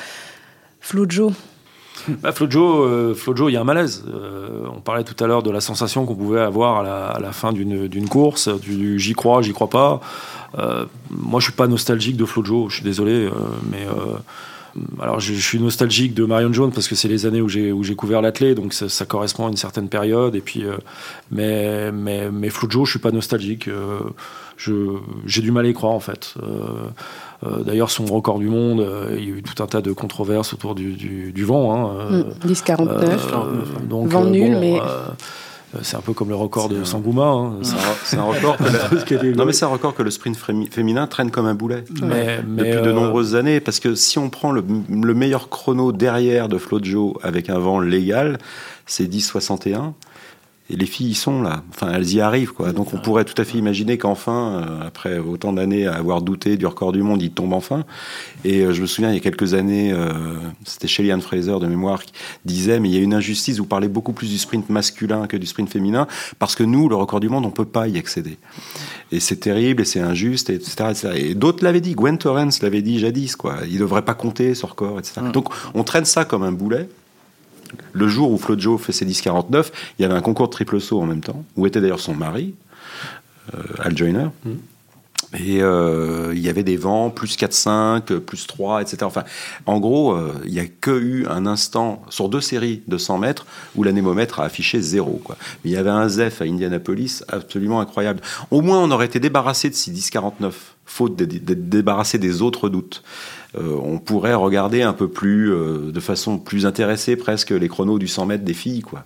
Flojo, 0.79 1.31
Bah, 2.21 2.31
Flojo, 2.31 2.83
euh, 2.83 3.13
Flojo, 3.13 3.49
il 3.49 3.53
y 3.53 3.57
a 3.57 3.61
un 3.61 3.65
malaise. 3.65 4.03
Euh, 4.07 4.65
on 4.75 4.81
parlait 4.81 5.03
tout 5.03 5.21
à 5.23 5.27
l'heure 5.27 5.43
de 5.43 5.51
la 5.51 5.61
sensation 5.61 6.05
qu'on 6.05 6.15
pouvait 6.15 6.41
avoir 6.41 6.79
à 6.85 7.19
la, 7.19 7.31
fin 7.31 7.53
d'une 7.53 8.09
course, 8.09 8.49
du, 8.59 8.99
j'y 8.99 9.13
crois, 9.13 9.41
j'y 9.41 9.53
crois 9.53 9.69
pas. 9.69 10.01
Euh, 10.57 10.85
moi, 11.09 11.39
je 11.39 11.45
suis 11.45 11.53
pas 11.53 11.67
nostalgique 11.67 12.17
de 12.17 12.25
Flojo, 12.25 12.69
je 12.69 12.75
suis 12.75 12.83
désolé, 12.83 13.29
mais 13.71 13.87
alors 15.01 15.19
je, 15.19 15.33
suis 15.33 15.59
nostalgique 15.59 16.13
de 16.13 16.25
Marion 16.25 16.51
Jones 16.51 16.71
parce 16.71 16.87
que 16.87 16.95
c'est 16.95 17.07
les 17.07 17.25
années 17.25 17.41
où 17.41 17.47
j'ai 17.47 17.71
où 17.71 17.83
j'ai 17.83 17.95
couvert 17.95 18.21
l'athlé, 18.21 18.55
donc 18.55 18.73
ça, 18.73 19.05
correspond 19.05 19.47
à 19.47 19.49
une 19.49 19.57
certaine 19.57 19.89
période. 19.89 20.35
Et 20.35 20.41
puis, 20.41 20.63
mais 21.31 21.91
mais 21.91 22.29
mais 22.31 22.49
Flo 22.49 22.69
Jo, 22.69 22.85
je 22.85 22.91
suis 22.91 22.99
pas 22.99 23.11
nostalgique. 23.11 23.69
J'ai 24.57 25.41
du 25.41 25.51
mal 25.51 25.65
à 25.65 25.69
y 25.69 25.73
croire 25.73 25.93
en 25.93 25.99
fait. 25.99 26.33
Euh, 26.41 26.47
euh, 27.45 27.63
D'ailleurs, 27.63 27.91
son 27.91 28.05
record 28.05 28.39
du 28.39 28.47
monde, 28.47 28.79
euh, 28.79 29.15
il 29.17 29.23
y 29.29 29.31
a 29.33 29.35
eu 29.35 29.43
tout 29.43 29.61
un 29.61 29.67
tas 29.67 29.81
de 29.81 29.91
controverses 29.91 30.53
autour 30.53 30.73
du, 30.75 30.93
du, 30.93 31.31
du 31.33 31.43
vent. 31.43 31.73
Hein, 31.75 31.89
euh, 32.11 32.23
Mm, 32.23 32.47
10-49. 32.47 32.87
euh, 32.89 33.45
donc, 33.87 34.07
Vent 34.07 34.23
euh, 34.25 34.29
nul, 34.29 34.53
bon, 34.53 34.59
mais- 34.59 34.79
c'est 35.81 35.97
un 35.97 36.01
peu 36.01 36.13
comme 36.13 36.29
le 36.29 36.35
record 36.35 36.69
de 36.69 36.85
Sangouma. 36.85 37.25
hein. 37.25 37.53
C'est 38.05 38.15
un, 38.17 38.23
record. 38.23 38.55
que 38.57 39.15
la- 39.15 39.35
Non, 39.35 39.43
mais 39.45 39.51
c'est 39.51 39.65
un 39.65 39.69
record 39.69 39.93
que 39.93 40.03
le 40.03 40.09
sprint 40.09 40.37
féminin 40.71 41.05
traîne 41.05 41.31
comme 41.31 41.47
un 41.47 41.53
boulet. 41.55 41.83
mais, 42.01 42.39
mais, 42.47 42.71
depuis 42.71 42.85
de 42.87 42.91
nombreuses 42.93 43.35
années, 43.35 43.59
parce 43.59 43.81
que 43.81 43.93
si 43.93 44.17
on 44.17 44.29
prend 44.29 44.53
le, 44.53 44.63
le 44.89 45.13
meilleur 45.13 45.49
chrono 45.49 45.91
derrière 45.91 46.47
de 46.47 46.57
Flojo 46.57 47.17
avec 47.23 47.49
un 47.49 47.59
vent 47.59 47.81
légal, 47.81 48.37
c'est 48.85 49.03
10,61. 49.05 49.91
Et 50.67 50.75
les 50.75 50.87
filles 50.87 51.09
y 51.09 51.13
sont 51.13 51.43
là, 51.43 51.61
enfin 51.69 51.91
elles 51.93 52.11
y 52.11 52.21
arrivent 52.21 52.51
quoi. 52.51 52.73
Donc 52.73 52.95
on 52.95 52.97
pourrait 52.97 53.23
tout 53.23 53.39
à 53.39 53.45
fait 53.45 53.59
imaginer 53.59 53.99
qu'enfin, 53.99 54.63
euh, 54.63 54.87
après 54.87 55.19
autant 55.19 55.53
d'années 55.53 55.85
à 55.85 55.93
avoir 55.93 56.23
douté 56.23 56.57
du 56.57 56.65
record 56.65 56.91
du 56.91 57.03
monde, 57.03 57.21
il 57.21 57.29
tombe 57.29 57.53
enfin. 57.53 57.85
Et 58.43 58.61
euh, 58.61 58.73
je 58.73 58.81
me 58.81 58.87
souviens 58.87 59.11
il 59.11 59.13
y 59.13 59.17
a 59.17 59.21
quelques 59.21 59.53
années, 59.53 59.91
euh, 59.93 60.11
c'était 60.63 60.87
Shelly 60.87 61.11
Ann 61.11 61.21
Fraser 61.21 61.59
de 61.59 61.67
mémoire 61.67 62.03
qui 62.03 62.13
disait 62.45 62.79
mais 62.79 62.89
il 62.89 62.95
y 62.95 62.97
a 62.97 63.01
une 63.01 63.13
injustice. 63.13 63.59
Vous 63.59 63.67
parlez 63.67 63.87
beaucoup 63.87 64.11
plus 64.11 64.27
du 64.27 64.39
sprint 64.39 64.67
masculin 64.69 65.27
que 65.27 65.37
du 65.37 65.45
sprint 65.45 65.69
féminin 65.69 66.07
parce 66.39 66.55
que 66.55 66.63
nous, 66.63 66.89
le 66.89 66.95
record 66.95 67.19
du 67.19 67.29
monde, 67.29 67.45
on 67.45 67.51
peut 67.51 67.65
pas 67.65 67.87
y 67.87 67.99
accéder. 67.99 68.39
Et 69.11 69.19
c'est 69.19 69.37
terrible 69.37 69.83
et 69.83 69.85
c'est 69.85 69.99
injuste, 69.99 70.49
et 70.49 70.55
etc. 70.55 70.71
etc. 70.89 71.09
Et 71.15 71.35
d'autres 71.35 71.63
l'avaient 71.63 71.79
dit. 71.79 71.93
Gwen 71.93 72.17
Torrens 72.17 72.59
l'avait 72.63 72.81
dit 72.81 72.97
jadis 72.97 73.35
quoi. 73.35 73.57
Il 73.69 73.77
devrait 73.77 74.01
pas 74.01 74.15
compter 74.15 74.55
ce 74.55 74.65
record, 74.65 74.97
etc. 74.97 75.21
Donc 75.31 75.49
on 75.75 75.83
traîne 75.83 76.05
ça 76.05 76.25
comme 76.25 76.41
un 76.41 76.51
boulet. 76.51 76.89
Le 77.93 78.07
jour 78.07 78.31
où 78.31 78.37
Flojo 78.37 78.77
fait 78.77 78.91
ses 78.91 79.05
10-49, 79.05 79.67
il 79.97 80.01
y 80.03 80.05
avait 80.05 80.13
un 80.13 80.21
concours 80.21 80.47
de 80.47 80.53
triple 80.53 80.79
saut 80.79 81.01
en 81.01 81.05
même 81.05 81.21
temps, 81.21 81.43
où 81.55 81.65
était 81.65 81.81
d'ailleurs 81.81 81.99
son 81.99 82.13
mari, 82.13 82.55
euh, 83.53 83.59
Al 83.79 83.97
Joyner. 83.97 84.27
Et 85.33 85.61
euh, 85.61 86.33
il 86.33 86.39
y 86.41 86.49
avait 86.49 86.63
des 86.63 86.77
vents, 86.77 87.09
plus 87.09 87.37
4-5, 87.37 88.11
euh, 88.11 88.19
plus 88.19 88.47
3, 88.47 88.81
etc. 88.81 88.97
Enfin, 89.01 89.23
en 89.65 89.79
gros, 89.79 90.13
euh, 90.13 90.33
il 90.45 90.53
n'y 90.53 90.59
a 90.59 90.65
que 90.65 90.91
eu 90.91 91.25
un 91.27 91.45
instant 91.45 92.03
sur 92.09 92.29
deux 92.29 92.41
séries 92.41 92.83
de 92.87 92.97
100 92.97 93.17
mètres 93.17 93.45
où 93.75 93.83
l'anémomètre 93.83 94.39
a 94.39 94.45
affiché 94.45 94.81
zéro. 94.81 95.19
Quoi. 95.23 95.35
Mais 95.63 95.71
il 95.71 95.73
y 95.73 95.77
avait 95.77 95.89
un 95.89 96.07
ZEF 96.07 96.41
à 96.41 96.45
Indianapolis 96.45 97.23
absolument 97.27 97.81
incroyable. 97.81 98.21
Au 98.51 98.61
moins, 98.61 98.79
on 98.79 98.91
aurait 98.91 99.07
été 99.07 99.19
débarrassé 99.19 99.69
de 99.69 99.75
ces 99.75 99.91
10-49, 99.91 100.53
faute 100.85 101.15
d'être 101.15 101.69
débarrassé 101.69 102.17
des 102.17 102.41
autres 102.41 102.69
doutes. 102.69 103.03
Euh, 103.57 103.77
on 103.81 103.99
pourrait 103.99 104.33
regarder 104.33 104.81
un 104.81 104.93
peu 104.93 105.07
plus, 105.07 105.51
euh, 105.53 105.91
de 105.91 105.99
façon 105.99 106.37
plus 106.37 106.65
intéressée 106.65 107.15
presque, 107.15 107.51
les 107.51 107.67
chronos 107.69 107.99
du 107.99 108.07
100 108.07 108.25
mètres 108.25 108.43
des 108.43 108.53
filles. 108.53 108.81
Quoi. 108.81 109.05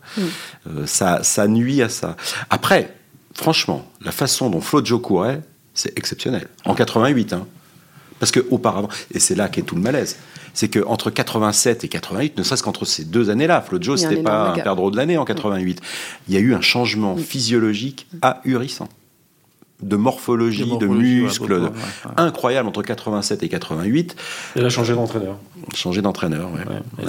Euh, 0.67 0.85
ça, 0.85 1.23
ça 1.23 1.47
nuit 1.47 1.81
à 1.81 1.89
ça. 1.89 2.15
Après, 2.49 2.95
franchement, 3.33 3.85
la 4.01 4.12
façon 4.12 4.49
dont 4.49 4.62
Flojo 4.62 4.99
courait, 4.99 5.41
c'est 5.73 5.97
exceptionnel. 5.97 6.47
En 6.65 6.73
88, 6.73 7.33
hein. 7.33 7.45
Parce 8.19 8.31
que 8.31 8.45
auparavant, 8.49 8.89
et 9.13 9.19
c'est 9.19 9.35
là 9.35 9.47
qu'est 9.47 9.62
tout 9.62 9.75
le 9.75 9.81
malaise, 9.81 10.17
c'est 10.53 10.67
que 10.67 10.83
entre 10.85 11.09
87 11.09 11.85
et 11.85 11.88
88, 11.88 12.38
ne 12.38 12.43
serait-ce 12.43 12.63
qu'entre 12.63 12.83
ces 12.83 13.05
deux 13.05 13.29
années-là, 13.29 13.57
un 13.57 13.62
Mm. 13.93 13.97
c'était 13.97 14.23
pas 14.23 14.49
un 14.49 14.53
perdreau 14.53 14.91
de 14.91 14.97
l'année 14.97 15.17
en 15.17 15.23
88. 15.25 15.79
Il 16.27 16.33
y 16.33 16.38
a 16.38 16.41
eu 16.41 16.53
un 16.53 16.62
changement 16.62 17.15
physiologique 17.15 18.07
ahurissant. 18.21 18.89
De 19.81 19.95
morphologie, 19.95 20.63
De 20.63 20.69
morphologie, 20.69 21.21
muscles, 21.21 21.53
ouais, 21.53 21.59
ouais. 21.59 21.69
incroyable 22.17 22.67
entre 22.67 22.81
87 22.83 23.43
et 23.43 23.49
88. 23.49 24.15
Elle 24.55 24.65
a 24.65 24.69
changé 24.69 24.93
d'entraîneur. 24.93 25.37
Changer 25.73 26.01
d'entraîneur, 26.01 26.49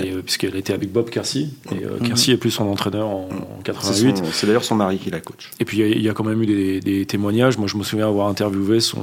est- 0.03 0.13
euh, 0.13 0.23
puisqu'elle 0.23 0.55
était 0.55 0.73
avec 0.73 0.93
Bob 0.93 1.11
Kersey. 1.11 1.49
Et 1.73 1.85
euh, 1.85 1.99
Mhm. 2.01 2.07
Kersey 2.09 2.33
est 2.33 2.37
plus 2.37 2.51
son 2.53 2.67
entraîneur 2.69 3.09
en, 3.09 3.25
en 3.25 3.29
C'est 3.59 3.63
88. 3.65 4.17
son- 4.19 4.25
C'est 4.33 4.47
d'ailleurs 4.47 4.63
son 4.65 4.77
mari 4.77 4.99
qui 4.99 5.11
la 5.11 5.21
coach. 5.21 5.51
Et 5.59 5.65
puis 5.65 5.79
il 5.79 5.81
y 5.81 5.93
a- 5.93 5.97
il 5.97 6.03
y, 6.03 6.09
a 6.09 6.13
quand 6.13 6.23
même 6.25 6.41
eu 6.43 6.47
des, 6.47 6.81
des 6.81 7.07
témoignages. 7.07 7.59
Moi, 7.59 7.67
je 7.67 7.77
me 7.77 7.83
souviens 7.83 8.07
avoir 8.07 8.29
interviewé 8.29 8.79
son, 8.81 9.03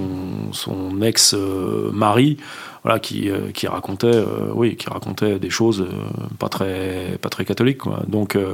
son 0.54 1.02
ex-mari, 1.02 2.38
voilà, 2.84 3.00
qui, 3.00 3.30
euh, 3.30 3.52
qui 3.54 3.68
racontait, 3.68 4.08
euh, 4.16 4.52
oui, 4.54 4.76
qui 4.76 4.90
racontait 4.90 5.40
des 5.40 5.50
choses 5.50 5.82
euh, 5.82 5.92
pas 6.40 6.50
très, 6.50 7.18
pas 7.22 7.30
très 7.30 7.46
catholiques. 7.46 7.80
Quoi. 7.80 8.04
Donc, 8.08 8.36
euh, 8.36 8.54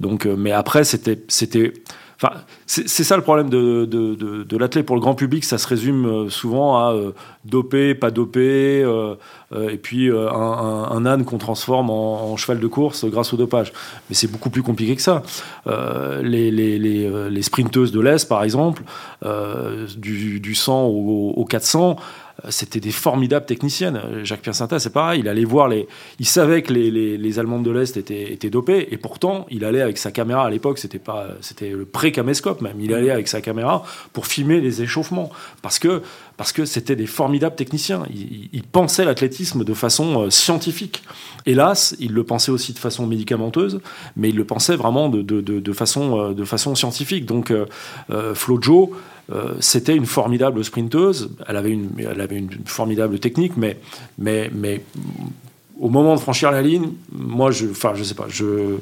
donc, 0.00 0.26
euh, 0.26 0.34
mais 0.36 0.52
après, 0.52 0.84
c'était, 0.84 1.18
c'était. 1.28 1.72
C'est 2.66 3.04
ça 3.04 3.16
le 3.16 3.22
problème 3.22 3.50
de, 3.50 3.84
de, 3.84 4.56
l'athlète 4.56 4.86
pour 4.86 4.96
le 4.96 5.00
grand 5.00 5.14
public. 5.14 5.44
Ça 5.44 5.58
se 5.58 5.66
résume 5.66 6.06
euh, 6.06 6.28
souvent 6.28 6.78
à 6.78 6.92
euh, 6.92 7.12
dopé, 7.44 7.94
pas 7.94 8.10
dopé, 8.10 8.82
euh, 8.84 9.14
euh, 9.52 9.70
et 9.70 9.76
puis 9.76 10.10
un, 10.10 11.06
âne 11.06 11.24
qu'on 11.24 11.38
transforme 11.38 11.90
en, 11.90 12.36
cheval 12.36 12.60
de 12.60 12.66
course 12.66 13.04
grâce 13.06 13.32
au 13.32 13.36
dopage. 13.36 13.72
Mais 14.08 14.14
c'est 14.14 14.30
beaucoup 14.30 14.50
plus 14.50 14.62
compliqué 14.62 14.94
que 14.96 15.02
ça. 15.02 15.22
Les, 16.22 17.42
sprinteuses 17.42 17.92
de 17.92 18.00
l'Est, 18.00 18.28
par 18.28 18.44
exemple, 18.44 18.82
du, 19.96 20.40
du 20.40 20.54
100 20.54 20.84
au, 20.84 21.32
au 21.36 21.44
400, 21.44 21.96
euh, 21.96 22.00
c'était 22.48 22.80
des 22.80 22.90
formidables 22.90 23.46
techniciennes. 23.46 23.96
Euh, 23.96 24.24
Jacques 24.24 24.42
Pierre 24.42 24.54
Sinta, 24.54 24.78
c'est 24.78 24.92
pareil. 24.92 25.20
Il 25.20 25.28
allait 25.28 25.44
voir 25.44 25.68
les. 25.68 25.86
Il 26.18 26.26
savait 26.26 26.62
que 26.62 26.72
les, 26.72 26.90
les, 26.90 27.16
les 27.18 27.38
Allemandes 27.38 27.64
de 27.64 27.70
l'Est 27.70 27.96
étaient, 27.96 28.32
étaient 28.32 28.50
dopées, 28.50 28.88
et 28.90 28.96
pourtant, 28.96 29.46
il 29.50 29.64
allait 29.64 29.82
avec 29.82 29.98
sa 29.98 30.10
caméra. 30.10 30.46
À 30.46 30.50
l'époque, 30.50 30.78
c'était 30.78 30.98
pas, 30.98 31.28
c'était 31.40 31.70
le 31.70 31.84
pré-caméscope 31.84 32.60
même. 32.60 32.80
Il 32.80 32.92
allait 32.94 33.10
avec 33.10 33.28
sa 33.28 33.40
caméra 33.40 33.82
pour 34.12 34.26
filmer 34.26 34.60
les 34.60 34.82
échauffements, 34.82 35.30
parce 35.62 35.78
que 35.78 36.02
parce 36.36 36.52
que 36.52 36.64
c'était 36.64 36.96
des 36.96 37.06
formidables 37.06 37.54
techniciens. 37.56 38.02
Ils, 38.12 38.48
ils- 38.52 38.62
pensaient 38.72 39.04
l'athlétisme 39.04 39.64
de 39.64 39.74
façon 39.74 40.22
euh, 40.22 40.30
scientifique. 40.30 41.02
Hélas, 41.44 41.94
ils 42.00 42.12
le 42.12 42.24
pensaient 42.24 42.50
aussi 42.50 42.72
de 42.72 42.78
façon 42.78 43.06
médicamenteuse, 43.06 43.80
mais 44.16 44.30
ils 44.30 44.36
le 44.36 44.44
pensaient 44.44 44.76
vraiment 44.76 45.10
de, 45.10 45.20
de, 45.20 45.40
de, 45.42 45.72
façon, 45.72 46.18
euh, 46.30 46.32
de 46.32 46.44
façon 46.44 46.74
scientifique. 46.74 47.26
Donc, 47.26 47.50
euh, 47.50 47.66
euh, 48.10 48.34
Flojo, 48.34 48.92
euh, 49.32 49.54
c'était 49.60 49.96
une 49.96 50.06
formidable 50.06 50.64
sprinteuse. 50.64 51.30
Elle 51.46 51.56
avait 51.56 51.70
une, 51.70 51.90
elle 51.98 52.20
avait 52.20 52.38
une 52.38 52.50
formidable 52.66 53.18
technique, 53.18 53.56
mais, 53.56 53.78
mais, 54.18 54.50
mais 54.54 54.82
au 55.80 55.88
moment 55.88 56.14
de 56.14 56.20
franchir 56.20 56.50
la 56.50 56.62
ligne, 56.62 56.90
moi, 57.12 57.50
je, 57.50 57.66
enfin, 57.70 57.92
je 57.94 58.04
sais 58.04 58.14
pas, 58.14 58.26
je, 58.28 58.76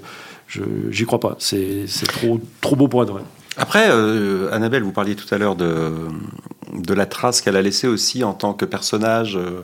je, 0.49 0.63
j'y 0.91 1.05
crois 1.05 1.21
pas. 1.21 1.37
C'est, 1.39 1.87
c'est 1.87 2.07
trop, 2.07 2.41
trop 2.61 2.77
beau 2.77 2.89
pour 2.89 3.03
être 3.03 3.13
vrai. 3.13 3.23
Après, 3.57 3.89
euh, 3.91 4.51
Annabelle, 4.53 4.83
vous 4.83 4.93
parliez 4.93 5.17
tout 5.17 5.33
à 5.35 5.39
l'heure 5.39 5.57
de, 5.57 5.93
de 6.73 6.95
la 6.95 7.05
trace 7.05 7.41
qu'elle 7.41 7.57
a 7.57 7.63
laissée 7.63 7.89
aussi 7.89 8.25
en 8.25 8.33
tant 8.33 8.55
que 8.55 8.65
personnage. 8.65 9.37
Euh, 9.37 9.63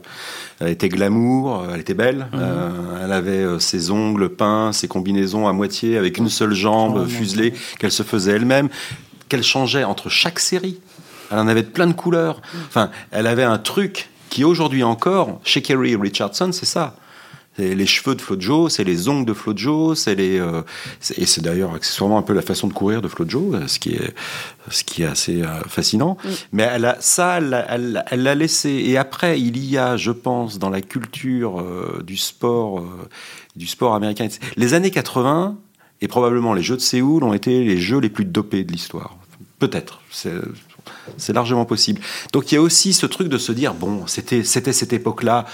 Elle 0.59 0.68
était 0.68 0.88
glamour, 0.88 1.64
elle 1.72 1.81
était 1.81 1.94
belle. 1.94 2.27
Euh, 2.35 2.70
elle 3.05 3.12
avait 3.12 3.44
ses 3.61 3.90
ongles 3.90 4.29
peints, 4.29 4.72
ses 4.72 4.88
combinaisons 4.88 5.46
à 5.46 5.53
moitié, 5.53 5.99
avec 5.99 6.18
une 6.18 6.29
seule 6.29 6.55
jambe 6.55 7.03
Oh, 7.05 7.07
fuselée 7.07 7.53
qu'elle 7.79 7.92
se 7.92 8.03
faisait 8.03 8.33
elle-même, 8.33 8.68
qu'elle 9.28 9.42
changeait 9.42 9.84
entre 9.84 10.08
chaque 10.08 10.38
série. 10.38 10.80
Elle 11.30 11.38
en 11.38 11.48
avait 11.48 11.62
plein 11.64 11.86
de 11.86 11.92
couleurs. 11.92 12.40
Enfin, 12.68 12.90
elle 13.10 13.26
avait 13.26 13.42
un 13.44 13.58
truc 13.58 14.08
qui 14.30 14.44
aujourd'hui 14.44 14.82
encore, 14.82 15.40
chez 15.44 15.62
Kerry 15.62 15.96
Richardson, 15.96 16.50
c'est 16.52 16.66
ça. 16.66 16.96
C'est 17.58 17.74
les 17.74 17.86
cheveux 17.86 18.14
de 18.14 18.20
Flojo, 18.20 18.68
c'est 18.68 18.84
les 18.84 19.08
ongles 19.08 19.24
de 19.24 19.32
Flojo, 19.32 19.94
c'est 19.94 20.14
les 20.14 20.38
euh, 20.38 20.60
c'est- 21.00 21.18
et 21.18 21.24
c'est 21.24 21.40
d'ailleurs 21.40 21.72
accessoirement 21.74 22.18
un 22.18 22.22
peu 22.22 22.34
la 22.34 22.42
façon 22.42 22.66
de 22.68 22.74
courir 22.74 23.00
de 23.00 23.08
Flojo, 23.08 23.54
euh, 23.54 23.66
ce 23.66 23.78
qui 23.78 23.94
est 23.94 24.14
ce 24.70 24.84
qui 24.84 25.04
est 25.04 25.06
assez 25.06 25.40
euh, 25.42 25.62
fascinant. 25.66 26.18
Mais 26.52 26.64
elle 26.64 26.84
a 26.84 26.98
ça, 27.00 27.38
elle 27.38 27.48
l'a- 27.48 27.66
elle 27.70 27.92
l'a- 27.92 28.04
elle 28.10 28.22
l'a 28.24 28.34
laissé. 28.34 28.68
Et 28.68 28.98
après, 28.98 29.40
il 29.40 29.56
y 29.64 29.78
a, 29.78 29.96
je 29.96 30.10
pense, 30.10 30.58
dans 30.58 30.68
la 30.68 30.82
culture 30.82 31.58
euh, 31.60 32.02
du 32.06 32.18
sport, 32.18 32.84
du 33.56 33.66
sport 33.66 33.94
américain, 33.94 34.28
les 34.56 34.74
années 34.74 34.90
80 34.90 35.56
et 36.00 36.09
probablement 36.09 36.54
les 36.54 36.62
Jeux 36.62 36.76
de 36.76 36.80
Séoul 36.82 37.24
ont 37.24 37.32
été 37.32 37.64
les 37.64 37.78
jeux 37.78 37.98
les 37.98 38.09
plus 38.09 38.24
dopés 38.24 38.64
de 38.64 38.72
l'histoire. 38.72 39.16
Peut-être. 39.59 40.00
C'est 40.11 41.32
largement 41.32 41.64
possible. 41.64 42.00
Donc 42.32 42.52
il 42.52 42.56
y 42.56 42.59
a 42.59 42.62
aussi 42.62 42.92
ce 42.92 43.06
truc 43.06 43.28
de 43.28 43.38
se 43.38 43.52
dire 43.52 43.74
bon, 43.74 44.06
c'était 44.06 44.44
cette 44.44 44.92
époque-là, 44.92 45.46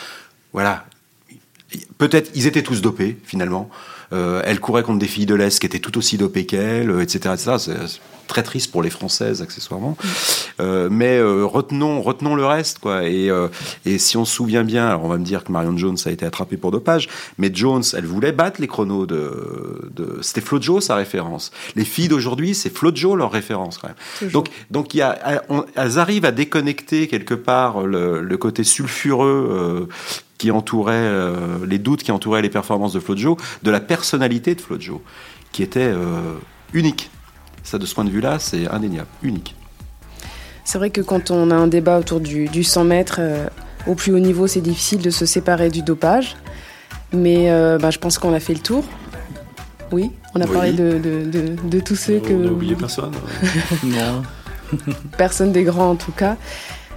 voilà. 0.52 0.86
Peut-être 1.98 2.30
ils 2.34 2.46
étaient 2.46 2.62
tous 2.62 2.82
dopés 2.82 3.18
finalement. 3.24 3.70
Euh, 4.12 4.42
elle 4.44 4.60
courait 4.60 4.82
contre 4.82 4.98
des 4.98 5.06
filles 5.06 5.26
de 5.26 5.34
l'Est 5.34 5.58
qui 5.58 5.64
étaient 5.64 5.78
tout 5.78 5.96
aussi 5.96 6.18
dopées 6.18 6.44
qu'elle, 6.44 6.90
euh, 6.90 7.00
etc. 7.00 7.34
etc. 7.34 7.56
C'est 7.58 7.76
c'est 7.86 8.00
très 8.32 8.42
triste 8.42 8.70
pour 8.72 8.82
les 8.82 8.88
Françaises 8.90 9.42
accessoirement. 9.42 9.96
Euh, 10.60 10.88
mais 10.90 11.18
euh, 11.18 11.44
retenons, 11.44 12.00
retenons 12.00 12.34
le 12.34 12.46
reste, 12.46 12.78
quoi. 12.78 13.04
Et, 13.04 13.28
euh, 13.30 13.48
et 13.84 13.98
si 13.98 14.16
on 14.16 14.24
se 14.24 14.34
souvient 14.34 14.64
bien, 14.64 14.86
alors 14.88 15.04
on 15.04 15.08
va 15.08 15.18
me 15.18 15.24
dire 15.24 15.44
que 15.44 15.52
Marion 15.52 15.76
Jones 15.76 15.98
a 16.06 16.10
été 16.10 16.24
attrapée 16.24 16.56
pour 16.56 16.70
dopage, 16.70 17.08
mais 17.36 17.50
Jones, 17.52 17.82
elle 17.94 18.06
voulait 18.06 18.32
battre 18.32 18.60
les 18.60 18.66
chronos 18.68 19.04
de. 19.06 19.90
de 19.94 20.18
C'était 20.22 20.40
Flojo 20.40 20.80
sa 20.80 20.94
référence. 20.96 21.50
Les 21.76 21.84
filles 21.84 22.08
d'aujourd'hui, 22.08 22.54
c'est 22.54 22.74
Flojo 22.74 23.16
leur 23.16 23.30
référence 23.30 23.76
quand 23.78 23.88
même. 23.88 23.96
Toujours. 24.18 24.32
Donc, 24.42 24.50
donc 24.70 24.94
y 24.94 25.02
a, 25.02 25.42
on- 25.50 25.64
elles 25.76 25.98
arrivent 25.98 26.24
à 26.24 26.32
déconnecter 26.32 27.08
quelque 27.08 27.34
part 27.34 27.82
le, 27.82 28.22
le 28.22 28.36
côté 28.38 28.64
sulfureux. 28.64 29.88
qui 30.38 30.50
entourait 30.50 30.94
euh, 30.96 31.36
les 31.68 31.78
doutes 31.78 32.02
qui 32.02 32.10
entouraient 32.10 32.42
les 32.42 32.50
performances 32.50 32.92
de 32.92 32.98
Flojo, 33.00 33.36
de 33.62 33.70
la 33.70 33.78
personnalité 33.78 34.56
de 34.56 34.60
Flojo, 34.60 35.00
qui 35.52 35.62
était 35.62 35.92
euh, 35.94 36.34
unique. 36.72 37.10
Ça, 37.62 37.78
de 37.78 37.86
ce 37.86 37.94
point 37.94 38.04
de 38.04 38.10
vue-là, 38.10 38.38
c'est 38.38 38.68
indéniable, 38.68 39.08
unique. 39.22 39.54
C'est 40.64 40.78
vrai 40.78 40.90
que 40.90 41.00
quand 41.00 41.30
on 41.30 41.50
a 41.50 41.54
un 41.54 41.66
débat 41.66 41.98
autour 41.98 42.20
du, 42.20 42.46
du 42.48 42.62
100 42.64 42.84
mètres, 42.84 43.16
euh, 43.18 43.46
Au 43.88 43.94
plus 43.96 44.12
haut 44.14 44.20
niveau, 44.20 44.46
c'est 44.46 44.60
difficile 44.60 45.02
de 45.02 45.10
se 45.10 45.26
séparer 45.26 45.68
du 45.68 45.82
dopage. 45.82 46.36
Mais 47.12 47.50
euh, 47.50 47.78
bah, 47.78 47.90
je 47.90 47.98
pense 47.98 48.16
qu'on 48.18 48.32
a 48.32 48.38
fait 48.40 48.54
le 48.54 48.60
tour. 48.60 48.84
Oui, 49.90 50.12
on 50.36 50.40
a 50.40 50.46
Oui. 50.46 50.52
parlé 50.52 50.72
de, 50.72 50.98
de- 50.98 51.24
de- 51.30 51.68
de 51.68 51.80
tous 51.80 51.96
ceux 51.96 52.20
que. 52.20 52.32
On 52.32 52.38
n'a 52.38 52.52
oublié 52.52 52.74
personne. 52.76 53.10
Non. 53.84 54.22
Personne 55.18 55.52
des 55.52 55.64
grands 55.64 55.90
en 55.90 55.96
tout 55.96 56.12
cas. 56.12 56.36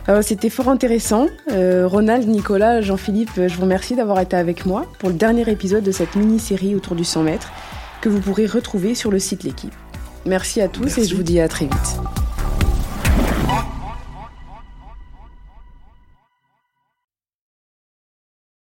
Euh, 0.07 0.21
C'était 0.21 0.49
fort 0.51 0.69
intéressant. 0.69 1.27
Euh, 1.51 1.87
Ronald, 1.87 2.25
Nicolas, 2.27 2.81
Jean-Philippe, 2.81 3.31
je 3.35 3.53
vous 3.55 3.63
remercie 3.63 3.95
d'avoir 3.95 4.19
été 4.21 4.35
avec 4.37 4.65
moi 4.65 4.85
pour 4.99 5.09
le 5.09 5.15
dernier 5.15 5.49
épisode 5.49 5.83
de 5.83 5.91
cette 5.91 6.15
mini-série 6.15 6.75
autour 6.75 6.95
du 6.95 7.03
100 7.03 7.23
mètres 7.23 7.49
que 8.01 8.07
vous 8.09 8.19
pourrez 8.21 8.45
retrouver 8.45 8.93
sur 8.95 9.09
le 9.11 9.19
site 9.19 9.43
L'équipe. 9.43 9.73
Merci 10.25 10.61
à 10.61 10.67
tous 10.67 10.97
et 10.97 11.05
je 11.05 11.15
vous 11.15 11.23
dis 11.23 11.39
à 11.39 11.47
très 11.47 11.65
vite. 11.65 12.24